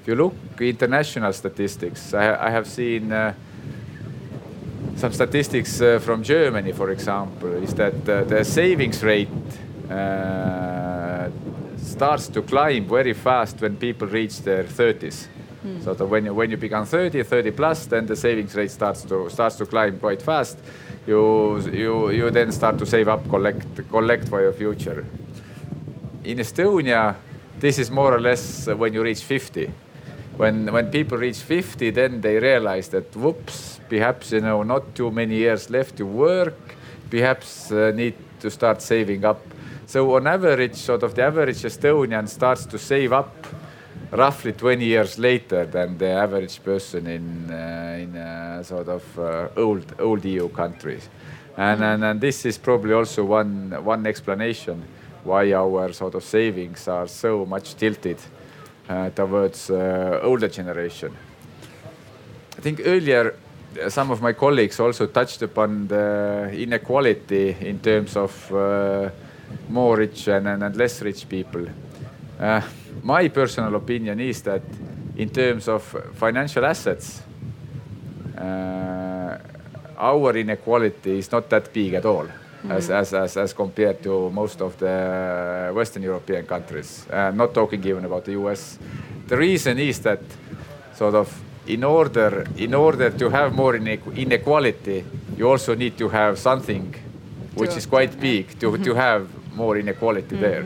If 0.00 0.08
you 0.08 0.16
look 0.16 0.34
international 0.60 1.32
statistics, 1.32 2.14
I, 2.14 2.46
I 2.46 2.50
have 2.50 2.66
seen 2.66 3.12
uh, 3.12 3.34
some 4.96 5.12
statistics 5.12 5.80
uh, 5.80 5.98
from 6.00 6.22
Germany, 6.22 6.72
for 6.72 6.90
example, 6.90 7.52
is 7.62 7.74
that 7.74 8.08
uh, 8.08 8.24
the 8.24 8.44
savings 8.44 9.02
rate 9.02 9.28
uh, 9.90 11.28
starts 11.76 12.28
to 12.28 12.42
climb 12.42 12.88
very 12.88 13.12
fast 13.12 13.60
when 13.60 13.76
people 13.76 14.08
reach 14.08 14.40
their 14.42 14.64
30s. 14.64 15.26
So 15.84 15.94
that 15.94 16.06
when 16.06 16.24
you, 16.24 16.34
when 16.34 16.50
you 16.50 16.56
become 16.56 16.86
30, 16.86 17.22
30 17.22 17.50
plus, 17.52 17.86
then 17.86 18.06
the 18.06 18.16
savings 18.16 18.54
rate 18.56 18.70
starts 18.70 19.02
to 19.02 19.30
starts 19.30 19.56
to 19.56 19.66
climb 19.66 19.98
quite 20.00 20.20
fast. 20.20 20.58
You 21.06 21.60
you 21.70 22.10
you 22.10 22.30
then 22.30 22.50
start 22.50 22.78
to 22.78 22.86
save 22.86 23.08
up, 23.08 23.28
collect 23.28 23.88
collect 23.88 24.28
for 24.28 24.40
your 24.42 24.52
future. 24.52 25.06
In 26.24 26.38
Estonia, 26.38 27.14
this 27.60 27.78
is 27.78 27.90
more 27.90 28.12
or 28.12 28.20
less 28.20 28.66
when 28.66 28.92
you 28.92 29.02
reach 29.02 29.22
50. 29.22 29.70
When 30.36 30.72
when 30.72 30.90
people 30.90 31.18
reach 31.18 31.38
50, 31.38 31.90
then 31.90 32.20
they 32.20 32.38
realize 32.38 32.88
that 32.88 33.14
whoops, 33.14 33.78
perhaps 33.88 34.32
you 34.32 34.40
know 34.40 34.64
not 34.64 34.94
too 34.96 35.12
many 35.12 35.36
years 35.36 35.70
left 35.70 35.96
to 35.96 36.06
work. 36.06 36.58
Perhaps 37.08 37.70
uh, 37.70 37.92
need 37.94 38.14
to 38.40 38.50
start 38.50 38.82
saving 38.82 39.24
up. 39.24 39.40
So 39.86 40.16
on 40.16 40.26
average, 40.26 40.74
sort 40.74 41.04
of 41.04 41.14
the 41.14 41.22
average 41.22 41.62
Estonian 41.62 42.28
starts 42.28 42.66
to 42.66 42.78
save 42.78 43.12
up 43.12 43.30
roughly 44.12 44.52
20 44.52 44.84
years 44.84 45.18
later 45.18 45.64
than 45.64 45.98
the 45.98 46.10
average 46.10 46.62
person 46.62 47.06
in 47.06 47.50
uh, 47.50 47.98
in 47.98 48.16
uh, 48.16 48.62
sort 48.62 48.88
of 48.88 49.18
uh, 49.18 49.48
old 49.56 49.94
old 49.98 50.24
EU 50.24 50.48
countries, 50.48 51.08
and, 51.56 51.80
mm. 51.80 51.94
and 51.94 52.04
and 52.04 52.20
this 52.20 52.44
is 52.44 52.58
probably 52.58 52.92
also 52.92 53.24
one 53.24 53.74
one 53.84 54.06
explanation 54.06 54.82
why 55.24 55.52
our 55.52 55.92
sort 55.92 56.14
of 56.14 56.24
savings 56.24 56.88
are 56.88 57.06
so 57.06 57.46
much 57.46 57.74
tilted 57.76 58.18
uh, 58.88 59.10
towards 59.10 59.70
uh, 59.70 60.20
older 60.22 60.48
generation. 60.48 61.16
I 62.58 62.60
think 62.60 62.80
earlier 62.84 63.34
some 63.88 64.10
of 64.10 64.20
my 64.20 64.32
colleagues 64.32 64.80
also 64.80 65.06
touched 65.06 65.42
upon 65.42 65.88
the 65.88 66.50
inequality 66.52 67.56
in 67.60 67.78
terms 67.78 68.16
of 68.16 68.52
uh, 68.52 69.08
more 69.68 69.96
rich 69.96 70.28
and, 70.28 70.46
and, 70.46 70.76
less 70.76 71.00
rich 71.00 71.26
people. 71.28 71.66
Uh, 72.38 72.60
my 73.02 73.28
personal 73.28 73.74
opinion 73.74 74.20
is 74.20 74.42
that 74.42 74.62
in 75.16 75.28
terms 75.28 75.68
of 75.68 75.82
financial 76.14 76.64
assets, 76.64 77.22
uh, 78.38 79.38
our 79.98 80.36
inequality 80.36 81.18
is 81.18 81.30
not 81.30 81.48
that 81.50 81.72
big 81.72 81.94
at 81.94 82.04
all. 82.04 82.26
Mm 82.62 82.68
-hmm. 82.68 82.76
as, 82.76 82.90
as, 82.90 83.12
as, 83.12 83.36
as 83.36 83.54
compared 83.54 84.02
to 84.02 84.30
most 84.30 84.60
of 84.60 84.76
the 84.76 85.70
Western 85.74 86.04
European 86.04 86.46
countries. 86.46 87.06
Uh, 87.10 87.34
not 87.34 87.52
talking 87.52 87.84
even 87.86 88.04
about 88.04 88.24
the 88.24 88.32
US. 88.32 88.78
The 89.28 89.36
reason 89.36 89.78
is 89.78 90.00
that 90.00 90.20
sort 90.94 91.14
of 91.14 91.28
in 91.66 91.84
order 91.84 92.46
in 92.56 92.74
order 92.74 93.10
to 93.10 93.30
have 93.30 93.50
more 93.54 93.76
inequality, 94.14 95.04
you 95.36 95.50
also 95.50 95.74
need 95.74 95.96
to 95.96 96.08
have 96.08 96.36
something 96.36 96.94
which 97.54 97.76
is 97.76 97.86
quite 97.86 98.16
big 98.20 98.58
to, 98.58 98.78
to 98.78 98.94
have 98.94 99.26
more 99.56 99.80
inequality 99.80 100.34
mm 100.34 100.40
-hmm. 100.40 100.50
there. 100.50 100.64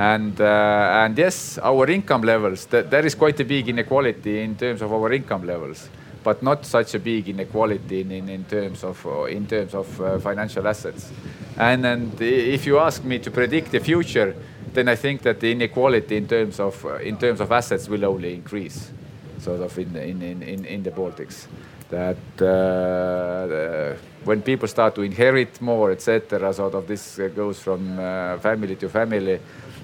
And 0.00 0.40
uh, 0.40 1.04
and 1.04 1.18
yes, 1.18 1.58
our 1.58 1.90
income 1.90 2.22
levels 2.22 2.64
th 2.64 2.88
there 2.88 3.06
is 3.06 3.14
quite 3.14 3.38
a 3.40 3.44
big 3.44 3.68
inequality 3.68 4.40
in 4.42 4.56
terms 4.56 4.80
of 4.82 4.90
our 4.92 5.12
income 5.12 5.46
levels, 5.46 5.90
but 6.24 6.42
not 6.42 6.64
such 6.64 6.94
a 6.94 6.98
big 6.98 7.28
inequality 7.28 8.00
in, 8.00 8.10
in, 8.10 8.28
in 8.30 8.44
terms 8.44 8.82
of 8.82 9.04
uh, 9.04 9.24
in 9.24 9.46
terms 9.46 9.74
of 9.74 10.00
uh, 10.00 10.18
financial 10.18 10.66
assets. 10.66 11.12
And 11.58 11.84
and 11.84 12.20
if 12.20 12.66
you 12.66 12.78
ask 12.78 13.04
me 13.04 13.18
to 13.18 13.30
predict 13.30 13.72
the 13.72 13.80
future, 13.80 14.34
then 14.72 14.88
I 14.88 14.96
think 14.96 15.20
that 15.22 15.38
the 15.40 15.52
inequality 15.52 16.16
in 16.16 16.26
terms 16.26 16.60
of 16.60 16.82
uh, 16.84 16.96
in 17.10 17.18
terms 17.18 17.40
of 17.40 17.52
assets 17.52 17.86
will 17.88 18.04
only 18.06 18.32
increase 18.32 18.92
sort 19.38 19.60
of 19.60 19.78
in, 19.78 19.96
in, 19.96 20.22
in, 20.42 20.64
in 20.64 20.82
the 20.82 20.90
Baltics. 20.90 21.46
That 21.90 22.40
uh, 22.40 23.96
when 24.24 24.40
people 24.42 24.68
start 24.68 24.94
to 24.94 25.02
inherit 25.02 25.60
more, 25.60 25.92
etc., 25.92 26.52
sort 26.54 26.74
of 26.74 26.86
this 26.86 27.18
uh, 27.18 27.28
goes 27.28 27.58
from 27.60 27.96
family 28.40 28.76
to 28.76 28.88
family. 28.88 29.40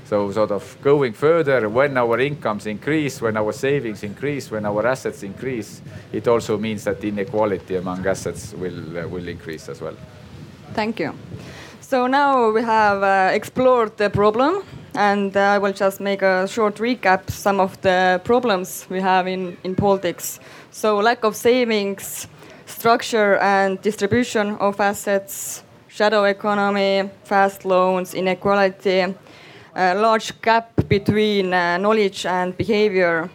So 0.08 0.30
sort 0.30 0.52
of 0.52 0.76
going 0.82 1.14
further, 1.14 1.68
when 1.68 1.96
our 1.96 2.20
incomes 2.20 2.66
increase, 2.66 3.20
when 3.20 3.36
our 3.36 3.52
savings 3.52 4.04
increase, 4.04 4.52
when 4.52 4.64
our 4.64 4.86
assets 4.86 5.24
increase, 5.24 5.82
it 6.12 6.28
also 6.28 6.56
means 6.58 6.84
that 6.84 7.02
inequality 7.02 7.74
among 7.76 8.06
assets 8.06 8.54
will 8.54 8.98
uh, 8.98 9.08
will 9.08 9.28
increase 9.28 9.68
as 9.68 9.80
well. 9.80 9.96
Thank 10.74 11.00
you. 11.00 11.12
So 11.80 12.06
now 12.06 12.50
we 12.50 12.62
have 12.62 13.02
uh, 13.02 13.34
explored 13.34 13.96
the 13.96 14.10
problem 14.10 14.62
and 14.94 15.36
uh, 15.36 15.40
I 15.40 15.58
will 15.58 15.72
just 15.72 16.00
make 16.00 16.22
a 16.22 16.46
short 16.48 16.76
recap 16.76 17.30
some 17.30 17.60
of 17.60 17.80
the 17.82 18.20
problems 18.24 18.86
we 18.90 19.00
have 19.00 19.26
in, 19.26 19.56
in 19.62 19.74
Baltics. 19.74 20.38
So 20.70 20.98
lack 20.98 21.24
of 21.24 21.36
savings, 21.36 22.26
structure 22.66 23.36
and 23.38 23.80
distribution 23.82 24.56
of 24.56 24.80
assets, 24.80 25.62
shadow 25.88 26.24
economy, 26.24 27.10
fast 27.24 27.64
loans, 27.64 28.14
inequality, 28.14 29.14
a 29.76 29.94
large 29.94 30.40
gap 30.40 30.88
between 30.88 31.54
uh, 31.54 31.76
knowledge 31.78 32.26
and 32.26 32.56
behavior, 32.56 33.30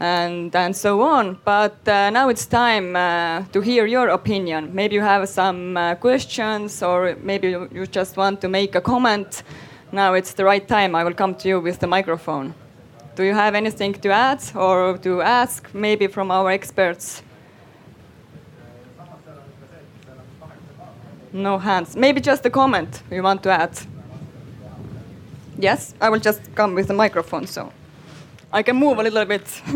and, 0.00 0.56
and 0.56 0.74
so 0.74 1.00
on. 1.02 1.38
But 1.44 1.86
uh, 1.86 2.10
now 2.10 2.28
it's 2.28 2.46
time 2.46 2.96
uh, 2.96 3.44
to 3.52 3.60
hear 3.60 3.86
your 3.86 4.08
opinion. 4.08 4.74
Maybe 4.74 4.96
you 4.96 5.02
have 5.02 5.28
some 5.28 5.76
uh, 5.76 5.94
questions, 5.94 6.82
or 6.82 7.16
maybe 7.22 7.48
you 7.48 7.86
just 7.86 8.16
want 8.16 8.40
to 8.40 8.48
make 8.48 8.74
a 8.74 8.80
comment 8.80 9.44
now 9.92 10.14
it's 10.14 10.32
the 10.32 10.44
right 10.44 10.66
time. 10.66 10.94
I 10.94 11.04
will 11.04 11.12
come 11.12 11.34
to 11.34 11.48
you 11.48 11.60
with 11.60 11.78
the 11.78 11.86
microphone. 11.86 12.54
Do 13.14 13.24
you 13.24 13.34
have 13.34 13.54
anything 13.54 13.92
to 13.92 14.10
add 14.10 14.42
or 14.54 14.96
to 14.98 15.20
ask, 15.20 15.68
maybe 15.74 16.06
from 16.06 16.30
our 16.30 16.50
experts? 16.50 17.22
No 21.30 21.58
hands. 21.58 21.94
Maybe 21.94 22.22
just 22.22 22.46
a 22.46 22.50
comment 22.50 23.02
you 23.10 23.22
want 23.22 23.42
to 23.42 23.50
add. 23.50 23.78
Yes, 25.62 25.94
I 26.00 26.10
will 26.10 26.18
just 26.18 26.40
come 26.56 26.74
with 26.74 26.88
the 26.88 26.94
microphone 26.94 27.46
so 27.46 27.72
I 28.52 28.64
can 28.64 28.74
move 28.74 28.98
a 28.98 29.02
little 29.04 29.24
bit. 29.24 29.62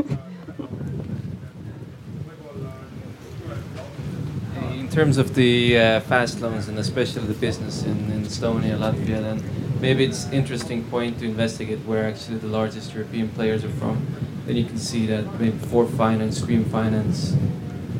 in 4.73 4.89
terms 4.89 5.17
of 5.17 5.37
the 5.37 5.79
uh, 5.79 6.01
fast 6.01 6.41
loans 6.41 6.67
and 6.67 6.77
especially 6.81 7.25
the 7.29 7.35
business 7.35 7.85
in, 7.85 8.11
in 8.11 8.23
Estonia, 8.25 8.77
Latvia, 8.77 9.23
then 9.23 9.41
maybe 9.81 10.03
it's 10.03 10.29
interesting 10.33 10.83
point 10.87 11.21
to 11.21 11.25
investigate 11.25 11.79
where 11.87 12.05
actually 12.05 12.39
the 12.39 12.49
largest 12.49 12.93
European 12.93 13.29
players 13.29 13.65
are 13.65 13.77
from. 13.79 14.05
Then 14.45 14.57
you 14.57 14.65
can 14.65 14.79
see 14.79 15.07
that 15.07 15.39
maybe 15.39 15.57
4finance, 15.57 16.45
Green 16.45 16.65
Finance, 16.65 17.37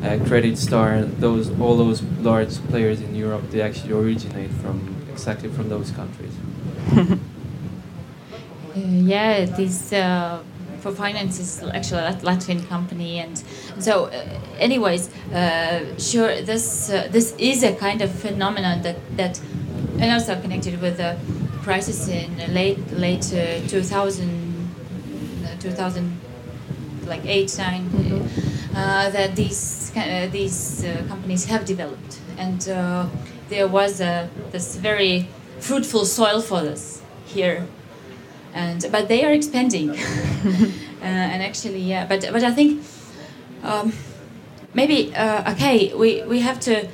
uh, 0.03 0.17
Creditstar, 0.27 1.09
those 1.21 1.57
all 1.57 1.77
those 1.77 2.01
large 2.19 2.57
players 2.67 2.99
in 2.99 3.15
Europe, 3.15 3.49
they 3.51 3.61
actually 3.61 3.93
originate 3.93 4.51
from 4.61 4.93
exactly 5.09 5.47
from 5.47 5.69
those 5.69 5.91
countries. 5.91 6.33
uh, 8.77 9.07
yeah, 9.13 9.45
this 9.45 9.93
uh, 9.93 10.41
4finance 10.81 11.39
is 11.39 11.63
actually 11.63 12.01
a 12.01 12.13
Latvian 12.23 12.67
company, 12.67 13.19
and 13.19 13.41
so, 13.79 14.05
uh, 14.05 14.39
anyways, 14.59 15.09
uh, 15.33 15.97
sure, 15.97 16.41
this 16.41 16.89
uh, 16.89 17.07
this 17.11 17.35
is 17.37 17.63
a 17.63 17.73
kind 17.75 18.01
of 18.01 18.11
phenomenon 18.11 18.81
that 18.83 18.97
that, 19.17 19.39
and 19.99 20.11
also 20.11 20.39
connected 20.41 20.81
with 20.81 20.97
the 20.97 21.17
crisis 21.63 22.07
in 22.07 22.53
late 22.53 22.79
late 22.91 23.33
uh, 23.33 23.67
2000, 23.67 24.69
uh, 25.43 25.59
2000 25.59 26.17
like 27.07 27.25
eight 27.25 27.57
nine 27.57 27.89
mm-hmm. 27.89 28.75
uh, 28.75 29.09
that 29.09 29.35
these 29.35 29.91
uh, 29.95 30.27
these 30.31 30.85
uh, 30.85 31.03
companies 31.07 31.45
have 31.45 31.65
developed 31.65 32.19
and 32.37 32.69
uh, 32.69 33.05
there 33.49 33.67
was 33.67 34.01
a, 34.01 34.29
this 34.51 34.75
very 34.75 35.27
fruitful 35.59 36.05
soil 36.05 36.41
for 36.41 36.61
this 36.61 37.01
here 37.25 37.65
and 38.53 38.85
but 38.91 39.07
they 39.07 39.23
are 39.23 39.31
expanding 39.31 39.89
and 41.01 41.43
actually 41.43 41.79
yeah 41.79 42.05
but 42.05 42.21
but 42.31 42.43
I 42.43 42.51
think 42.51 42.83
um, 43.63 43.93
maybe 44.73 45.13
okay 45.15 45.93
we 45.93 46.23
we 46.23 46.39
have 46.41 46.59
to 46.61 46.87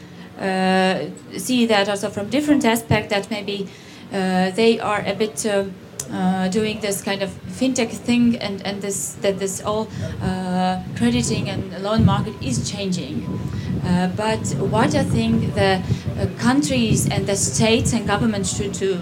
see 1.38 1.66
that 1.66 1.90
also 1.90 2.10
from 2.10 2.30
different 2.30 2.66
aspect 2.66 3.10
that 3.10 3.30
maybe 3.30 3.68
uh, 4.14 4.52
they 4.52 4.80
are 4.80 5.04
a 5.08 5.16
bit 5.16 5.44
uh, 5.44 5.66
uh, 6.12 6.48
doing 6.50 6.80
this 6.82 7.02
kind 7.02 7.24
of 7.24 7.32
fintech 7.48 7.90
thing 7.90 8.38
and, 8.38 8.64
and 8.64 8.80
this 8.80 9.14
that 9.22 9.40
this 9.40 9.60
all 9.64 9.88
crediting 10.96 11.50
and 11.50 11.82
loan 11.82 12.06
market 12.06 12.36
is 12.40 12.70
changing. 12.70 13.26
but 14.16 14.46
what 14.70 14.94
I 14.94 15.04
think 15.04 15.56
the 15.56 15.82
countries 16.38 17.10
and 17.10 17.26
the 17.26 17.36
states 17.36 17.92
and 17.94 18.06
governments 18.06 18.56
should 18.56 18.74
do 18.74 19.02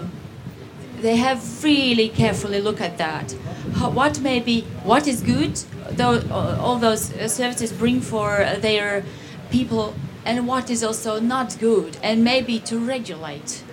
they 1.01 1.15
have 1.17 1.63
really 1.63 2.09
carefully 2.09 2.61
look 2.61 2.79
at 2.79 2.97
that. 2.97 3.35
How, 3.75 3.89
what 3.89 4.21
may 4.21 4.39
be, 4.39 4.61
what 4.83 5.07
is 5.07 5.21
good, 5.21 5.55
though, 5.89 6.21
all 6.31 6.77
those 6.77 7.05
services 7.31 7.71
bring 7.71 8.01
for 8.01 8.45
their 8.59 9.03
people, 9.49 9.93
and 10.25 10.47
what 10.47 10.69
is 10.69 10.83
also 10.83 11.19
not 11.19 11.57
good, 11.59 11.97
and 12.03 12.23
maybe 12.23 12.59
to 12.59 12.77
regulate 12.77 13.63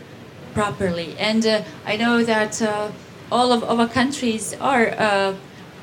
properly. 0.55 1.15
And 1.19 1.47
uh, 1.47 1.63
I 1.85 1.97
know 1.97 2.25
that 2.25 2.63
uh, 2.63 2.91
all 3.31 3.53
of 3.53 3.63
our 3.65 3.89
countries 3.89 4.55
are, 4.61 4.91
uh, 4.99 5.35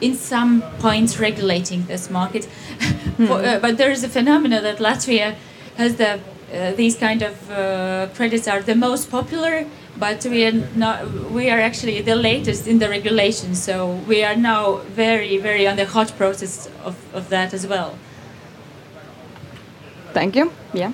in 0.01 0.15
some 0.15 0.61
points, 0.79 1.19
regulating 1.19 1.85
this 1.85 2.09
market. 2.09 2.45
For, 3.27 3.39
uh, 3.45 3.59
but 3.59 3.77
there 3.77 3.91
is 3.91 4.03
a 4.03 4.09
phenomenon 4.09 4.63
that 4.63 4.79
Latvia 4.79 5.35
has 5.77 5.95
the 5.95 6.19
uh, 6.53 6.71
these 6.73 6.95
kind 6.95 7.21
of 7.21 7.51
uh, 7.51 8.07
credits 8.15 8.47
are 8.47 8.61
the 8.61 8.75
most 8.75 9.09
popular, 9.09 9.65
but 9.97 10.25
we 10.25 10.45
are 10.45 10.51
not. 10.75 11.09
We 11.31 11.49
are 11.49 11.59
actually 11.59 12.01
the 12.01 12.15
latest 12.15 12.67
in 12.67 12.79
the 12.79 12.89
regulation, 12.89 13.55
so 13.55 13.93
we 14.07 14.23
are 14.23 14.35
now 14.35 14.77
very, 14.95 15.37
very 15.37 15.67
on 15.67 15.75
the 15.75 15.85
hot 15.85 16.13
process 16.17 16.69
of, 16.83 16.95
of 17.13 17.29
that 17.29 17.53
as 17.53 17.65
well. 17.67 17.97
Thank 20.13 20.35
you. 20.35 20.51
Yeah. 20.73 20.91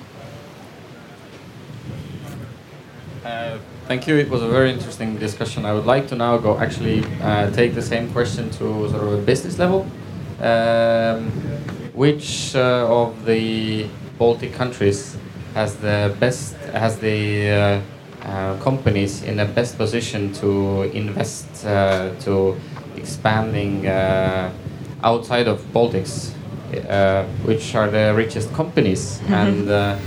Uh, 3.24 3.58
thank 3.86 4.06
you. 4.06 4.16
It 4.16 4.28
was 4.28 4.42
a 4.42 4.48
very 4.48 4.72
interesting 4.72 5.16
discussion. 5.16 5.64
I 5.64 5.72
would 5.72 5.86
like 5.86 6.08
to 6.08 6.16
now 6.16 6.38
go 6.38 6.58
actually 6.58 7.04
uh, 7.22 7.50
take 7.50 7.74
the 7.74 7.82
same 7.82 8.10
question 8.12 8.50
to 8.50 8.88
sort 8.90 9.02
of 9.02 9.12
a 9.12 9.22
business 9.22 9.58
level. 9.58 9.86
Um, 10.40 11.30
which 11.94 12.56
uh, 12.56 12.86
of 12.90 13.24
the 13.24 13.86
Baltic 14.18 14.52
countries 14.54 15.16
has 15.54 15.76
the 15.76 16.14
best 16.18 16.56
has 16.72 16.98
the 16.98 17.50
uh, 17.50 17.54
uh, 17.54 17.80
Uh, 18.24 18.56
companies 18.58 19.22
in 19.24 19.36
the 19.36 19.44
best 19.44 19.76
position 19.76 20.32
to 20.32 20.82
invest 20.94 21.66
uh, 21.66 22.10
to 22.20 22.56
expanding 22.96 23.86
uh, 23.86 24.52
outside 25.02 25.48
of 25.48 25.60
Baltics? 25.72 26.32
which 27.44 27.74
are 27.74 27.90
the 27.90 28.14
richest 28.16 28.50
companies 28.54 29.18
mm-hmm. 29.18 29.34
and 29.34 29.98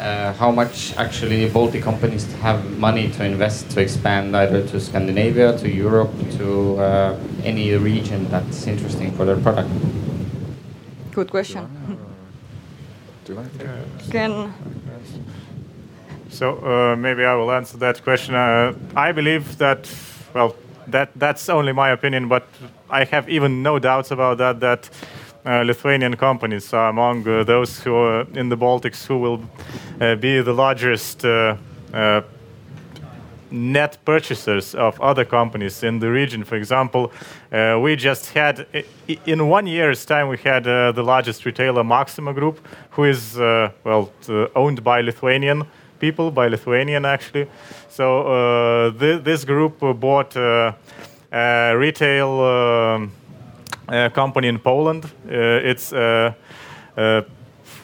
uh, 0.00 0.32
how 0.34 0.50
much 0.50 0.94
actually 0.96 1.48
Baltic 1.48 1.82
companies 1.82 2.24
have 2.34 2.78
money 2.78 3.10
to 3.10 3.24
invest 3.24 3.70
to 3.70 3.80
expand 3.80 4.36
either 4.36 4.66
to 4.68 4.80
Scandinavia, 4.80 5.58
to 5.58 5.68
Europe, 5.68 6.12
to 6.38 6.78
uh, 6.78 7.18
any 7.42 7.74
region 7.74 8.28
that's 8.30 8.66
interesting 8.66 9.10
for 9.12 9.24
their 9.24 9.36
product? 9.36 9.68
Good 11.12 11.30
question. 11.30 11.66
Do 13.24 13.32
you 13.32 13.38
want 13.38 13.52
to 13.52 13.58
take 13.58 14.10
Can 14.10 14.54
So 16.38 16.52
uh, 16.52 16.94
maybe 16.94 17.24
I 17.24 17.34
will 17.34 17.50
answer 17.50 17.76
that 17.78 18.04
question. 18.04 18.36
Uh, 18.36 18.72
I 18.94 19.10
believe 19.10 19.58
that, 19.58 19.90
well, 20.32 20.54
that 20.86 21.10
that's 21.16 21.48
only 21.48 21.72
my 21.72 21.90
opinion, 21.90 22.28
but 22.28 22.44
I 22.88 23.06
have 23.06 23.28
even 23.28 23.64
no 23.64 23.80
doubts 23.80 24.12
about 24.12 24.38
that. 24.38 24.60
That 24.60 24.88
uh, 25.44 25.64
Lithuanian 25.66 26.16
companies 26.16 26.72
are 26.72 26.90
among 26.90 27.26
uh, 27.26 27.42
those 27.42 27.80
who 27.80 27.92
are 27.96 28.20
in 28.34 28.50
the 28.50 28.56
Baltics 28.56 29.04
who 29.04 29.18
will 29.18 29.40
uh, 30.00 30.14
be 30.14 30.40
the 30.40 30.52
largest 30.52 31.24
uh, 31.24 31.56
net 33.50 33.98
purchasers 34.04 34.76
of 34.76 35.00
other 35.00 35.24
companies 35.24 35.82
in 35.82 35.98
the 35.98 36.08
region. 36.08 36.44
For 36.44 36.54
example, 36.54 37.10
we 37.82 37.96
just 37.96 38.32
had 38.32 38.64
in 39.26 39.48
one 39.48 39.66
year's 39.66 40.04
time 40.04 40.28
we 40.28 40.38
had 40.38 40.62
the 40.94 41.02
largest 41.02 41.44
retailer 41.44 41.82
Maxima 41.82 42.32
Group, 42.32 42.64
who 42.90 43.06
is 43.06 43.36
well 43.82 44.12
owned 44.54 44.84
by 44.84 45.00
Lithuanian 45.00 45.66
people, 45.98 46.30
by 46.30 46.48
Lithuanian 46.48 47.04
actually. 47.04 47.46
So 47.88 48.22
uh, 48.22 48.98
th- 48.98 49.24
this 49.24 49.44
group 49.44 49.82
uh, 49.82 49.92
bought 49.92 50.36
uh, 50.36 50.72
a 51.32 51.74
retail. 51.76 52.40
Um, 52.40 53.12
uh, 53.88 54.10
company 54.10 54.48
in 54.48 54.58
Poland. 54.58 55.10
It's 55.24 55.92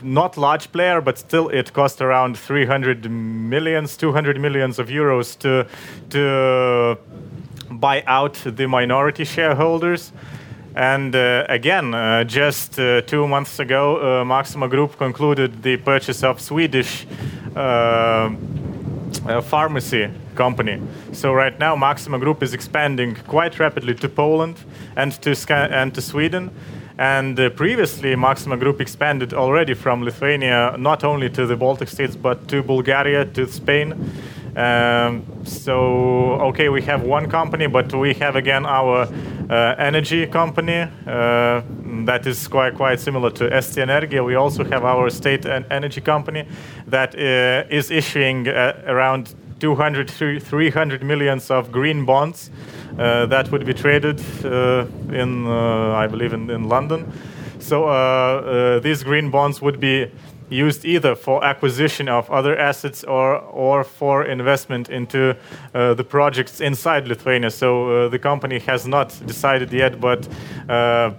not 0.02 0.36
large 0.36 0.70
player, 0.70 1.00
but 1.00 1.18
still 1.18 1.48
it 1.48 1.72
cost 1.72 2.02
around 2.02 2.36
300 2.36 3.10
millions, 3.10 3.96
200 3.96 4.38
millions 4.38 4.78
of 4.78 4.88
euros 4.88 5.38
to 5.38 5.66
to 6.10 6.98
buy 7.70 8.02
out 8.06 8.34
the 8.44 8.66
minority 8.66 9.24
shareholders. 9.24 10.12
And 10.76 11.14
uh, 11.14 11.46
again, 11.48 11.94
uh, 11.94 12.24
just 12.24 12.78
uh, 12.78 13.00
two 13.02 13.26
months 13.26 13.58
ago, 13.60 14.24
Maxima 14.24 14.68
Group 14.68 14.98
concluded 14.98 15.62
the 15.62 15.76
purchase 15.76 16.22
of 16.22 16.40
Swedish 16.40 17.06
uh, 17.56 19.40
pharmacy 19.42 20.10
company. 20.34 20.80
So 21.12 21.32
right 21.32 21.58
now, 21.58 21.76
Maxima 21.76 22.18
Group 22.18 22.42
is 22.42 22.54
expanding 22.54 23.16
quite 23.28 23.58
rapidly 23.58 23.94
to 23.94 24.08
Poland 24.08 24.56
and 24.96 25.12
to 25.22 25.34
and 25.50 25.94
to 25.94 26.00
Sweden. 26.00 26.50
And 26.98 27.38
uh, 27.40 27.50
previously, 27.50 28.14
Maxima 28.16 28.56
Group 28.56 28.80
expanded 28.80 29.34
already 29.34 29.74
from 29.74 30.02
Lithuania 30.02 30.76
not 30.78 31.02
only 31.02 31.28
to 31.30 31.46
the 31.46 31.56
Baltic 31.56 31.88
states 31.88 32.16
but 32.16 32.46
to 32.48 32.62
Bulgaria, 32.62 33.24
to 33.24 33.46
Spain. 33.48 33.94
Um, 34.56 35.24
so 35.44 36.38
okay, 36.48 36.68
we 36.68 36.80
have 36.82 37.02
one 37.02 37.28
company, 37.28 37.66
but 37.66 37.92
we 37.92 38.14
have 38.14 38.36
again 38.36 38.64
our 38.66 39.08
uh, 39.50 39.74
energy 39.78 40.26
company 40.26 40.86
uh, 41.06 41.62
that 42.06 42.24
is 42.26 42.46
quite 42.46 42.76
quite 42.76 43.00
similar 43.00 43.30
to 43.30 43.50
Eesti 43.50 43.82
Energia. 43.82 44.24
We 44.24 44.36
also 44.36 44.62
have 44.64 44.84
our 44.84 45.10
state 45.10 45.44
en- 45.44 45.66
energy 45.70 46.00
company 46.00 46.46
that 46.86 47.16
uh, 47.16 47.68
is 47.68 47.90
issuing 47.90 48.46
uh, 48.46 48.80
around 48.86 49.34
200 49.58 50.08
to 50.08 50.38
300 50.38 51.02
millions 51.02 51.50
of 51.50 51.72
green 51.72 52.04
bonds 52.04 52.50
uh, 52.98 53.26
that 53.26 53.50
would 53.50 53.66
be 53.66 53.74
traded 53.74 54.20
uh, 54.44 54.86
in, 55.12 55.46
I 55.48 56.06
believe, 56.06 56.32
in, 56.32 56.50
in 56.50 56.68
London. 56.68 57.12
So 57.58 58.80
these 58.82 59.02
green 59.02 59.30
bonds 59.30 59.62
would 59.62 59.80
be 59.80 60.10
used 60.50 60.84
either 60.84 61.14
for 61.14 61.44
acquisition 61.44 62.08
of 62.08 62.30
other 62.30 62.56
assets 62.58 63.04
or 63.04 63.38
or 63.38 63.84
for 63.84 64.24
investment 64.24 64.88
into 64.88 65.36
uh, 65.74 65.94
the 65.94 66.04
projects 66.04 66.60
inside 66.60 67.08
Lithuania. 67.08 67.50
So 67.50 67.68
uh, 68.06 68.08
the 68.08 68.18
company 68.18 68.58
has 68.60 68.86
not 68.86 69.20
decided 69.26 69.72
yet, 69.72 70.00
but. 70.00 70.28
Uh, 70.68 71.12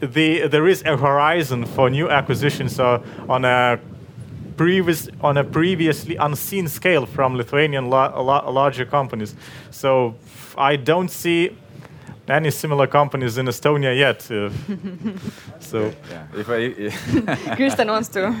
the, 0.00 0.48
there 0.48 0.68
is 0.68 0.82
a 0.82 0.96
horizon 0.98 1.64
for 1.64 1.88
new 1.88 2.10
acquisitions 2.10 2.78
uh, 2.78 3.00
on 3.26 3.44
a 3.44 3.78
previous 4.56 5.08
on 5.20 5.36
a 5.36 5.44
previously 5.44 6.16
unseen 6.16 6.68
scale 6.68 7.06
from 7.06 7.36
Lithuanian 7.36 7.88
la- 7.90 8.20
la- 8.20 8.48
larger 8.50 8.84
companies. 8.84 9.34
So 9.70 10.14
I 10.56 10.76
don't 10.76 11.10
see 11.10 11.56
any 12.28 12.50
similar 12.50 12.86
companies 12.86 13.38
in 13.38 13.46
Estonia 13.48 13.94
yet. 13.96 14.30
uh, 14.30 14.50
so 15.60 15.90
Yeah, 16.10 16.26
if 16.40 16.48
I 16.48 17.54
Kristen 17.56 17.88
wants 17.88 18.08
to 18.08 18.20
no, 18.30 18.36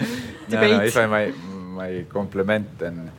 debate? 0.48 0.70
no, 0.76 0.84
if 0.84 0.96
I 0.96 1.06
might, 1.06 1.34
might 1.76 2.08
compliment, 2.08 2.66
then 2.78 3.10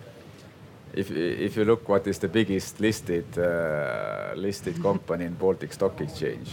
if 0.94 1.12
if 1.12 1.58
you 1.58 1.66
look 1.66 1.90
what 1.90 2.08
is 2.08 2.20
the 2.20 2.28
biggest 2.28 2.80
listed 2.80 3.26
uh, 3.38 4.34
listed 4.36 4.82
company 4.82 5.26
in 5.26 5.34
Baltic 5.36 5.74
Stock 5.74 6.02
Exchange, 6.02 6.50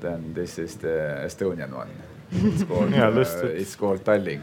then 0.00 0.32
this 0.34 0.58
is 0.58 0.76
the 0.76 1.24
Estonian 1.26 1.72
one. 1.74 1.90
It's 2.32 2.62
called 2.64 2.92
Yeah, 2.92 3.08
uh, 3.08 3.10
listed. 3.18 3.60
it's 3.60 3.76
called 3.76 4.04
Tallink. 4.04 4.42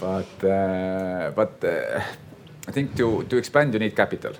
but 0.00 0.44
uh, 0.44 1.30
but 1.34 1.64
uh, 1.64 2.00
I 2.68 2.72
think 2.72 2.96
to 2.96 3.22
to 3.28 3.36
expand 3.36 3.72
you 3.74 3.78
need 3.80 3.94
capital. 3.96 4.32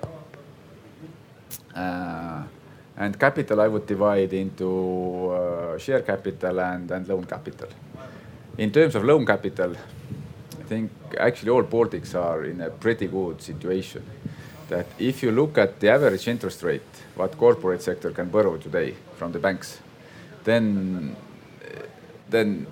And 2.97 3.19
capital 3.19 3.59
I 3.61 3.67
would 3.67 3.87
divide 3.87 4.33
into 4.33 5.31
uh, 5.31 5.77
share 5.77 6.01
capital 6.01 6.59
and, 6.59 7.07
loan 7.07 7.25
capital. 7.25 7.67
In 8.57 8.71
terms 8.71 8.95
of 8.95 9.03
loan 9.03 9.25
capital, 9.25 9.71
I 9.71 10.63
think 10.63 10.91
actually 11.19 11.49
all 11.49 11.63
Baltics 11.63 12.13
are 12.13 12.45
in 12.45 12.61
a 12.61 12.69
pretty 12.69 13.07
good 13.07 13.41
situation. 13.41 14.03
That 14.69 14.85
if 14.99 15.23
you 15.23 15.31
look 15.31 15.57
at 15.57 15.79
the 15.79 15.89
average 15.89 16.27
interest 16.27 16.61
rate, 16.63 16.81
what 17.15 17.37
corporate 17.37 17.81
sector 17.81 18.11
can 18.11 18.29
borrow 18.29 18.57
today 18.57 18.95
from 19.15 19.31
the 19.31 19.39
banks, 19.39 19.79
then 20.43 21.15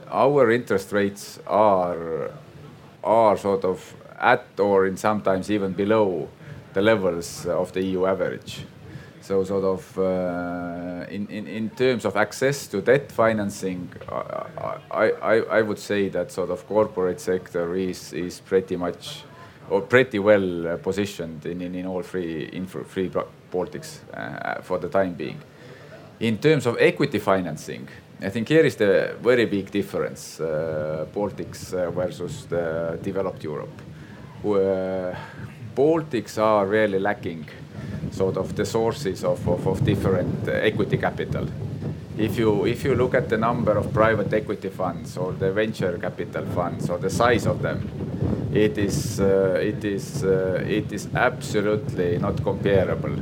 our 0.09 0.51
interest 0.51 0.91
rates 0.91 1.39
are 1.47 2.31
sort 3.37 3.65
of 3.65 3.95
at 4.19 4.45
or 4.59 4.85
in 4.85 4.97
sometimes 4.97 5.49
even 5.49 5.73
below 5.73 6.29
the 6.73 6.81
levels 6.81 7.45
of 7.47 7.71
the 7.73 7.81
EU 7.81 8.05
average. 8.05 8.65
So 9.21 9.43
sort 9.43 9.63
of 9.63 9.97
uh, 9.99 11.05
in, 11.09 11.27
in, 11.27 11.47
in 11.47 11.69
terms 11.69 12.05
of 12.05 12.15
access 12.15 12.67
to 12.67 12.81
debt 12.81 13.11
financing, 13.11 13.87
I, 14.09 15.11
I, 15.21 15.35
I, 15.41 15.61
would 15.61 15.77
say 15.77 16.09
that 16.09 16.31
sort 16.31 16.49
of 16.49 16.67
corporate 16.67 17.19
sector 17.19 17.75
is, 17.75 18.13
is 18.13 18.39
pretty 18.39 18.75
much 18.75 19.23
or 19.69 19.81
pretty 19.81 20.19
well 20.19 20.67
uh, 20.67 20.77
positioned 20.77 21.45
in, 21.45 21.61
in, 21.61 21.75
in 21.75 21.85
all 21.85 22.01
three, 22.01 22.49
in 22.51 22.65
three 22.65 23.09
Baltics 23.51 23.99
uh, 24.13 24.61
for 24.61 24.79
the 24.79 24.89
time 24.89 25.13
being. 25.13 25.39
In 26.19 26.37
terms 26.39 26.65
of 26.65 26.77
equity 26.79 27.19
financing, 27.19 27.87
I 28.21 28.29
think 28.29 28.49
here 28.49 28.65
is 28.65 28.75
the 28.75 29.15
very 29.21 29.45
big 29.45 29.71
difference, 29.71 30.39
uh, 30.39 31.05
Baltics 31.13 31.73
uh, 31.73 31.89
versus 31.91 32.45
the 32.45 32.99
developed 33.01 33.43
Europe. 33.43 33.81
Where 34.41 35.17
Baltics 35.75 36.37
are 36.37 36.65
really 36.65 36.99
lacking 36.99 37.47
sort 38.11 38.37
of 38.37 38.55
the 38.55 38.65
sources 38.65 39.23
of, 39.23 39.47
of, 39.47 39.67
of 39.67 39.85
different 39.85 40.47
uh, 40.47 40.51
equity 40.51 40.97
capital. 40.97 41.47
If 42.17 42.37
you, 42.37 42.65
if 42.65 42.83
you 42.83 42.95
look 42.95 43.15
at 43.15 43.29
the 43.29 43.37
number 43.37 43.77
of 43.77 43.93
private 43.93 44.33
equity 44.33 44.69
funds 44.69 45.17
or 45.17 45.31
the 45.31 45.51
venture 45.51 45.97
capital 45.97 46.45
funds 46.47 46.89
or 46.89 46.97
the 46.97 47.09
size 47.09 47.45
of 47.47 47.61
them, 47.61 47.89
it 48.53 48.77
is, 48.77 49.19
uh, 49.19 49.57
it 49.61 49.83
is, 49.85 50.23
uh, 50.23 50.63
it 50.67 50.91
is 50.91 51.07
absolutely 51.15 52.17
not 52.17 52.43
comparable 52.43 53.15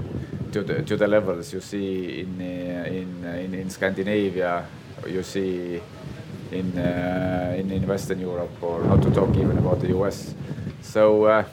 to 0.52 0.64
the, 0.64 0.82
to 0.82 0.98
the 0.98 1.08
levels 1.08 1.54
you 1.54 1.62
see 1.62 2.22
in, 2.22 2.42
uh, 2.42 2.90
in, 2.90 3.26
in, 3.26 3.54
in 3.54 3.70
Scandinavia, 3.70 4.66
you 5.08 5.24
see 5.24 5.80
in, 6.52 6.78
uh, 6.78 7.56
in, 7.58 7.88
Western 7.88 8.20
Europe, 8.20 8.62
or 8.62 8.84
not 8.84 9.02
to 9.04 9.12
talk 9.12 9.30
even 9.36 9.58
about 9.58 9.80
the 9.80 9.90
US. 10.00 10.34
So 10.82 11.26
uh, 11.26 11.30
uh, 11.30 11.44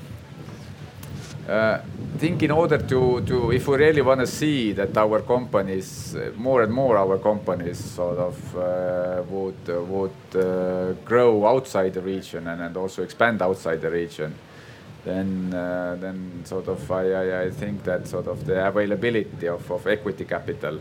I 1.49 1.80
think 2.18 2.42
in 2.42 2.51
order 2.51 2.78
to, 2.78 3.20
to 3.20 3.53
if 3.53 3.68
we 3.68 3.76
really 3.76 4.03
want 4.03 4.20
to 4.20 4.26
see 4.26 4.72
that 4.72 4.97
our 4.97 5.20
companies, 5.20 6.16
uh, 6.16 6.32
more 6.36 6.62
and 6.62 6.72
more 6.72 6.97
our 6.97 7.18
companies 7.18 7.78
sort 7.78 8.18
of 8.18 8.57
uh, 8.57 9.22
would, 9.28 9.55
uh, 9.68 9.80
would 9.82 10.11
uh, 10.34 10.92
grow 11.05 11.47
outside 11.47 11.94
the 11.94 12.01
region 12.01 12.49
and, 12.49 12.61
and 12.62 12.76
also 12.76 13.05
expand 13.05 13.42
outside 13.42 13.80
the 13.80 13.90
region, 13.90 14.34
then, 15.05 15.55
uh, 15.55 15.97
then 16.01 16.42
sort 16.44 16.66
of 16.66 16.90
I, 16.90 17.12
I, 17.12 17.42
I 17.42 17.51
think 17.51 17.84
that 17.84 18.09
sort 18.09 18.26
of 18.26 18.44
the 18.44 18.66
availability 18.66 19.47
of, 19.47 19.70
of 19.70 19.86
equity 19.86 20.24
capital 20.24 20.80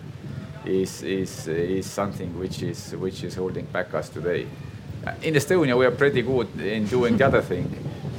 is, 0.65 1.03
is, 1.03 1.47
is 1.47 1.85
something 1.85 2.39
which 2.39 2.63
is, 2.63 2.95
which 2.95 3.23
is 3.23 3.35
holding 3.35 3.65
back 3.65 3.93
us 3.93 4.09
today. 4.09 4.47
Uh, 5.05 5.13
In 5.21 5.35
Estonia, 5.35 5.77
we 5.77 5.85
are 5.85 5.91
pretty 5.91 6.23
good 6.23 6.59
in 6.59 6.87
doing 6.87 7.17
the 7.17 7.27
other 7.27 7.43
thing 7.43 7.69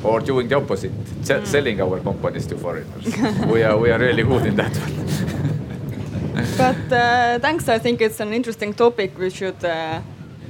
or 0.06 0.20
doing 0.20 0.48
the 0.48 0.56
opposite, 0.56 0.92
se- 1.22 1.44
selling 1.44 1.80
our 1.80 2.00
companies 2.00 2.46
to 2.46 2.56
foreigners. 2.56 3.04
we, 3.52 3.62
are, 3.62 3.76
we 3.76 3.90
are 3.90 3.98
really 3.98 4.22
good 4.22 4.46
in 4.46 4.56
that 4.56 4.74
one. 4.76 4.96
But 6.58 6.92
uh, 6.92 7.38
thanks, 7.40 7.68
I 7.68 7.78
think 7.78 8.00
it's 8.00 8.20
an 8.20 8.32
interesting 8.32 8.74
topic. 8.74 9.18
We 9.18 9.30
should 9.30 9.62
uh, 9.64 10.00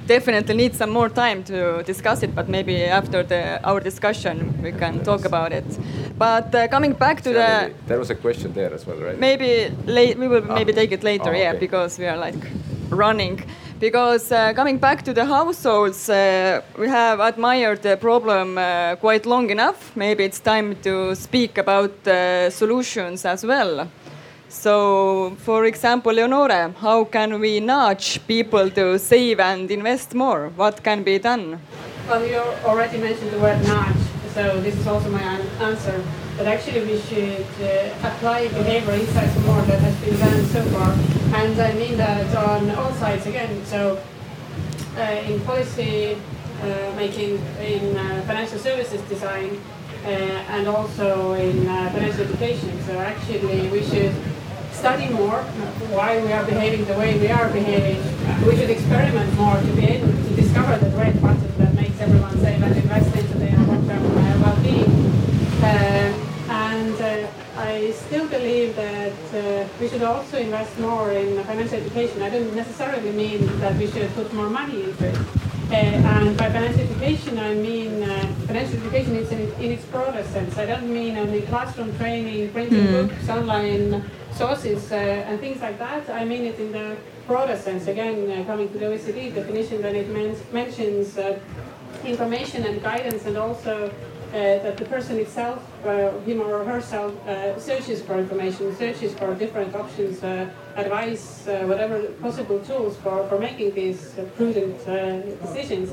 definitely 0.07 0.55
need 0.55 0.75
some 0.75 0.91
more 0.91 1.09
time 1.09 1.43
to 1.45 1.83
discuss 1.85 2.23
it, 2.23 2.35
but 2.35 2.49
maybe 2.49 2.85
after 2.85 3.23
the, 3.23 3.61
our 3.65 3.81
discussion 3.81 4.53
we 4.63 4.73
can 4.73 5.03
talk 5.05 5.25
about 5.25 5.53
it. 5.53 5.65
But 6.19 6.55
uh, 6.55 6.69
coming 6.69 6.93
back 6.93 7.23
to 7.23 7.31
the 7.33 7.71
there 7.87 7.99
was 7.99 8.11
a 8.11 8.15
question 8.15 8.53
there 8.53 8.73
as 8.75 8.85
well, 8.87 8.97
right? 8.99 9.19
maybe 9.19 9.71
late, 9.87 10.19
we 10.19 10.27
will 10.29 10.43
maybe 10.43 10.73
Ah. 10.73 10.77
take 10.81 10.93
it 10.93 11.03
later, 11.05 11.31
Ah, 11.31 11.39
yeah, 11.39 11.55
because 11.59 11.99
we 12.03 12.07
are 12.07 12.17
like 12.27 12.39
running. 12.91 13.41
Because 13.79 14.33
uh, 14.33 14.55
coming 14.55 14.79
back 14.79 15.03
to 15.03 15.13
the 15.13 15.27
households, 15.27 16.09
uh, 16.09 16.63
we 16.79 16.89
have 16.89 17.21
admired 17.21 17.83
the 17.83 17.99
problem 17.99 18.57
uh, 18.57 18.97
quite 18.97 19.27
long 19.27 19.51
enough. 19.51 19.95
Maybe 19.95 20.25
it's 20.25 20.41
time 20.41 20.77
to 20.77 21.15
speak 21.15 21.59
about 21.59 21.93
solutions 22.51 23.27
as 23.27 23.45
well. 23.45 23.87
So, 24.49 25.37
for 25.41 25.67
example, 25.67 26.13
Leonore, 26.15 26.73
how 26.81 27.05
can 27.05 27.39
we 27.39 27.61
nudge 27.61 28.27
people 28.27 28.71
to 28.71 28.99
save 28.99 29.41
and 29.41 29.71
invest 29.71 30.15
more? 30.15 30.49
What 30.57 30.83
can 30.83 31.03
be 31.03 31.19
done? 31.19 31.61
Well, 32.09 32.25
you 32.25 32.39
already 32.65 32.97
mentioned 32.97 33.31
the 33.31 33.39
word 33.39 33.63
nudge, 33.65 33.97
so 34.33 34.59
this 34.61 34.75
is 34.75 34.87
also 34.87 35.11
my 35.11 35.21
answer. 35.61 36.03
But 36.37 36.49
actually, 36.49 36.85
we 36.85 37.01
should 37.01 37.47
uh, 37.63 38.09
apply 38.09 38.49
behavior 38.49 38.93
insights 38.93 39.35
more 39.47 39.63
that 39.63 39.81
has 39.81 39.97
been 40.05 40.19
done 40.19 40.45
so 40.45 40.63
far. 40.65 40.93
And 41.41 41.59
I 41.59 41.73
mean 41.73 41.97
that 41.97 42.37
on 42.37 42.71
all 42.73 42.93
sides 42.93 43.25
again. 43.27 43.65
So, 43.65 43.99
uh, 44.99 45.01
in 45.01 45.41
policy 45.41 46.17
uh, 46.63 46.93
making, 46.95 47.41
in 47.59 47.97
uh, 47.97 48.23
financial 48.27 48.59
services 48.59 49.01
design, 49.09 49.59
uh, 50.05 50.09
and 50.09 50.69
also 50.69 51.33
in 51.33 51.65
financial 51.65 52.25
education. 52.25 52.83
So, 52.85 52.99
actually, 52.99 53.69
we 53.71 53.83
should 53.83 54.15
study 54.73 55.09
more 55.09 55.41
why 55.97 56.21
we 56.21 56.33
are 56.33 56.45
behaving 56.45 56.85
the 56.85 56.99
way 56.99 57.19
we 57.19 57.29
are 57.29 57.49
behaving. 57.49 57.97
We 58.47 58.57
should 58.57 58.69
experiment 58.69 59.33
more 59.37 59.57
to 59.57 59.73
be 59.73 59.87
able 59.87 60.09
to 60.09 60.31
discover 60.37 60.77
the 60.85 60.91
great 60.91 61.21
button 61.23 61.57
that 61.57 61.73
makes 61.75 61.99
everyone 61.99 62.39
save 62.41 62.63
and 62.63 62.77
invest 62.77 63.17
into 63.17 63.39
their 63.39 63.57
long-term 63.57 64.43
well-being. 64.43 64.93
Uh, 65.65 66.26
and 66.77 67.01
uh, 67.01 67.27
I 67.57 67.91
still 67.93 68.27
believe 68.29 68.77
that 68.77 69.19
uh, 69.33 69.69
we 69.81 69.89
should 69.89 70.03
also 70.03 70.37
invest 70.37 70.79
more 70.79 71.11
in 71.11 71.43
financial 71.45 71.79
education. 71.79 72.23
I 72.23 72.29
don't 72.29 72.55
necessarily 72.55 73.13
mean 73.13 73.47
that 73.61 73.75
we 73.77 73.87
should 73.87 74.13
put 74.15 74.33
more 74.35 74.51
money 74.51 74.85
into 74.85 75.09
it. 75.09 75.17
Uh, 75.71 75.75
and 75.75 76.37
by 76.37 76.49
financial 76.51 76.83
education, 76.83 77.39
I 77.39 77.55
mean 77.55 78.03
uh, 78.03 78.09
financial 78.47 78.77
education 78.83 79.17
is 79.17 79.33
in, 79.33 79.41
in, 79.65 79.73
its 79.73 79.85
broader 79.87 80.23
sense. 80.35 80.59
I 80.59 80.67
don't 80.67 80.93
mean 80.93 81.17
only 81.17 81.43
classroom 81.43 81.97
training, 81.97 82.53
printing 82.53 82.87
mm. 82.87 83.09
books, 83.09 83.29
online 83.29 84.05
sources 84.33 84.93
uh, 84.93 84.97
and 85.29 85.41
things 85.41 85.61
like 85.61 85.79
that. 85.79 86.09
I 86.11 86.25
mean 86.25 86.45
it 86.45 86.61
in 86.61 86.71
the 86.73 86.97
broader 87.27 87.57
sense. 87.57 87.89
Again, 87.89 88.31
uh, 88.31 88.45
coming 88.45 88.69
to 88.73 88.79
the 88.79 88.85
OECD 88.85 89.35
definition, 89.35 89.83
then 89.83 89.97
it 89.97 90.09
men 90.11 90.37
mentions 90.53 91.19
uh, 91.19 91.39
information 92.05 92.65
and 92.65 92.81
guidance 92.83 93.25
and 93.25 93.37
also 93.37 93.91
that 94.37 94.77
the 94.77 94.85
person 94.85 95.19
itself, 95.19 95.63
uh, 95.85 96.19
him 96.21 96.41
or 96.41 96.65
herself, 96.65 97.13
uh, 97.27 97.59
searches 97.59 98.03
for 98.03 98.19
information, 98.19 98.75
searches 98.77 99.15
for 99.15 99.35
different 99.35 99.75
options, 99.75 100.23
advice, 100.77 101.47
whatever 101.47 102.03
possible 102.21 102.59
tools 102.61 102.97
for, 102.99 103.27
for 103.29 103.39
making 103.39 103.75
these 103.75 104.15
prudent 104.37 104.79
decisions. 105.41 105.93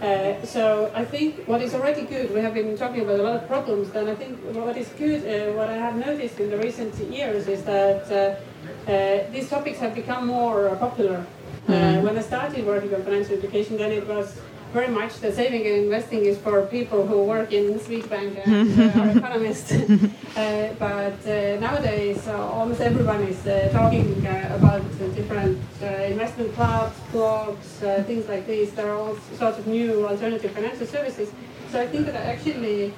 Uh, 0.00 0.42
so 0.46 0.90
I 0.94 1.04
think 1.04 1.46
what 1.46 1.60
is 1.60 1.74
already 1.74 2.02
good, 2.02 2.32
we 2.32 2.40
have 2.40 2.54
been 2.54 2.76
talking 2.76 3.02
about 3.02 3.20
a 3.20 3.22
lot 3.22 3.36
of 3.36 3.46
problems, 3.46 3.90
then 3.90 4.08
I 4.08 4.14
think 4.14 4.38
what 4.54 4.76
is 4.78 4.88
good, 4.96 5.20
uh, 5.26 5.52
what 5.52 5.68
I 5.68 5.76
have 5.76 5.94
noticed 5.94 6.40
in 6.40 6.48
the 6.50 6.56
recent 6.56 6.94
years 7.12 7.48
is 7.48 7.62
that 7.64 8.10
uh, 8.10 8.90
uh 8.90 9.30
these 9.30 9.50
topics 9.50 9.78
have 9.78 9.94
become 9.94 10.26
more 10.26 10.74
popular. 10.76 11.26
Mm. 11.68 12.02
when 12.02 12.16
I 12.16 12.22
started 12.22 12.66
working 12.66 12.92
on 12.94 13.02
financial 13.02 13.36
education, 13.36 13.76
then 13.76 13.92
it 13.92 14.06
was 14.08 14.40
very 14.72 14.88
much 14.88 15.18
the 15.20 15.32
saving 15.32 15.66
and 15.66 15.76
investing 15.84 16.24
is 16.24 16.38
for 16.38 16.62
people 16.66 17.06
who 17.06 17.24
work 17.24 17.52
in 17.52 17.74
Swedbank 17.78 18.46
and 18.46 18.96
uh, 18.96 19.00
are 19.00 19.10
economists. 19.18 19.72
uh, 20.36 20.74
but 20.78 21.18
uh, 21.26 21.58
nowadays, 21.60 22.26
uh, 22.28 22.36
almost 22.38 22.80
everyone 22.80 23.22
is 23.22 23.46
uh, 23.46 23.68
talking 23.72 24.24
uh, 24.26 24.56
about 24.58 24.82
different 25.14 25.58
investment 25.82 26.54
clubs, 26.54 26.96
blogs, 27.12 27.68
things 28.06 28.28
like 28.28 28.46
this. 28.46 28.70
There 28.70 28.90
are 28.90 28.96
all 28.96 29.16
sorts 29.38 29.58
of 29.58 29.66
new 29.66 30.06
alternative 30.06 30.52
financial 30.52 30.86
services. 30.86 31.32
So 31.70 31.80
I 31.80 31.86
think 31.86 32.06
that 32.06 32.14
actually 32.14 32.94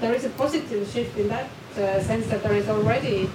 there 0.00 0.14
is 0.14 0.24
a 0.24 0.30
positive 0.30 0.88
shift 0.88 1.16
in 1.18 1.28
that 1.28 1.48
sense 1.74 2.26
that 2.28 2.42
there 2.42 2.54
is 2.54 2.68
already 2.68 3.28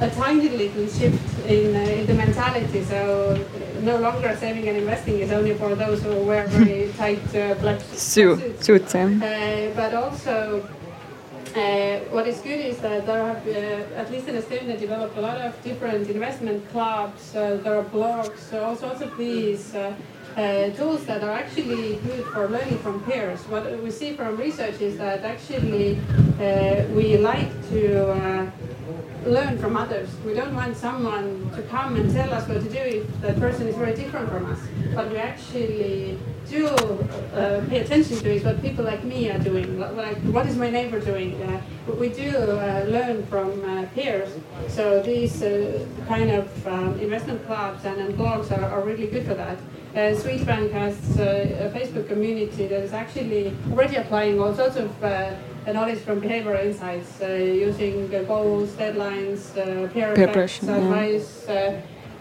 a, 0.00 0.10
tiny 0.10 0.48
little 0.48 0.86
shift 0.86 1.46
in, 1.46 1.74
uh, 1.74 1.78
in 1.78 2.06
the 2.06 2.14
mentality. 2.14 2.82
So 2.84 3.44
no 3.80 3.96
longer 3.98 4.36
saving 4.38 4.68
and 4.68 4.76
investing 4.78 5.20
is 5.20 5.32
only 5.32 5.54
for 5.54 5.74
those 5.74 6.02
who 6.02 6.14
wear 6.24 6.46
very 6.48 6.92
tight 6.92 7.34
uh, 7.34 7.54
black 7.54 7.80
suits. 7.80 8.66
suits 8.66 8.94
yeah. 8.94 9.06
uh, 9.06 9.74
but 9.74 9.94
also, 9.94 10.68
uh, 11.56 11.98
what 12.10 12.26
is 12.26 12.38
good 12.40 12.60
is 12.60 12.78
that 12.78 13.06
there 13.06 13.26
have, 13.26 13.46
uh, 13.46 14.00
at 14.00 14.10
least 14.10 14.28
in 14.28 14.36
Estonia, 14.36 14.78
developed 14.78 15.16
a 15.16 15.20
lot 15.20 15.38
of 15.38 15.60
different 15.62 16.08
investment 16.08 16.68
clubs. 16.70 17.34
Uh, 17.34 17.60
there 17.62 17.78
are 17.78 17.84
blogs, 17.84 18.52
all 18.62 18.76
sorts 18.76 19.00
of 19.00 19.16
these. 19.16 19.74
Uh, 19.74 20.70
tools 20.70 21.04
that 21.04 21.22
are 21.22 21.32
actually 21.32 21.96
good 21.96 22.24
for 22.32 22.48
learning 22.48 22.78
from 22.78 23.04
peers. 23.04 23.38
What 23.50 23.82
we 23.82 23.90
see 23.90 24.16
from 24.16 24.38
research 24.38 24.80
is 24.80 24.96
that 24.96 25.24
actually 25.24 26.00
uh, 26.40 26.86
we 26.94 27.18
like 27.18 27.52
to 27.68 28.12
uh, 28.12 28.50
learn 29.24 29.58
from 29.58 29.76
others. 29.76 30.08
We 30.24 30.34
don't 30.34 30.54
want 30.54 30.76
someone 30.76 31.50
to 31.54 31.62
come 31.62 31.96
and 31.96 32.12
tell 32.12 32.32
us 32.32 32.48
what 32.48 32.62
to 32.62 32.68
do 32.68 32.78
if 32.78 33.20
that 33.20 33.38
person 33.38 33.68
is 33.68 33.76
very 33.76 33.94
different 33.94 34.28
from 34.30 34.46
us. 34.50 34.60
But 34.94 35.10
we 35.10 35.18
actually 35.18 36.18
do 36.48 36.66
uh, 36.66 37.64
pay 37.68 37.80
attention 37.80 38.18
to 38.18 38.32
is 38.32 38.44
what 38.44 38.60
people 38.62 38.84
like 38.84 39.04
me 39.04 39.30
are 39.30 39.38
doing. 39.38 39.78
Like, 39.78 40.18
what 40.36 40.46
is 40.46 40.56
my 40.56 40.70
neighbor 40.70 41.00
doing? 41.00 41.42
Uh, 41.42 41.60
we 41.98 42.08
do 42.08 42.28
uh, 42.36 42.84
learn 42.88 43.26
from 43.26 43.48
uh, 43.64 43.86
peers. 43.94 44.30
So 44.68 45.02
these 45.02 45.42
uh, 45.42 45.86
kind 46.08 46.30
of 46.30 46.66
um, 46.66 46.98
investment 47.00 47.44
clubs 47.46 47.84
and, 47.84 48.00
and 48.00 48.14
blogs 48.14 48.50
are, 48.56 48.64
are, 48.64 48.82
really 48.82 49.06
good 49.06 49.26
for 49.26 49.34
that. 49.34 49.58
Uh, 49.92 50.14
Swedbank 50.16 50.72
has 50.72 50.96
a 51.18 51.70
Facebook 51.74 52.08
community 52.08 52.66
that 52.66 52.82
is 52.82 52.92
actually 52.92 53.52
already 53.70 53.96
applying 53.96 54.40
all 54.40 54.54
sorts 54.54 54.76
of 54.76 54.90
knowledge 55.70 56.00
from 56.00 56.20
behavioral 56.20 56.64
insights 56.64 57.20
uh, 57.20 57.26
using 57.26 58.12
uh, 58.14 58.22
goals, 58.22 58.70
deadlines, 58.70 59.56
uh, 59.56 59.88
peer, 59.92 60.14
peer 60.14 60.28
effects, 60.28 60.62
advice, 60.62 61.46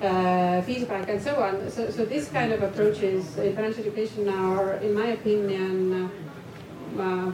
uh, 0.01 0.61
feedback, 0.61 1.09
and 1.09 1.21
so 1.21 1.35
on. 1.41 1.69
So, 1.69 1.89
so 1.89 2.05
this 2.05 2.29
kind 2.29 2.51
of 2.51 2.63
approaches 2.63 3.37
in 3.37 3.55
financial 3.55 3.81
education 3.81 4.27
are, 4.29 4.73
in 4.75 4.93
my 4.93 5.07
opinion, 5.07 6.09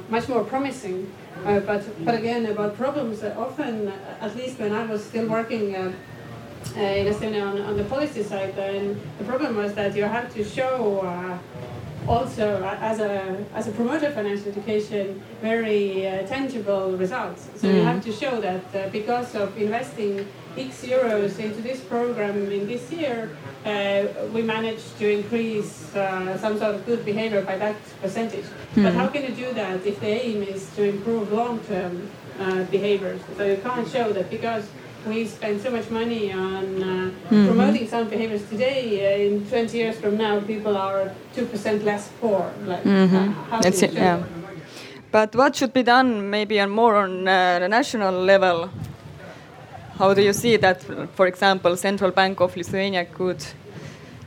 much 0.10 0.28
more 0.30 0.44
promising. 0.44 1.12
but, 1.44 1.84
but 2.06 2.16
again, 2.16 2.46
about 2.48 2.76
problems, 2.76 3.24
often, 3.24 3.92
at 4.22 4.36
least 4.36 4.60
when 4.60 4.74
I 4.74 4.86
was 4.86 5.04
still 5.04 5.28
working 5.28 5.76
uh, 6.76 6.80
in 6.80 7.08
Estonia 7.08 7.48
on, 7.48 7.62
on, 7.62 7.78
the 7.78 7.84
policy 7.86 8.24
side, 8.24 8.56
then 8.56 9.00
the 9.18 9.24
problem 9.24 9.56
was 9.56 9.74
that 9.76 9.96
you 9.96 10.04
have 10.04 10.34
to 10.34 10.44
show 10.44 11.00
uh, 11.00 11.38
also 12.12 12.64
as 12.82 13.00
a 13.00 13.46
as 13.54 13.68
a 13.68 13.72
promoter 13.72 14.08
of 14.08 14.14
financial 14.14 14.50
education 14.50 15.22
very 15.42 16.08
uh, 16.08 16.28
tangible 16.28 16.92
results. 16.98 17.50
So 17.56 17.68
mm. 17.68 17.76
you 17.76 17.82
have 17.82 18.04
to 18.04 18.12
show 18.12 18.42
that 18.42 18.64
uh, 18.76 18.90
because 18.90 19.36
of 19.36 19.58
investing 19.58 20.28
X 20.58 20.84
euros 20.84 21.40
into 21.40 21.62
this 21.62 21.80
program 21.82 22.52
in 22.52 22.68
this 22.68 22.92
year, 22.92 23.30
uh, 23.66 24.06
we 24.34 24.42
managed 24.42 24.98
to 25.00 25.10
increase 25.10 25.96
uh, 25.96 26.38
some 26.38 26.58
sort 26.58 26.76
of 26.76 26.86
good 26.86 27.06
behavior 27.06 27.42
by 27.42 27.58
that 27.58 27.76
percentage. 28.02 28.46
Mm. 28.76 28.84
But 28.84 28.94
how 28.94 29.08
can 29.08 29.24
you 29.24 29.32
do 29.46 29.54
that 29.54 29.86
if 29.86 30.00
the 30.00 30.08
aim 30.08 30.44
is 30.44 30.70
to 30.76 30.84
improve 30.84 31.32
long-term 31.32 32.10
uh, 32.40 32.64
behaviors? 32.66 33.22
So 33.38 33.46
you 33.46 33.58
can't 33.58 33.88
show 33.88 34.12
that 34.14 34.30
because 34.30 34.68
we 35.08 35.26
spend 35.26 35.62
so 35.62 35.70
much 35.72 35.90
money 35.90 36.34
on 36.34 36.66
uh, 36.84 36.86
mm-hmm. 36.86 37.48
promoting 37.48 37.88
sound 37.88 38.10
behaviors 38.10 38.48
today. 38.50 38.84
Uh, 39.06 39.36
in 39.36 39.46
20 39.50 39.78
years 39.78 39.98
from 40.00 40.18
now, 40.18 40.40
people 40.42 40.76
are 40.78 41.12
2% 41.36 41.84
less 41.84 42.10
poor. 42.20 42.52
Like, 42.66 42.84
mm-hmm. 42.84 43.32
how 43.50 43.62
That's 43.62 43.82
it, 43.82 43.94
yeah. 43.94 44.24
But 45.12 45.36
what 45.36 45.56
should 45.56 45.74
be 45.74 45.84
done 45.84 46.30
maybe 46.30 46.60
on 46.60 46.70
more 46.70 46.96
on 46.96 47.28
uh, 47.28 47.60
the 47.60 47.70
national 47.70 48.14
level? 48.14 48.70
How 49.98 50.14
do 50.14 50.22
you 50.22 50.34
see 50.34 50.58
that, 50.58 50.84
for 51.16 51.26
example, 51.26 51.76
Central 51.76 52.12
Bank 52.12 52.40
of 52.40 52.56
Lithuania 52.56 53.04
could 53.06 53.44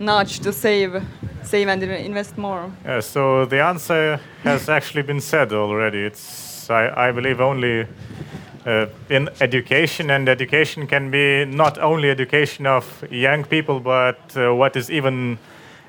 nudge 0.01 0.41
to 0.41 0.53
save, 0.53 1.01
save 1.45 1.69
and 1.69 1.81
invest 1.85 2.37
more? 2.37 2.73
Yeah, 2.85 2.99
so 2.99 3.45
the 3.45 3.61
answer 3.63 4.19
has 4.43 4.69
actually 4.69 5.03
been 5.03 5.21
said 5.21 5.53
already. 5.53 5.99
It's, 5.99 6.69
I, 6.69 7.09
I 7.09 7.13
believe, 7.13 7.41
only 7.41 7.87
uh, 8.67 8.87
in 9.11 9.29
education, 9.41 10.11
and 10.11 10.29
education 10.29 10.89
can 10.89 11.09
be 11.09 11.45
not 11.45 11.79
only 11.79 12.11
education 12.11 12.67
of 12.67 13.05
young 13.09 13.45
people, 13.45 13.79
but 13.79 14.37
uh, 14.37 14.53
what 14.53 14.75
is 14.75 14.91
even 14.91 15.39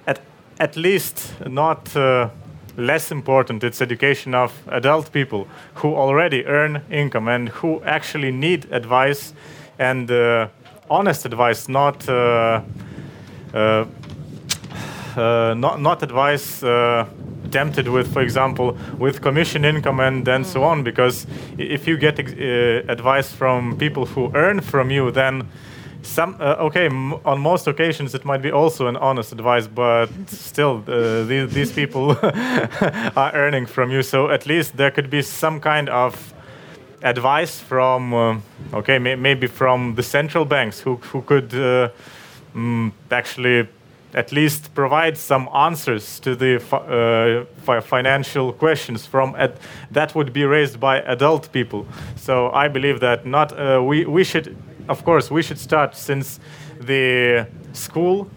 at, 0.06 0.20
at 0.60 0.76
least 0.78 1.34
not 1.48 1.96
uh, 1.96 2.30
less 2.78 3.12
important, 3.12 3.64
it's 3.64 3.82
education 3.82 4.36
of 4.36 4.54
adult 4.68 5.12
people 5.12 5.48
who 5.76 5.96
already 5.96 6.46
earn 6.46 6.84
income 6.92 7.28
and 7.28 7.50
who 7.50 7.82
actually 7.84 8.32
need 8.32 8.72
advice 8.72 9.34
and 9.82 10.12
uh, 10.12 10.48
honest 10.90 11.26
advice, 11.26 11.68
not. 11.68 12.08
Uh, 12.08 12.62
uh, 13.54 13.86
not, 15.58 15.82
not 15.82 16.02
advice 16.02 16.64
tempted 17.52 17.88
with, 17.88 18.12
for 18.14 18.22
example, 18.22 18.78
with 18.98 19.22
commission 19.22 19.66
income 19.66 20.00
and 20.00 20.26
then 20.26 20.44
so 20.44 20.64
on. 20.64 20.84
Because 20.84 21.28
if 21.58 21.88
you 21.88 21.98
get 21.98 22.20
uh, 22.20 22.92
advice 22.92 23.32
from 23.32 23.78
people 23.78 24.06
who 24.06 24.32
earn 24.36 24.62
from 24.62 24.90
you, 24.90 25.12
then 25.12 25.48
some 26.04 26.36
uh, 26.40 26.56
okay 26.60 26.88
on 26.88 27.40
most 27.40 27.68
occasions 27.68 28.16
it 28.16 28.26
might 28.26 28.42
be 28.42 28.52
also 28.52 28.88
an 28.88 28.98
honest 28.98 29.32
advice 29.32 29.68
but 29.68 30.10
still 30.28 30.84
uh, 30.88 31.24
these, 31.26 31.54
these 31.54 31.72
people 31.72 32.18
are 32.24 33.32
earning 33.36 33.68
from 33.68 33.92
you 33.92 34.02
so 34.02 34.32
at 34.32 34.48
least 34.48 34.76
there 34.78 34.90
could 34.90 35.12
be 35.12 35.22
some 35.22 35.60
kind 35.60 35.90
of 35.90 36.34
advice 37.04 37.60
from 37.60 38.14
uh, 38.14 38.38
okay 38.74 39.00
may, 39.00 39.16
maybe 39.16 39.48
from 39.48 39.96
the 39.96 40.04
central 40.04 40.46
banks 40.46 40.80
who, 40.80 40.96
who 40.98 41.22
could 41.22 41.54
uh, 41.54 41.90
mm, 42.56 42.92
actually 43.10 43.68
at 44.14 44.32
least 44.32 44.74
provide 44.76 45.18
some 45.18 45.48
answers 45.56 46.20
to 46.20 46.36
the 46.36 46.60
fi 46.60 47.78
uh, 47.78 47.82
financial 47.82 48.52
questions 48.54 49.06
from 49.06 49.36
that 49.92 50.14
would 50.14 50.34
be 50.34 50.44
raised 50.44 50.80
by 50.80 51.00
adult 51.02 51.52
people. 51.52 51.86
So 52.16 52.52
i 52.52 52.68
believe 52.68 53.00
that 53.00 53.26
not 53.26 53.52
uh, 53.52 53.82
we, 53.82 54.06
we 54.06 54.24
should 54.24 54.56
of 54.92 55.04
course, 55.06 55.32
we 55.32 55.42
should 55.42 55.60
start 55.60 55.96
since 55.96 56.40
the 56.80 57.48
school, 57.74 58.30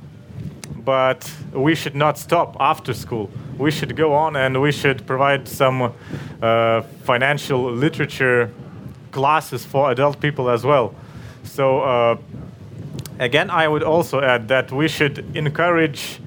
but 0.85 1.31
we 1.53 1.75
should 1.75 1.95
not 1.95 2.19
stop 2.19 2.57
after 2.61 2.93
school. 2.93 3.31
We 3.59 3.71
should 3.71 3.97
go 3.97 4.13
on 4.13 4.37
and 4.37 4.61
we 4.61 4.73
should 4.73 5.07
provide 5.07 5.49
some 5.49 5.93
uh, 6.43 6.83
financial 7.05 7.73
literature 7.73 8.51
classes 9.11 9.65
for 9.65 9.91
adult 9.91 10.21
people 10.21 10.51
as 10.51 10.65
well. 10.65 10.95
So, 11.45 11.81
uh, 11.81 12.17
again, 13.19 13.51
I 13.51 13.69
would 13.69 13.83
also 13.83 14.21
add 14.21 14.49
that 14.49 14.73
we 14.73 14.89
should 14.89 15.25
encourage. 15.37 16.21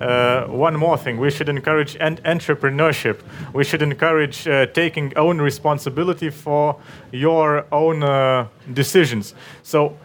Uh, 0.00 0.46
one 0.48 0.76
more 0.76 0.98
thing 0.98 1.20
we 1.20 1.30
should 1.30 1.48
encourage 1.48 1.96
en- 2.00 2.16
entrepreneurship 2.24 3.20
we 3.52 3.62
should 3.62 3.80
encourage 3.80 4.46
uh, 4.48 4.66
taking 4.66 5.16
own 5.16 5.40
responsibility 5.40 6.30
for 6.30 6.76
your 7.12 7.64
own 7.70 8.02
uh, 8.02 8.44
decisions 8.72 9.34
so 9.62 9.96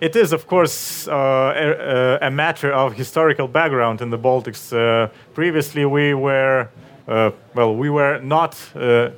it 0.00 0.16
is 0.16 0.32
of 0.32 0.46
course 0.46 1.08
uh, 1.08 2.18
a, 2.20 2.26
a, 2.26 2.30
matter 2.30 2.72
of 2.72 2.94
historical 2.94 3.48
background 3.48 4.00
in 4.00 4.10
the 4.10 4.18
baltics 4.18 4.72
uh, 4.72 5.08
previously 5.34 5.84
we 5.84 6.14
were 6.14 6.68
uh, 7.08 7.30
well 7.54 7.74
we 7.74 7.90
were 7.90 8.20
not 8.20 8.56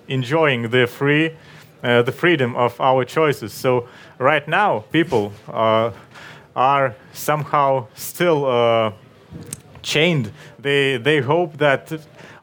enjoying 0.08 0.70
the 0.70 0.86
free 0.86 1.30
the 1.82 2.12
freedom 2.12 2.54
of 2.56 2.78
our 2.80 3.04
choices 3.04 3.52
so 3.52 3.88
right 4.18 4.46
now 4.48 4.80
people 4.92 5.32
are 6.54 6.94
somehow 7.12 7.86
still 7.94 8.92
chained. 9.82 10.32
They, 10.58 10.96
they 10.96 11.20
hope 11.20 11.58
that 11.58 11.90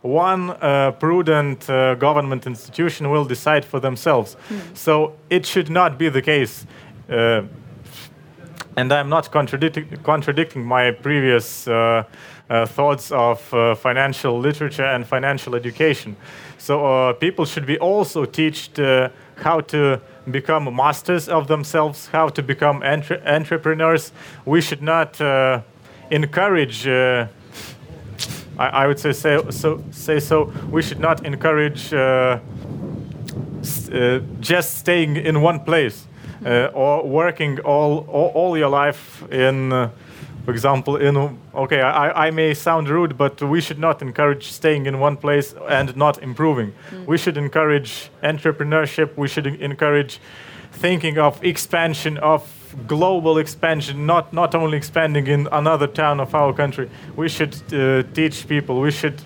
one 0.01 0.51
uh, 0.51 0.91
prudent 0.91 1.69
uh, 1.69 1.95
government 1.95 2.47
institution 2.47 3.09
will 3.09 3.25
decide 3.25 3.65
for 3.65 3.79
themselves. 3.79 4.37
Mm. 4.49 4.77
So 4.77 5.13
it 5.29 5.45
should 5.45 5.69
not 5.69 5.97
be 5.97 6.09
the 6.09 6.21
case. 6.21 6.65
Uh, 7.09 7.43
and 8.77 8.93
I'm 8.93 9.09
not 9.09 9.31
contradicting, 9.31 9.97
contradicting 10.03 10.63
my 10.63 10.91
previous 10.91 11.67
uh, 11.67 12.03
uh, 12.49 12.65
thoughts 12.67 13.11
of 13.11 13.53
uh, 13.53 13.73
financial 13.73 14.39
literature 14.39 14.85
and 14.85 15.05
financial 15.05 15.55
education. 15.55 16.15
So 16.59 17.13
people 17.19 17.45
should 17.45 17.65
be 17.65 17.79
also 17.79 18.25
taught 18.25 19.11
how 19.35 19.61
to 19.61 19.99
become 20.29 20.75
masters 20.75 21.27
of 21.27 21.47
themselves, 21.47 22.07
how 22.07 22.29
to 22.29 22.43
become 22.43 22.83
entre 22.83 23.19
entrepreneurs. 23.25 24.11
We 24.45 24.61
should 24.61 24.81
not 24.81 25.19
encourage. 26.11 26.87
Uh, 26.87 27.27
I, 28.59 28.67
I, 28.67 28.87
would 28.87 28.99
say 28.99 29.11
say 29.13 29.39
so, 29.49 29.83
say 29.91 30.19
so. 30.19 30.51
We 30.71 30.81
should 30.81 30.99
not 30.99 31.25
encourage 31.25 31.93
uh, 31.93 32.39
uh, 33.91 34.19
just 34.39 34.77
staying 34.77 35.17
in 35.17 35.41
one 35.41 35.59
place 35.59 36.05
uh, 36.05 36.16
or 36.73 37.07
working 37.07 37.59
all, 37.59 38.05
all, 38.07 38.31
all 38.33 38.57
your 38.57 38.69
life 38.69 39.23
in. 39.31 39.73
Uh, 39.73 39.89
for 40.45 40.53
example, 40.53 40.95
in 40.95 41.17
okay, 41.53 41.81
I, 41.81 42.27
I 42.27 42.31
may 42.31 42.53
sound 42.53 42.87
rude, 42.87 43.17
but 43.17 43.41
we 43.41 43.59
should 43.59 43.79
not 43.79 44.01
encourage 44.01 44.49
staying 44.49 44.85
in 44.85 44.97
one 44.97 45.17
place 45.17 45.53
and 45.67 45.93
not 45.97 46.23
improving. 46.23 46.73
Mm. 46.89 47.05
We 47.05 47.17
should 47.17 47.35
encourage 47.35 48.09
entrepreneurship. 48.23 49.17
We 49.17 49.27
should 49.27 49.45
encourage 49.45 50.21
thinking 50.71 51.17
of 51.17 51.43
expansion 51.43 52.17
of 52.19 52.41
global 52.87 53.37
expansion, 53.37 54.05
not, 54.05 54.33
not 54.33 54.53
only 54.55 54.77
expanding 54.77 55.27
in 55.27 55.47
another 55.51 55.87
town 55.87 56.19
of 56.19 56.33
our 56.35 56.53
country. 56.53 56.89
We 57.15 57.29
should 57.29 57.55
uh, 57.73 58.03
teach 58.13 58.47
people, 58.47 58.79
we 58.79 58.91
should 58.91 59.21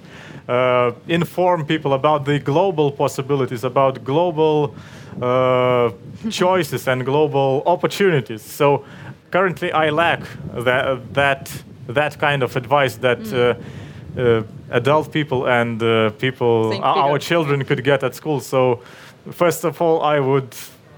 uh, 0.48 0.92
inform 1.08 1.66
people 1.66 1.94
about 1.94 2.26
the 2.26 2.40
global 2.40 2.92
possibilities, 2.92 3.64
about 3.64 4.04
global 4.04 4.76
uh, 5.22 5.92
choices 6.30 6.88
and 6.88 7.06
global 7.06 7.64
opportunities. 7.66 8.42
So 8.42 8.86
currently, 9.32 9.72
I 9.72 9.90
lack 9.90 10.22
that, 10.54 11.14
that, 11.14 11.64
that 11.88 12.20
kind 12.20 12.44
of 12.44 12.56
advice 12.56 12.96
that. 12.98 13.20
Mm. 13.20 13.64
Uh, 14.18 14.44
adult 14.72 15.10
people 15.12 15.48
and 15.48 15.82
uh, 15.82 16.10
people, 16.12 16.78
our 16.84 17.18
children, 17.18 17.64
could 17.64 17.82
get 17.82 18.04
at 18.04 18.14
school. 18.14 18.42
So, 18.42 18.82
first 19.32 19.64
of 19.64 19.82
all, 19.82 20.02
I 20.02 20.20
would 20.20 20.54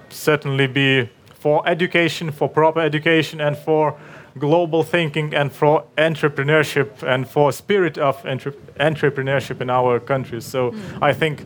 certainly 0.09 0.65
be 0.65 1.09
for 1.35 1.67
education, 1.67 2.31
for 2.31 2.49
proper 2.49 2.79
education, 2.79 3.41
and 3.41 3.57
for 3.57 3.95
global 4.39 4.83
thinking 4.83 5.33
and 5.33 5.51
for 5.51 5.83
entrepreneurship 5.97 7.03
and 7.03 7.27
for 7.27 7.51
spirit 7.51 7.97
of 7.97 8.25
entre 8.25 8.51
entrepreneurship 8.79 9.61
in 9.61 9.69
our 9.69 9.99
countries. 9.99 10.45
So 10.45 10.71
mm. 10.71 11.01
I 11.01 11.13
think 11.13 11.45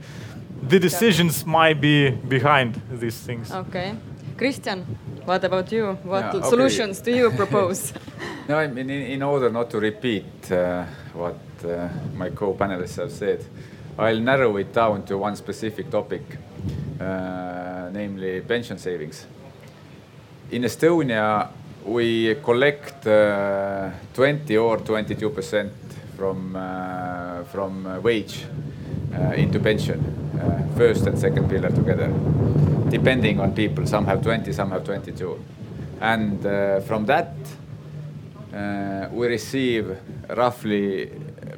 the 0.61 0.79
decisions 0.79 1.45
might 1.45 1.79
be 1.81 2.09
behind 2.09 2.81
these 2.91 3.17
things. 3.17 3.51
Okay. 3.51 3.95
Christian, 4.38 4.85
what 5.25 5.43
about 5.43 5.71
you? 5.71 5.97
What 6.03 6.25
yeah, 6.25 6.35
okay. 6.35 6.49
solutions 6.49 7.01
do 7.01 7.11
you 7.11 7.31
propose? 7.31 7.93
no, 8.47 8.57
I 8.57 8.67
mean, 8.67 8.89
in, 8.89 9.01
in, 9.01 9.23
order 9.23 9.49
not 9.49 9.69
to 9.71 9.79
repeat 9.79 10.51
uh, 10.51 10.85
what 11.13 11.39
uh, 11.65 11.89
my 12.15 12.29
co-panelists 12.29 12.97
have 12.97 13.11
said, 13.11 13.43
I'll 13.97 14.19
narrow 14.19 14.57
it 14.57 14.73
down 14.73 15.03
to 15.05 15.17
one 15.17 15.35
specific 15.35 15.89
topic, 15.89 16.21
uh, 16.99 17.89
namely 17.91 18.41
pension 18.41 18.77
savings 18.77 19.25
in 20.51 20.63
Estonia, 20.63 21.49
we 21.85 22.35
collect 22.43 23.05
uh, 23.07 23.89
20 24.13 24.57
or 24.57 24.77
22 24.77 25.29
percent 25.29 25.71
from 26.15 26.55
uh, 26.55 27.43
from 27.45 27.85
uh, 27.85 27.99
wage 27.99 28.45
uh, 28.45 28.86
into 29.35 29.59
pension, 29.59 29.99
uh, 30.41 30.77
first 30.77 31.07
and 31.07 31.17
second 31.17 31.49
pillar 31.49 31.69
together, 31.69 32.07
depending 32.89 33.39
on 33.39 33.53
people. 33.53 33.85
Some 33.85 34.05
have 34.05 34.21
20, 34.21 34.51
some 34.53 34.71
have 34.71 34.84
22, 34.84 35.43
and 36.01 36.45
uh, 36.45 36.79
from 36.81 37.05
that 37.05 37.34
we 39.11 39.27
receive 39.27 39.97
roughly 40.29 41.11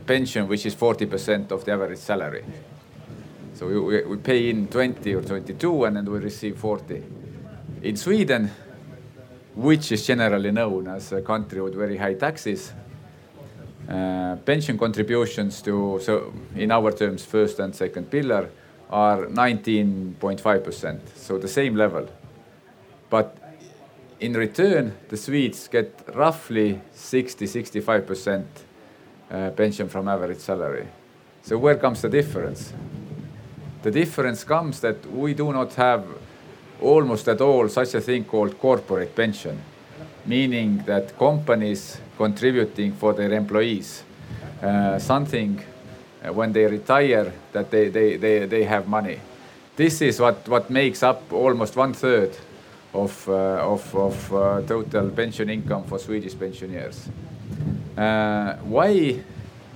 pension, 0.05 0.47
which 0.47 0.65
is 0.65 0.73
40 0.73 1.05
percent 1.05 1.51
of 1.51 1.63
the 1.65 1.71
average 1.71 1.99
salary. 1.99 2.43
So 3.53 3.67
we, 3.67 3.79
we, 3.79 4.03
we 4.05 4.17
pay 4.17 4.49
in 4.49 4.67
20 4.67 5.15
or 5.15 5.21
22, 5.21 5.83
and 5.85 5.97
then 5.97 6.05
we 6.05 6.19
receive 6.19 6.57
40. 6.57 7.03
In 7.81 7.97
Sweden, 7.97 8.49
which 9.55 9.91
is 9.91 10.07
generally 10.07 10.51
known 10.51 10.87
as 10.87 11.11
a 11.11 11.21
country 11.21 11.61
with 11.61 11.75
very 11.75 11.97
high 11.97 12.13
taxes. 12.13 12.71
Uh, 13.89 14.35
pension 14.45 14.77
contributions 14.77 15.63
to, 15.63 15.99
so 15.99 16.31
in 16.55 16.71
our 16.71 16.91
terms, 16.91 17.25
first 17.25 17.57
and 17.59 17.75
second 17.75 18.11
pillar 18.11 18.49
are 18.91 19.25
19.5%, 19.25 20.99
so 21.15 21.39
the 21.39 21.47
same 21.47 21.75
level. 21.75 22.07
But 23.09 23.35
in 24.19 24.33
return, 24.33 24.95
the 25.07 25.17
Swedes 25.17 25.67
get 25.67 26.03
roughly 26.13 26.79
60 26.93 27.45
65% 27.45 28.45
uh, 29.31 29.49
pension 29.51 29.89
from 29.89 30.07
average 30.07 30.39
salary. 30.39 30.87
So, 31.41 31.57
where 31.57 31.75
comes 31.75 32.01
the 32.01 32.09
difference? 32.09 32.73
The 33.81 33.91
difference 33.91 34.43
comes 34.43 34.81
that 34.81 35.03
we 35.11 35.33
do 35.33 35.51
not 35.51 35.73
have 35.75 36.05
almost 36.81 37.27
at 37.27 37.41
all 37.41 37.69
such 37.69 37.95
a 37.95 38.01
thing 38.01 38.25
called 38.25 38.59
corporate 38.59 39.15
pension, 39.15 39.61
meaning 40.25 40.83
that 40.85 41.17
companies 41.17 41.99
contributing 42.17 42.93
for 42.93 43.13
their 43.13 43.31
employees 43.33 44.03
uh, 44.61 44.99
something 44.99 45.63
uh, 46.23 46.33
when 46.33 46.51
they 46.51 46.65
retire 46.65 47.31
that 47.53 47.71
they, 47.71 47.89
they, 47.89 48.17
they, 48.17 48.45
they 48.45 48.63
have 48.63 48.87
money. 48.87 49.19
This 49.75 50.01
is 50.01 50.19
what, 50.19 50.47
what 50.49 50.69
makes 50.69 51.03
up 51.03 51.31
almost 51.31 51.75
one 51.75 51.93
third 51.93 52.35
of, 52.93 53.29
uh, 53.29 53.31
of, 53.31 53.95
of 53.95 54.33
uh, 54.33 54.61
total 54.63 55.09
pension 55.11 55.49
income 55.49 55.85
for 55.85 55.97
Swedish 55.99 56.37
pensioners. 56.37 57.07
Uh, 57.97 58.55
why 58.57 59.21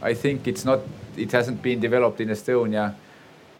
I 0.01 0.13
think 0.13 0.47
it's 0.47 0.65
not, 0.65 0.81
it 1.15 1.31
hasn't 1.31 1.61
been 1.61 1.79
developed 1.79 2.19
in 2.19 2.29
Estonia, 2.29 2.95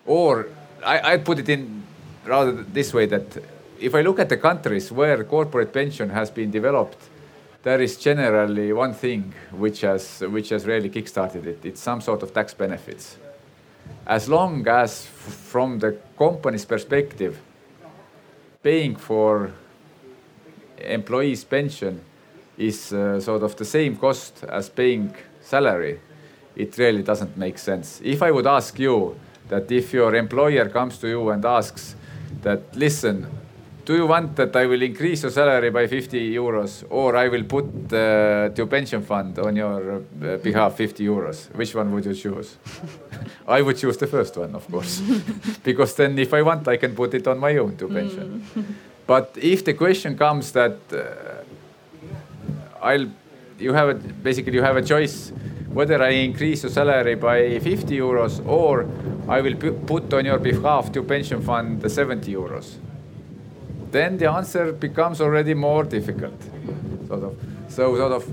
or 0.06 0.48
I, 0.86 1.14
I 1.14 1.18
put 1.18 1.40
it 1.40 1.48
in 1.48 1.84
rather 2.26 2.52
this 2.52 2.94
way 2.94 3.06
that 3.06 3.38
if 3.84 3.94
I 3.94 4.02
look 4.02 4.20
at 4.20 4.30
the 4.30 4.38
countries 4.38 4.92
where 4.92 5.24
corporate 5.26 5.74
pension 5.74 6.10
has 6.10 6.32
been 6.32 6.52
developed, 6.52 6.98
there 7.64 7.82
is 7.82 7.98
generally 7.98 8.72
one 8.72 8.94
thing 8.94 9.34
which 9.52 9.82
has 9.82 10.22
which 10.22 10.50
has 10.50 10.66
really 10.66 10.90
kickstarted 10.90 11.46
it. 11.46 11.66
It's 11.66 11.82
some 11.82 12.02
sort 12.02 12.24
of 12.24 12.34
tax 12.34 12.54
benefits. 12.54 13.18
As 14.08 14.30
long 14.30 14.66
as, 14.68 15.06
from 15.06 15.80
the 15.80 15.98
company's 16.18 16.66
perspective, 16.66 17.38
paying 18.62 18.96
for 18.96 19.52
employees' 20.78 21.44
pension 21.44 22.02
is 22.58 22.94
uh, 22.94 23.20
sort 23.20 23.44
of 23.44 23.56
the 23.56 23.66
same 23.66 23.98
cost 23.98 24.46
as 24.50 24.70
paying 24.70 25.14
salary, 25.42 26.00
it 26.56 26.78
really 26.78 27.04
doesn't 27.04 27.36
make 27.38 27.58
sense. 27.58 28.00
If 28.04 28.22
I 28.22 28.32
would 28.32 28.48
ask 28.48 28.80
you 28.80 29.16
that 29.50 29.70
if 29.72 29.94
your 29.94 30.16
employer 30.16 30.70
comes 30.70 30.98
to 31.00 31.08
you 31.08 31.30
and 31.32 31.44
asks 31.44 31.96
that, 32.42 32.76
listen, 32.76 33.28
do 33.86 33.96
you 33.96 34.08
want 34.08 34.36
that 34.38 34.56
I 34.56 34.66
will 34.66 34.82
increase 34.82 35.24
your 35.24 35.32
salary 35.32 35.70
by 35.70 35.88
50 35.88 36.34
euros 36.34 36.86
or 36.90 37.16
I 37.18 37.28
will 37.28 37.44
put 37.44 37.66
uh, 37.92 38.50
your 38.56 38.68
pension 38.68 39.04
fund 39.04 39.38
on 39.40 39.56
your 39.56 39.98
uh, 39.98 40.38
behalf 40.38 40.76
50 40.78 41.04
euros? 41.06 41.54
Which 41.56 41.76
one 41.76 41.92
would 41.92 42.06
you 42.06 42.14
choose? 42.14 42.58
I 43.48 43.62
would 43.62 43.78
choose 43.78 43.98
the 43.98 44.08
first 44.08 44.38
one, 44.38 44.56
of 44.56 44.70
course, 44.72 45.02
because 45.64 45.96
then 45.96 46.18
if 46.18 46.34
I 46.34 46.42
want, 46.42 46.68
I 46.68 46.78
can 46.78 46.96
put 46.96 47.14
it 47.14 47.28
on 47.28 47.40
my 47.40 47.58
own 47.58 47.76
to 47.78 47.88
pension. 47.90 48.46
Mm. 48.56 48.64
but 49.06 49.38
if 49.42 49.66
the 49.66 49.74
question 49.74 50.18
comes 50.18 50.54
that 50.54 50.78
uh, 50.94 51.44
I'll, 52.82 53.08
you 53.60 53.74
have 53.74 53.90
a, 53.90 53.96
basically 53.96 54.54
you 54.54 54.64
have 54.64 54.78
a 54.78 54.82
choice 54.82 55.34
whether 55.74 56.02
I 56.02 56.10
increase 56.10 56.64
your 56.64 56.72
salary 56.72 57.16
by 57.16 57.60
50 57.60 57.98
euros 57.98 58.46
or 58.46 58.88
I 59.28 59.42
will 59.42 59.56
put 59.56 60.14
on 60.14 60.26
your 60.26 60.38
behalf 60.38 60.92
to 60.94 61.04
pension 61.04 61.42
fund 61.42 61.82
the 61.82 61.90
70 61.90 62.32
euros 62.32 62.78
then 63.94 64.18
the 64.18 64.30
answer 64.30 64.74
becomes 64.74 65.22
already 65.22 65.54
more 65.54 65.84
difficult. 65.84 66.34
Sort 67.08 67.24
of. 67.24 67.38
So 67.70 67.96
sort 67.96 68.12
of 68.12 68.24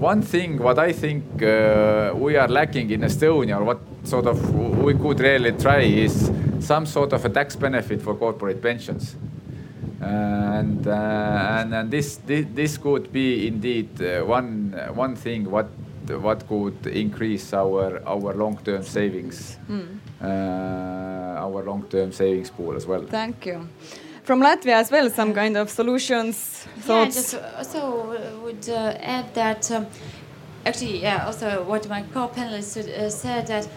one 0.00 0.22
thing 0.22 0.58
what 0.58 0.78
I 0.78 0.92
think 0.92 1.42
uh, 1.42 2.12
we 2.14 2.36
are 2.36 2.48
lacking 2.48 2.90
in 2.90 3.02
Estonia, 3.02 3.58
or 3.58 3.64
what 3.64 3.80
sort 4.04 4.26
of 4.26 4.54
we 4.82 4.94
could 4.94 5.20
really 5.20 5.52
try 5.52 5.80
is 5.80 6.32
some 6.60 6.86
sort 6.86 7.12
of 7.12 7.24
a 7.24 7.28
tax 7.28 7.56
benefit 7.56 8.02
for 8.02 8.14
corporate 8.14 8.62
pensions. 8.62 9.16
And, 10.00 10.86
uh, 10.86 11.60
and, 11.60 11.74
and 11.74 11.90
this, 11.90 12.16
this, 12.16 12.46
this 12.54 12.78
could 12.78 13.12
be 13.12 13.46
indeed 13.46 14.00
uh, 14.00 14.24
one, 14.24 14.72
one 14.94 15.14
thing 15.14 15.50
what, 15.50 15.68
what 16.08 16.48
could 16.48 16.86
increase 16.86 17.52
our, 17.52 18.02
our 18.06 18.32
long-term 18.32 18.82
savings, 18.82 19.58
mm. 19.68 19.98
our 20.22 21.62
long-term 21.62 22.12
savings 22.12 22.48
pool 22.48 22.74
as 22.74 22.86
well. 22.86 23.02
Thank 23.02 23.44
you 23.44 23.68
from 24.24 24.40
Latvia 24.40 24.74
as 24.74 24.90
well 24.90 25.10
some 25.10 25.34
kind 25.34 25.56
of 25.56 25.70
solutions? 25.70 26.66
Thoughts? 26.80 27.16
Yeah, 27.16 27.22
just 27.22 27.34
also 27.58 28.40
would 28.42 28.68
uh, 28.68 28.94
add 29.00 29.34
that 29.34 29.70
um, 29.70 29.86
actually, 30.64 31.02
yeah, 31.02 31.26
also 31.26 31.64
what 31.64 31.88
my 31.88 32.02
co-panelists 32.14 32.76
uh, 32.76 33.10
said 33.10 33.46
that 33.46 33.68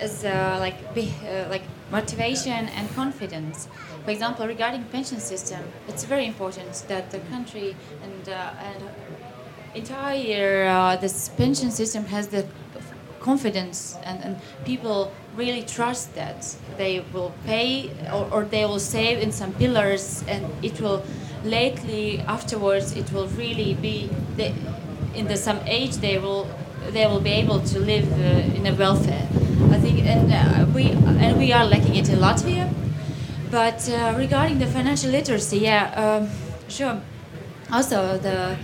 is 0.00 0.24
uh, 0.24 0.56
like 0.58 0.94
be, 0.94 1.12
uh, 1.24 1.48
like 1.48 1.62
motivation 1.90 2.68
and 2.68 2.94
confidence. 2.94 3.68
For 4.04 4.10
example, 4.10 4.46
regarding 4.46 4.84
pension 4.84 5.20
system, 5.20 5.60
it's 5.88 6.04
very 6.04 6.26
important 6.26 6.84
that 6.88 7.10
the 7.10 7.20
country 7.30 7.76
and 8.02 8.28
uh, 8.28 8.52
and 8.62 8.84
entire 9.74 10.66
uh, 10.66 10.96
this 10.96 11.28
pension 11.28 11.70
system 11.70 12.04
has 12.06 12.28
the 12.28 12.44
confidence 13.20 13.96
and, 14.04 14.24
and 14.24 14.36
people 14.64 15.12
really 15.36 15.62
trust 15.62 16.14
that 16.14 16.56
they 16.76 17.04
will 17.12 17.32
pay 17.46 17.90
or, 18.12 18.28
or, 18.32 18.44
they 18.44 18.64
will 18.64 18.80
save 18.80 19.18
in 19.18 19.30
some 19.32 19.52
pillars 19.54 20.24
and 20.26 20.44
it 20.62 20.80
will 20.80 21.02
lately 21.44 22.20
afterwards 22.20 22.92
it 22.96 23.12
will 23.12 23.28
really 23.28 23.74
be 23.74 24.10
the, 24.36 24.52
in 25.14 25.26
the 25.26 25.36
some 25.36 25.58
age 25.66 25.96
they 25.96 26.18
will 26.18 26.48
they 26.90 27.06
will 27.06 27.20
be 27.20 27.30
able 27.30 27.60
to 27.60 27.78
live 27.78 28.10
uh, 28.12 28.56
in 28.56 28.66
a 28.66 28.74
welfare. 28.74 29.28
I 29.70 29.78
think 29.78 30.00
and 30.00 30.32
uh, 30.32 30.66
we 30.74 30.90
and 30.90 31.38
we 31.38 31.52
are 31.52 31.64
lacking 31.64 31.94
it 31.94 32.08
in 32.08 32.18
latvia 32.18 32.72
but 33.50 33.88
uh, 33.88 34.14
regarding 34.16 34.58
the 34.58 34.66
financial 34.66 35.10
literacy 35.10 35.58
yeah 35.58 35.92
um, 35.94 36.28
sure. 36.68 37.00
Also 37.70 38.18
the 38.18 38.56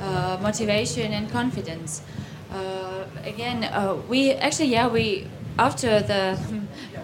uh, 0.00 0.38
motivation 0.40 1.12
and 1.12 1.30
confidence. 1.30 2.02
Uh, 2.52 3.04
again 3.24 3.64
uh, 3.64 3.96
we 4.08 4.32
actually 4.32 4.68
yeah 4.68 4.86
we 4.88 5.26
after 5.58 6.00
the 6.00 6.38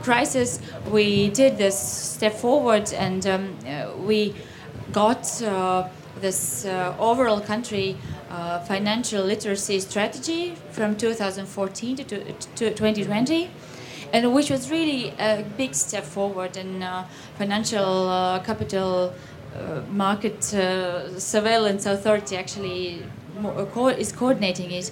crisis, 0.02 0.60
we 0.90 1.30
did 1.30 1.56
this 1.56 1.78
step 1.78 2.34
forward 2.34 2.92
and 2.92 3.26
um, 3.26 3.56
uh, 3.66 3.90
we 3.98 4.34
got 4.92 5.42
uh, 5.42 5.88
this 6.20 6.64
uh, 6.64 6.94
overall 6.98 7.40
country 7.40 7.96
uh, 8.30 8.60
financial 8.60 9.24
literacy 9.24 9.80
strategy 9.80 10.54
from 10.70 10.96
2014 10.96 11.96
to, 11.96 12.04
to, 12.04 12.20
to 12.54 12.70
2020 12.70 13.50
and 14.12 14.34
which 14.34 14.50
was 14.50 14.70
really 14.70 15.10
a 15.18 15.44
big 15.56 15.74
step 15.74 16.04
forward 16.04 16.56
in 16.56 16.82
uh, 16.82 17.06
financial 17.38 18.08
uh, 18.08 18.38
capital 18.40 19.14
market 19.90 20.42
surveillance 20.42 21.84
authority 21.84 22.38
actually 22.38 23.02
is 23.98 24.12
coordinating 24.12 24.70
it 24.70 24.90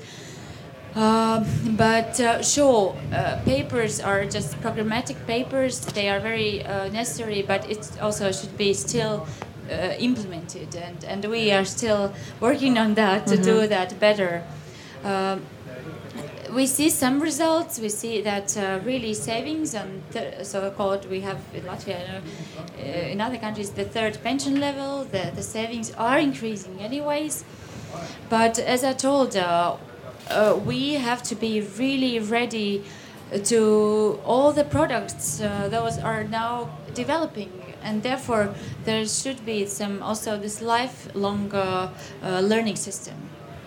um, 0.95 1.47
but 1.77 2.19
uh, 2.21 2.43
sure, 2.43 2.97
uh, 3.12 3.41
papers 3.45 4.01
are 4.01 4.25
just 4.25 4.61
programmatic 4.61 5.17
papers. 5.27 5.81
They 5.81 6.09
are 6.09 6.21
very 6.21 6.65
uh, 6.65 6.89
necessary, 6.89 7.43
but 7.43 7.71
it 7.71 7.91
also 8.01 8.33
should 8.33 8.57
be 8.57 8.75
still 8.75 9.27
uh, 9.71 9.95
implemented, 9.99 10.75
and, 10.75 11.05
and 11.05 11.25
we 11.25 11.53
are 11.53 11.65
still 11.65 12.12
working 12.41 12.79
on 12.79 12.95
that 12.95 13.27
to 13.27 13.35
mm 13.35 13.41
-hmm. 13.41 13.45
do 13.45 13.55
mm-hmm. 13.55 13.69
that 13.69 13.99
better. 13.99 14.43
Um, 15.05 15.41
we 16.55 16.67
see 16.67 16.91
some 16.91 17.23
results. 17.23 17.79
We 17.79 17.89
see 17.89 18.23
that 18.23 18.57
uh, 18.57 18.81
really 18.85 19.15
savings 19.15 19.75
and 19.75 20.03
so-called 20.43 21.09
we 21.11 21.21
have 21.21 21.39
in 21.55 21.62
Latvia, 21.62 22.21
uh, 22.21 23.12
in 23.12 23.21
other 23.21 23.39
countries, 23.39 23.71
the 23.71 23.85
third 23.85 24.19
pension 24.23 24.61
level. 24.61 25.05
The, 25.05 25.31
the 25.35 25.43
savings 25.43 25.93
are 25.97 26.19
increasing 26.19 26.81
anyways. 26.81 27.45
But 28.29 28.59
as 28.59 28.83
I 28.85 28.93
told, 28.93 29.37
uh, 29.37 29.77
we 30.65 30.94
have 30.94 31.23
to 31.24 31.35
be 31.35 31.61
really 31.61 32.19
ready 32.19 32.85
to 33.39 34.20
all 34.24 34.52
the 34.52 34.65
products 34.65 35.40
uh, 35.40 35.69
those 35.69 35.98
are 35.98 36.24
now 36.24 36.69
developing. 36.94 37.52
And 37.82 38.02
therefore 38.02 38.55
there 38.85 39.07
should 39.07 39.44
be 39.47 39.66
some 39.66 40.02
also 40.02 40.36
this 40.39 40.61
lifelong 40.61 41.52
uh, 41.52 41.90
uh, 42.23 42.40
learning 42.40 42.77
system. 42.77 43.15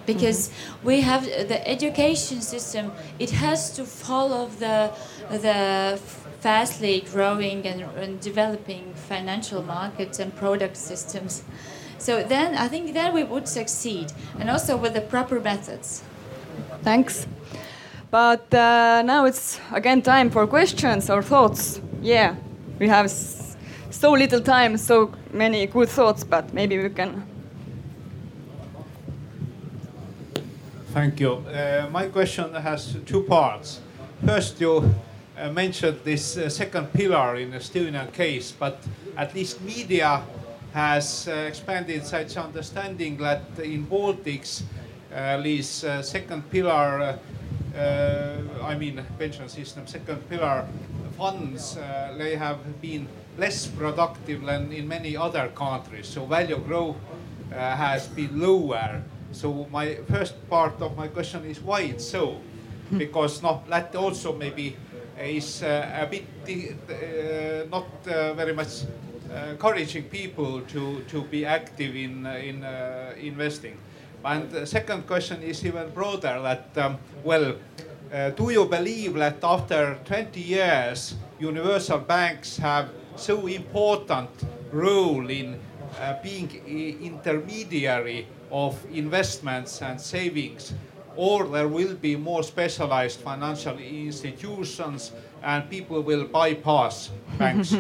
Because 0.06 0.50
mm-hmm. 0.50 0.88
we 0.88 1.02
have 1.02 1.24
the 1.24 1.66
education 1.68 2.42
system 2.42 2.92
it 3.20 3.32
has 3.32 3.72
to 3.78 3.86
follow 3.86 4.48
the 4.60 4.92
the 5.30 6.00
fastly 6.42 7.06
growing 7.10 7.66
and, 7.66 7.84
and 7.98 8.20
developing 8.20 8.94
financial 8.96 9.64
markets 9.64 10.20
and 10.20 10.36
product 10.36 10.76
systems. 10.76 11.44
So 11.98 12.22
then 12.22 12.56
i 12.58 12.68
think 12.68 12.94
then 12.94 13.14
we 13.14 13.24
would 13.24 13.48
succeed. 13.48 14.12
And 14.38 14.50
also 14.50 14.76
with 14.76 14.94
the 14.94 15.02
proper 15.02 15.40
methods 15.40 16.04
Thanks. 16.84 17.26
But 18.12 18.54
uh, 18.54 19.02
now 19.04 19.26
it's 19.26 19.60
again 19.72 20.02
time 20.02 20.30
for 20.30 20.46
questions 20.46 21.10
or 21.10 21.24
thoughts. 21.24 21.82
Yeah, 22.02 22.36
we 22.78 22.88
have 22.90 23.10
so 23.10 24.12
little 24.12 24.42
time, 24.42 24.78
so 24.78 25.12
many 25.32 25.66
good 25.66 25.90
thoughts, 25.90 26.24
but 26.24 26.54
maybe 26.54 26.78
we 26.78 26.90
can. 26.90 27.24
Thank 30.94 31.20
you. 31.20 31.32
Uh, 31.32 31.88
my 31.90 32.08
question 32.10 32.54
has 32.54 32.98
two 33.06 33.24
parts. 33.24 33.80
First, 34.26 34.62
you 34.62 34.94
uh, 35.38 35.50
mentioned 35.50 36.00
this 36.04 36.38
uh, 36.38 36.50
second 36.50 36.94
pillar 36.94 37.38
in 37.38 37.52
the 37.52 37.58
Estonian 37.58 38.12
case, 38.14 38.52
but 38.52 38.78
at 39.18 39.34
least 39.34 39.62
media 39.62 40.22
has 40.74 41.28
uh, 41.28 41.32
expanded 41.48 42.06
such 42.06 42.38
understanding 42.38 43.18
that 43.18 43.42
in 43.64 43.88
Baltics 43.88 44.64
this 45.14 45.84
uh, 45.84 46.02
second 46.02 46.50
pillar, 46.50 47.20
uh, 47.76 48.38
I 48.64 48.76
mean 48.76 49.04
pension 49.20 49.48
system, 49.48 49.86
second 49.88 50.28
pillar 50.30 50.68
funds, 51.18 51.78
uh, 51.78 52.16
they 52.18 52.36
have 52.36 52.82
been 52.82 53.08
less 53.38 53.68
productive 53.68 54.44
than 54.46 54.72
in 54.72 54.88
many 54.88 55.16
other 55.16 55.50
countries. 55.50 56.08
So 56.08 56.26
value 56.26 56.58
growth 56.58 56.96
has 57.52 58.08
been 58.08 58.40
lower. 58.40 59.04
So 59.32 59.68
my 59.72 59.96
first 60.10 60.36
part 60.50 60.82
of 60.82 60.98
my 60.98 61.08
question 61.08 61.46
is 61.46 61.62
why 61.62 61.82
it's 61.82 62.08
so? 62.08 62.40
Hmm. 62.90 62.98
Because 62.98 63.42
not 63.42 63.68
that 63.70 63.96
also 63.96 64.34
maybe 64.34 64.76
is 65.20 65.64
uh, 65.64 66.02
a 66.02 66.08
bit 66.08 66.26
uh, 66.90 67.66
not 67.70 67.88
uh, 68.08 68.34
very 68.34 68.54
much 68.54 68.86
encouraging 69.52 70.04
people 70.04 70.62
to, 70.62 71.02
to 71.08 71.22
be 71.24 71.46
active 71.46 71.96
in, 71.96 72.26
in 72.26 72.64
investing. 73.20 73.78
And 74.26 74.50
the 74.50 74.66
second 74.66 75.06
question 75.06 75.44
is 75.44 75.66
even 75.66 75.90
broader 75.90 76.40
that, 76.42 76.78
um, 76.78 76.98
well, 77.24 77.56
uh, 78.12 78.30
do 78.30 78.52
you 78.52 78.66
believe 78.66 79.16
that 79.16 79.44
after 79.44 79.98
20 80.06 80.40
years, 80.40 81.16
universal 81.40 82.00
banks 82.00 82.58
have 82.58 82.90
so 83.16 83.48
important 83.48 84.30
role 84.72 85.30
in 85.30 85.60
uh, 86.00 86.16
being 86.24 86.50
intermediary 87.02 88.28
of 88.52 88.78
investments 88.94 89.82
and 89.82 90.00
savings, 90.00 90.74
or 91.16 91.48
there 91.48 91.68
will 91.68 91.96
be 91.96 92.16
more 92.16 92.44
specialized 92.44 93.20
financial 93.20 93.78
institutions 93.78 95.12
and 95.44 95.70
people 95.70 96.02
will 96.02 96.26
bypass 96.26 97.12
banks? 97.38 97.76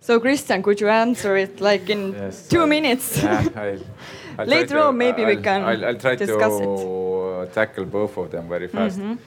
So 0.00 0.20
Kristjan, 0.20 0.62
could 0.62 0.80
you 0.80 0.88
answer 0.88 1.36
it 1.36 1.60
like 1.60 1.88
in 1.90 2.12
yes, 2.12 2.48
two 2.48 2.66
minutes? 2.66 3.22
Yeah, 3.22 3.48
I'll, 3.56 3.78
I'll 4.38 4.46
Later 4.46 4.78
on, 4.78 4.96
maybe 4.96 5.22
I'll, 5.22 5.36
we 5.36 5.42
can 5.42 5.62
I'll, 5.62 5.84
I'll 5.84 5.98
try 5.98 6.14
discuss 6.16 6.58
to 6.58 7.42
it. 7.42 7.52
tackle 7.52 7.84
both 7.84 8.16
of 8.16 8.30
them 8.30 8.48
very 8.48 8.68
fast. 8.68 8.98
Mm 8.98 9.04
-hmm. 9.04 9.18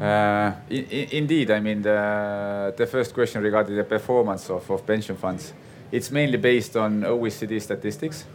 uh, 0.00 0.52
in, 0.68 0.84
in, 0.90 1.06
indeed, 1.10 1.50
I 1.50 1.60
mean 1.60 1.82
the 1.82 2.72
the 2.76 2.86
first 2.86 3.14
question 3.14 3.42
regarding 3.42 3.76
the 3.76 3.84
performance 3.84 4.52
of, 4.52 4.70
of 4.70 4.82
pension 4.84 5.16
funds, 5.16 5.54
it's 5.90 6.10
mainly 6.10 6.38
based 6.38 6.76
on 6.76 7.04
OECD 7.04 7.60
statistics, 7.60 8.26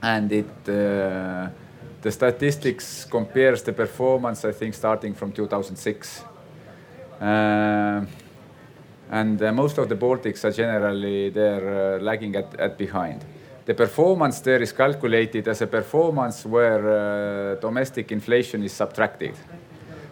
and 0.00 0.32
it 0.32 0.46
uh, 0.68 0.74
the 2.02 2.10
statistics 2.10 3.06
compares 3.10 3.62
the 3.62 3.72
performance 3.72 4.48
I 4.48 4.52
think 4.52 4.74
starting 4.74 5.16
from 5.16 5.32
2006. 5.32 6.24
Uh, 7.20 8.04
and 9.10 9.40
uh, 9.40 9.52
most 9.52 9.78
of 9.78 9.88
the 9.88 9.94
Baltics 9.94 10.44
are 10.44 10.52
generally 10.52 11.30
there 11.30 11.96
uh, 11.96 12.02
lagging 12.02 12.36
at, 12.36 12.60
at 12.60 12.76
behind. 12.76 13.24
The 13.66 13.74
performance 13.74 14.38
there 14.40 14.62
is 14.62 14.70
calculated 14.70 15.48
as 15.48 15.60
a 15.60 15.66
performance 15.66 16.46
where 16.46 16.88
uh, 16.88 17.54
domestic 17.56 18.12
inflation 18.12 18.62
is 18.62 18.72
subtracted. 18.72 19.34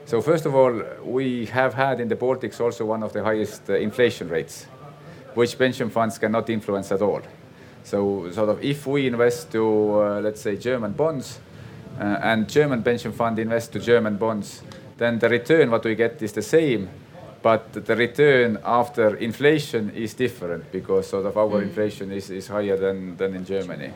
So 0.07 0.21
first 0.21 0.45
of 0.45 0.57
all, 0.57 0.83
we 1.05 1.47
have 1.47 1.73
had 1.73 2.01
in 2.01 2.09
the 2.09 2.17
Baltics 2.17 2.61
also 2.61 2.85
one 2.85 3.05
of 3.05 3.13
the 3.13 3.23
highest 3.23 3.71
uh, 3.71 3.75
inflation 3.75 4.29
rates, 4.29 4.67
which 5.35 5.57
pension 5.57 5.89
funds 5.89 6.19
cannot 6.19 6.51
influence 6.51 6.91
at 6.91 7.01
all. 7.01 7.23
So 7.85 8.29
sort 8.33 8.49
of 8.49 8.65
if 8.65 8.89
we 8.89 9.07
invest 9.07 9.53
to, 9.53 10.03
uh, 10.03 10.21
let's 10.21 10.41
say, 10.41 10.57
German 10.57 10.93
bonds, 10.93 11.39
uh, 12.01 12.03
and 12.23 12.49
German 12.49 12.83
pension 12.83 13.13
fund 13.13 13.39
invest 13.39 13.73
to 13.75 13.79
German 13.79 14.17
bonds, 14.17 14.63
then 14.97 15.21
the 15.21 15.29
return 15.29 15.71
what 15.71 15.85
we 15.85 15.95
get 15.95 16.21
is 16.21 16.33
the 16.33 16.43
same, 16.43 16.91
but 17.45 17.75
the 17.75 17.95
return 17.95 18.59
after 18.65 19.17
inflation 19.17 19.91
is 19.91 20.15
different 20.15 20.73
because 20.73 21.07
sort 21.07 21.27
of 21.27 21.37
our 21.37 21.61
mm. 21.61 21.65
inflation 21.65 22.11
is, 22.11 22.31
is 22.31 22.49
higher 22.49 22.79
than, 22.79 23.19
than 23.19 23.37
in 23.37 23.45
Germany. 23.45 23.93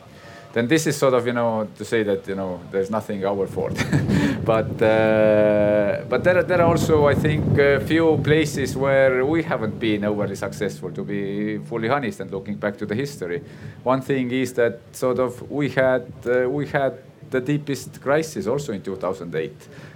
Then 0.53 0.67
this 0.67 0.85
is 0.85 0.95
sort 0.95 1.15
of 1.15 1.25
you 1.25 1.33
know 1.33 1.67
to 1.77 1.83
say 1.83 2.03
that 2.03 2.27
you 2.27 2.35
know 2.35 2.59
there's 2.71 2.89
nothing 2.89 3.25
our 3.25 3.47
fault, 3.47 3.77
but 4.45 4.81
uh, 4.81 6.03
but 6.09 6.23
there 6.23 6.37
are, 6.39 6.43
there 6.43 6.61
are 6.61 6.69
also 6.69 7.07
I 7.07 7.13
think 7.13 7.57
a 7.57 7.79
few 7.79 8.17
places 8.23 8.75
where 8.75 9.23
we 9.25 9.43
haven't 9.43 9.79
been 9.79 10.05
overly 10.05 10.35
successful 10.35 10.91
to 10.91 11.03
be 11.03 11.59
fully 11.59 11.89
honest 11.89 12.19
and 12.19 12.31
looking 12.31 12.55
back 12.55 12.77
to 12.77 12.87
the 12.87 12.95
history. 12.95 13.43
One 13.83 14.01
thing 14.01 14.31
is 14.31 14.53
that 14.53 14.79
sort 14.91 15.19
of 15.19 15.51
we 15.51 15.69
had 15.69 16.11
uh, 16.25 16.49
we 16.49 16.67
had 16.67 16.97
the 17.29 17.41
deepest 17.41 18.01
crisis 18.01 18.47
also 18.47 18.73
in 18.73 18.81
2008 18.81 19.51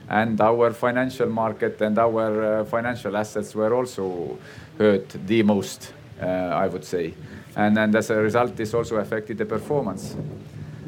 and 0.09 0.39
our 0.41 0.71
financial 0.71 1.29
market 1.29 1.81
and 1.81 1.97
our 1.97 2.43
uh, 2.43 2.65
financial 2.65 3.15
assets 3.15 3.55
were 3.55 3.73
also 3.73 4.37
hurt 4.77 5.09
the 5.27 5.43
most, 5.43 5.93
uh, 6.21 6.25
I 6.25 6.67
would 6.67 6.83
say. 6.83 7.13
And, 7.55 7.77
and 7.77 7.95
as 7.95 8.09
a 8.09 8.15
result, 8.17 8.55
this 8.55 8.73
also 8.73 8.97
affected 8.97 9.37
the 9.37 9.45
performance. 9.45 10.15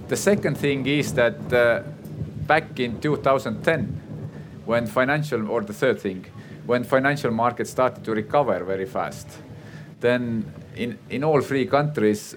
The 0.07 0.17
second 0.17 0.57
thing 0.57 0.85
is 0.85 1.13
that 1.13 1.53
uh, 1.53 1.83
back 2.47 2.79
in 2.79 2.99
2010, 2.99 4.01
when 4.65 4.87
financial, 4.87 5.49
or 5.49 5.61
the 5.61 5.73
third 5.73 5.99
thing, 5.99 6.25
when 6.65 6.83
financial 6.83 7.31
markets 7.31 7.69
started 7.69 8.03
to 8.03 8.11
recover 8.11 8.63
very 8.63 8.85
fast, 8.85 9.27
then 9.99 10.51
in, 10.75 10.97
in 11.09 11.23
all 11.23 11.41
three 11.41 11.65
countries, 11.65 12.35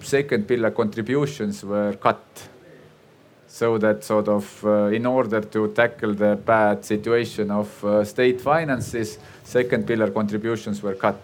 second 0.00 0.48
pillar 0.48 0.70
contributions 0.70 1.64
were 1.64 1.92
cut 1.94 2.48
so 3.52 3.76
that 3.76 4.02
sort 4.02 4.28
of 4.28 4.64
uh, 4.64 4.84
in 4.86 5.04
order 5.04 5.42
to 5.42 5.68
tackle 5.74 6.14
the 6.14 6.36
bad 6.36 6.82
situation 6.82 7.50
of 7.50 7.84
uh, 7.84 8.02
state 8.02 8.40
finances, 8.40 9.18
second 9.44 9.86
pillar 9.86 10.10
contributions 10.10 10.82
were 10.82 10.94
cut. 10.94 11.20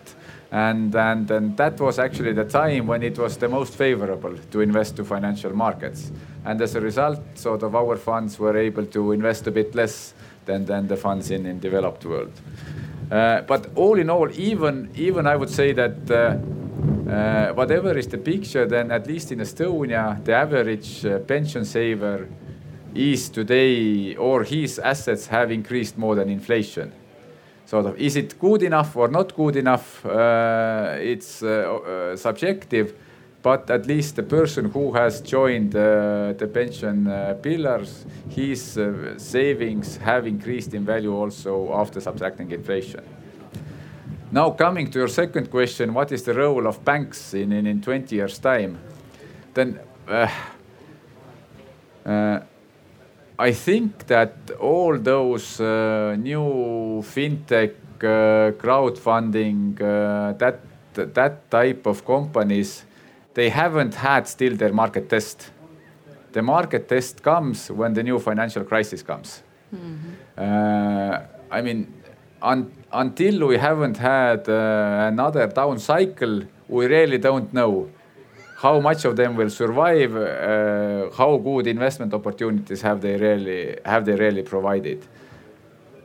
And, 0.52 0.94
and, 0.94 1.30
and 1.30 1.56
that 1.56 1.80
was 1.80 1.98
actually 1.98 2.34
the 2.34 2.44
time 2.44 2.86
when 2.86 3.02
it 3.02 3.18
was 3.18 3.38
the 3.38 3.48
most 3.48 3.74
favorable 3.74 4.36
to 4.50 4.60
invest 4.60 4.96
to 4.96 5.04
financial 5.06 5.56
markets. 5.56 6.12
And 6.44 6.60
as 6.60 6.74
a 6.74 6.82
result, 6.82 7.18
sort 7.34 7.62
of 7.62 7.74
our 7.74 7.96
funds 7.96 8.38
were 8.38 8.58
able 8.58 8.84
to 8.84 9.12
invest 9.12 9.46
a 9.46 9.50
bit 9.50 9.74
less 9.74 10.12
than, 10.44 10.66
than 10.66 10.86
the 10.86 10.98
funds 10.98 11.30
in, 11.30 11.46
in 11.46 11.60
developed 11.60 12.04
world. 12.04 12.32
Uh, 13.10 13.40
but 13.40 13.70
all 13.74 13.98
in 13.98 14.10
all, 14.10 14.30
even, 14.38 14.90
even 14.96 15.26
I 15.26 15.34
would 15.34 15.50
say 15.50 15.72
that 15.72 16.10
uh, 17.08 17.52
whatever 17.54 17.96
is 17.96 18.06
the 18.06 18.18
picture, 18.18 18.66
then 18.66 18.90
at 18.90 19.06
least 19.06 19.32
in 19.32 19.40
Estonia, 19.40 20.22
the 20.24 20.32
average 20.32 21.04
uh, 21.04 21.18
pension 21.20 21.64
saver 21.64 22.28
is 22.94 23.28
today, 23.28 24.14
or 24.16 24.44
his 24.44 24.78
assets 24.78 25.26
have 25.26 25.50
increased 25.50 25.98
more 25.98 26.14
than 26.14 26.28
inflation. 26.28 26.92
Sort 27.66 27.86
of, 27.86 27.98
is 27.98 28.16
it 28.16 28.38
good 28.38 28.62
enough 28.62 28.96
or 28.96 29.08
not 29.08 29.34
good 29.34 29.56
enough? 29.56 30.04
Uh, 30.06 30.96
it's 30.98 31.44
subjective, 32.20 32.94
but 33.42 33.70
at 33.70 33.86
least 33.86 34.16
the 34.16 34.22
person 34.22 34.70
who 34.70 34.92
has 34.92 35.20
joined 35.20 35.72
the 35.72 36.50
pension 36.54 37.04
pillars, 37.42 38.06
his 38.30 38.78
savings 39.18 39.98
have 39.98 40.26
increased 40.26 40.72
in 40.72 40.84
value 40.84 41.14
also 41.14 41.72
after 41.74 42.00
subtracting 42.00 42.50
inflation. 42.50 43.02
Now 44.30 44.50
coming 44.50 44.90
to 44.90 44.98
your 44.98 45.08
second 45.08 45.50
question, 45.50 45.94
what 45.94 46.12
is 46.12 46.22
the 46.22 46.34
role 46.34 46.66
of 46.66 46.84
banks 46.84 47.32
in, 47.32 47.50
in, 47.50 47.66
in 47.66 47.80
20 47.80 48.14
years 48.14 48.38
time? 48.38 48.78
Then 49.54 49.80
uh, 50.06 50.28
uh, 52.04 52.40
I 53.38 53.52
think 53.52 54.06
that 54.06 54.34
all 54.60 54.98
those 54.98 55.60
uh, 55.60 56.14
new 56.18 57.02
fintech, 57.02 57.72
uh, 58.00 58.52
crowdfunding, 58.52 59.80
uh, 59.80 60.32
that, 60.34 60.60
that 60.92 61.50
type 61.50 61.86
of 61.86 62.04
companies, 62.04 62.84
they 63.32 63.48
haven't 63.48 63.94
had 63.94 64.28
still 64.28 64.56
their 64.56 64.74
market 64.74 65.08
test. 65.08 65.50
The 66.32 66.42
market 66.42 66.86
test 66.86 67.22
comes 67.22 67.70
when 67.70 67.94
the 67.94 68.02
new 68.02 68.18
financial 68.18 68.64
crisis 68.64 69.02
comes. 69.02 69.42
Mm 69.72 69.98
-hmm. 69.98 71.38
I 71.50 71.62
mean, 71.62 71.86
un 72.42 72.70
until 72.92 73.46
we 73.46 73.58
haven't 73.58 73.98
had 73.98 74.48
uh, 74.48 75.08
another 75.12 75.46
down 75.46 75.78
cycle, 75.78 76.42
we 76.68 76.86
really 76.86 77.18
don't 77.18 77.52
know 77.52 77.88
how 78.56 78.80
much 78.80 79.04
of 79.04 79.14
them 79.14 79.36
will 79.36 79.50
survive, 79.50 80.16
uh, 80.16 81.10
how 81.16 81.36
good 81.36 81.66
investment 81.66 82.14
opportunities 82.14 82.82
have 82.82 83.00
they 83.00 83.16
really 83.16 83.78
have 83.84 84.04
they 84.04 84.14
really 84.14 84.42
provided. 84.42 85.06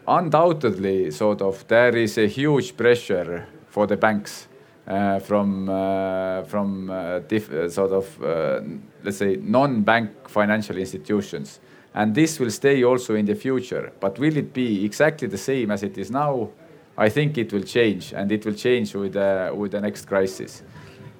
Undoubtedly, 0.08 1.12
sort 1.12 1.42
of, 1.42 1.66
there 1.68 1.96
is 1.96 2.18
a 2.18 2.28
huge 2.28 2.76
pressure 2.76 3.48
for 3.70 3.88
the 3.88 3.96
banks 3.96 4.48
uh, 4.86 5.20
from 5.20 5.70
uh, 5.70 6.44
from 6.44 6.90
uh, 6.90 7.22
sort 7.70 7.92
of 7.92 8.22
uh, 8.22 8.60
let's 9.04 9.18
say 9.18 9.38
non-bank 9.42 10.10
financial 10.28 10.78
institutions 10.78 11.60
and 11.94 12.16
this 12.16 12.40
will 12.40 12.52
stay 12.52 12.84
also 12.84 13.16
in 13.16 13.26
the 13.26 13.36
future. 13.36 13.92
But 14.00 14.20
will 14.20 14.36
it 14.38 14.54
be 14.54 14.86
exactly 14.86 15.28
the 15.28 15.38
same 15.38 15.72
as 15.72 15.84
it 15.84 15.98
is 15.98 16.10
now? 16.10 16.50
I 16.98 17.10
think 17.10 17.38
it 17.38 17.52
will 17.52 17.64
change, 17.64 18.14
and 18.14 18.32
it 18.32 18.46
will 18.46 18.54
change 18.54 18.94
with 18.94 19.16
uh, 19.16 19.52
with 19.56 19.72
the 19.72 19.82
next 19.82 20.06
crisis. 20.06 20.64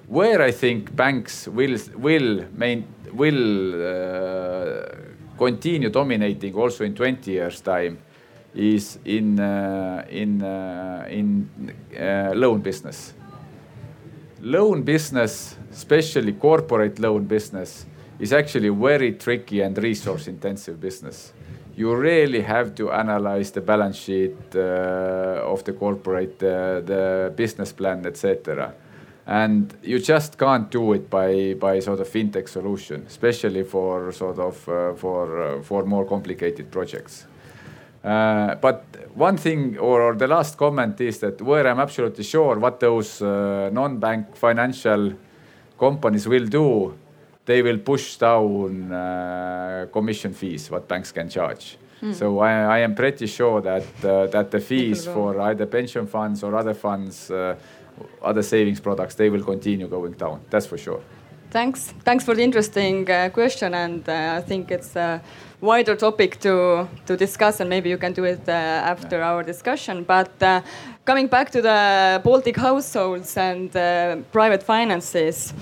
Where 0.06 0.42
I 0.42 0.52
think 0.52 0.94
banks 0.94 1.48
will 1.48 1.76
will 1.96 2.44
main, 2.54 2.86
will 3.12 3.74
uh, 3.74 4.86
continue 5.36 5.90
dominating 5.90 6.54
also 6.54 6.84
in 6.84 6.94
20 6.94 7.30
years 7.30 7.60
time 7.60 7.98
is 8.54 8.98
in 9.04 9.40
uh, 9.40 10.04
in 10.08 10.42
uh, 10.42 11.06
in 11.10 11.48
uh, 11.98 12.32
loan 12.34 12.60
business. 12.60 13.14
Loan 14.40 14.82
business, 14.82 15.56
especially 15.72 16.32
corporate 16.34 16.98
loan 16.98 17.24
business, 17.24 17.86
is 18.24 18.32
actually 18.32 18.70
very 18.70 19.12
tricky 19.12 19.60
and 19.60 19.76
resource 19.76 20.28
intensive 20.28 20.80
business. 20.80 21.34
You 21.76 21.94
really 21.94 22.40
have 22.40 22.74
to 22.76 22.90
analyze 22.90 23.50
the 23.50 23.60
balance 23.60 23.98
sheet 23.98 24.36
uh, 24.54 25.52
of 25.52 25.62
the 25.64 25.74
corporate, 25.74 26.42
uh, 26.42 26.80
the 26.80 27.32
business 27.36 27.72
plan, 27.72 28.06
etc. 28.06 28.72
And 29.26 29.74
you 29.82 29.98
just 29.98 30.38
can't 30.38 30.70
do 30.70 30.94
it 30.94 31.10
by, 31.10 31.54
by 31.60 31.80
sort 31.80 32.00
of 32.00 32.08
fintech 32.08 32.48
solution, 32.48 33.04
especially 33.06 33.62
for 33.64 34.12
sort 34.12 34.38
of 34.38 34.68
uh, 34.68 34.94
for 34.94 35.62
for 35.62 35.84
more 35.84 36.06
complicated 36.06 36.70
projects. 36.70 37.26
But 38.02 38.84
one 39.14 39.36
thing, 39.38 39.78
or, 39.78 40.14
the 40.14 40.26
last 40.26 40.58
comment 40.58 41.00
is 41.00 41.18
that 41.18 41.40
where 41.40 41.66
I'm 41.66 41.80
absolutely 41.80 42.24
sure 42.24 42.58
what 42.58 42.78
those 42.80 43.22
non-bank 43.72 44.36
financial 44.36 45.12
companies 45.78 46.28
will 46.28 46.46
do 46.46 46.94
they 47.46 47.62
will 47.62 47.78
push 47.78 48.16
down 48.16 48.92
uh, 48.92 49.86
commission 49.92 50.32
fees 50.32 50.70
what 50.70 50.88
banks 50.88 51.12
can 51.12 51.28
charge. 51.28 51.76
Mm. 52.02 52.14
So 52.14 52.38
I, 52.38 52.50
I, 52.50 52.78
am 52.80 52.94
pretty 52.94 53.26
sure 53.26 53.60
that 53.60 54.04
uh, 54.04 54.26
that 54.26 54.50
the 54.50 54.60
fees 54.60 55.06
for 55.06 55.40
either 55.40 55.66
pension 55.66 56.06
funds 56.06 56.42
or 56.42 56.54
other 56.56 56.74
funds, 56.74 57.30
uh, 57.30 57.56
other 58.22 58.42
savings 58.42 58.80
products, 58.80 59.14
they 59.14 59.30
will 59.30 59.44
continue 59.44 59.88
going 59.88 60.12
down. 60.12 60.40
That's 60.50 60.66
for 60.66 60.78
sure. 60.78 61.00
thanks. 61.54 61.94
Thanks 62.04 62.24
for 62.24 62.34
the 62.34 62.42
interesting 62.42 63.08
uh, 63.08 63.30
question, 63.30 63.74
and 63.74 64.08
uh, 64.08 64.38
I 64.38 64.42
think 64.48 64.70
it's 64.70 64.96
a 64.96 65.20
wider 65.60 65.96
topic 65.96 66.40
to 66.40 66.88
to 67.06 67.16
discuss, 67.16 67.60
and 67.60 67.68
maybe 67.70 67.88
you 67.88 67.98
can 67.98 68.12
do 68.12 68.24
it 68.24 68.48
uh, 68.48 68.92
after 68.92 69.18
yeah. 69.18 69.30
our 69.30 69.44
discussion. 69.44 70.04
But 70.04 70.42
uh, 70.42 70.60
coming 71.04 71.28
back 71.28 71.50
to 71.50 71.62
the 71.62 72.20
Baltic 72.24 72.56
households 72.56 73.36
and 73.36 73.70
private 74.32 74.62
finances, 74.62 75.54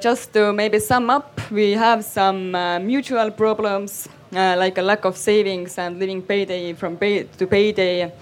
just 0.00 0.32
to 0.32 0.52
maybe 0.52 0.78
sum 0.80 1.08
up, 1.10 1.40
we 1.50 1.72
have 1.72 2.04
some 2.04 2.52
mutual 2.84 3.30
problems 3.30 4.08
like 4.32 4.76
a 4.78 4.82
lack 4.82 5.04
of 5.04 5.16
savings 5.16 5.78
and 5.78 5.98
living 5.98 6.22
payday 6.22 6.72
from 6.74 6.96
pay 6.96 7.22
to 7.22 7.46
payday. 7.46 8.12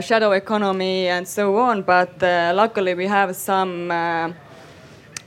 shadow 0.00 0.32
economy 0.32 1.08
and 1.08 1.26
so 1.26 1.56
on, 1.56 1.82
but 1.82 2.12
luckily 2.54 2.94
we 2.94 3.06
have 3.06 3.34
some 3.34 3.90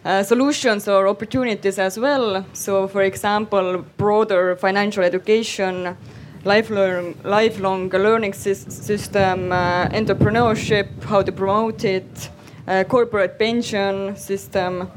uh, 0.06 0.22
solutions 0.22 0.88
or 0.88 1.08
opportunities 1.08 1.80
as 1.80 1.98
well. 1.98 2.46
So, 2.54 2.88
for 2.88 3.04
example, 3.04 3.86
broader 3.98 4.56
financial 4.56 5.04
education, 5.04 5.96
lifelong, 6.44 7.16
lifelong 7.24 7.90
learning 7.90 8.34
system, 8.34 9.52
uh, 9.52 9.88
entrepreneurship, 9.88 11.04
how 11.04 11.22
to 11.22 11.32
promote 11.32 11.86
it, 11.86 12.30
uh, 12.68 12.84
corporate 12.84 13.40
pension 13.40 14.16
system. 14.18 14.92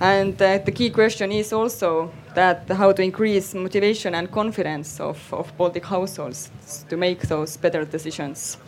And 0.00 0.40
uh, 0.42 0.58
the 0.58 0.72
key 0.72 0.90
question 0.90 1.32
is 1.32 1.52
also 1.52 2.10
that 2.34 2.68
how 2.68 2.92
to 2.92 3.02
increase 3.02 3.54
motivation 3.54 4.14
and 4.14 4.30
confidence 4.30 5.00
of, 5.00 5.18
of 5.32 5.56
Baltic 5.56 5.86
households 5.86 6.50
to 6.88 6.96
make 6.96 7.22
those 7.22 7.56
better 7.56 7.84
decisions. 7.84 8.58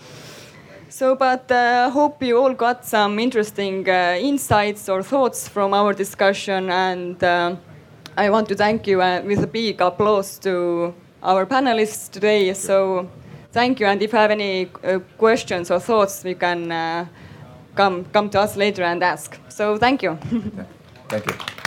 So, 0.88 1.14
but 1.14 1.50
uh, 1.52 1.90
hope 1.90 2.22
you 2.22 2.38
all 2.38 2.55
got 2.55 2.86
some 2.86 3.18
interesting 3.18 3.86
uh, 3.88 4.16
insights 4.18 4.88
or 4.88 5.02
thoughts 5.02 5.46
from 5.46 5.74
our 5.74 5.92
discussion, 5.92 6.70
and 6.70 7.22
uh, 7.22 7.56
I 8.16 8.30
want 8.30 8.48
to 8.48 8.55
thank 8.55 8.86
you 8.86 9.02
uh, 9.02 9.20
with 9.22 9.44
a 9.44 9.46
big 9.46 9.82
applause 9.82 10.38
to 10.38 10.94
our 11.22 11.44
panelists 11.44 12.10
today. 12.10 12.55
So, 12.55 13.06
thank 13.52 13.80
you, 13.80 13.86
and 13.86 14.02
if 14.02 14.14
you 14.14 14.18
have 14.18 14.30
any 14.30 14.70
uh, 14.82 15.00
questions 15.18 15.70
or 15.70 15.78
thoughts, 15.78 16.24
you 16.24 16.36
can 16.36 16.72
uh, 16.72 17.06
come 17.74 18.06
come 18.06 18.30
to 18.30 18.40
us 18.40 18.56
later 18.56 18.82
and 18.82 19.02
ask. 19.02 19.38
So, 19.50 19.76
thank 19.76 20.02
you. 20.02 20.18
thank 21.09 21.26
you. 21.26 21.57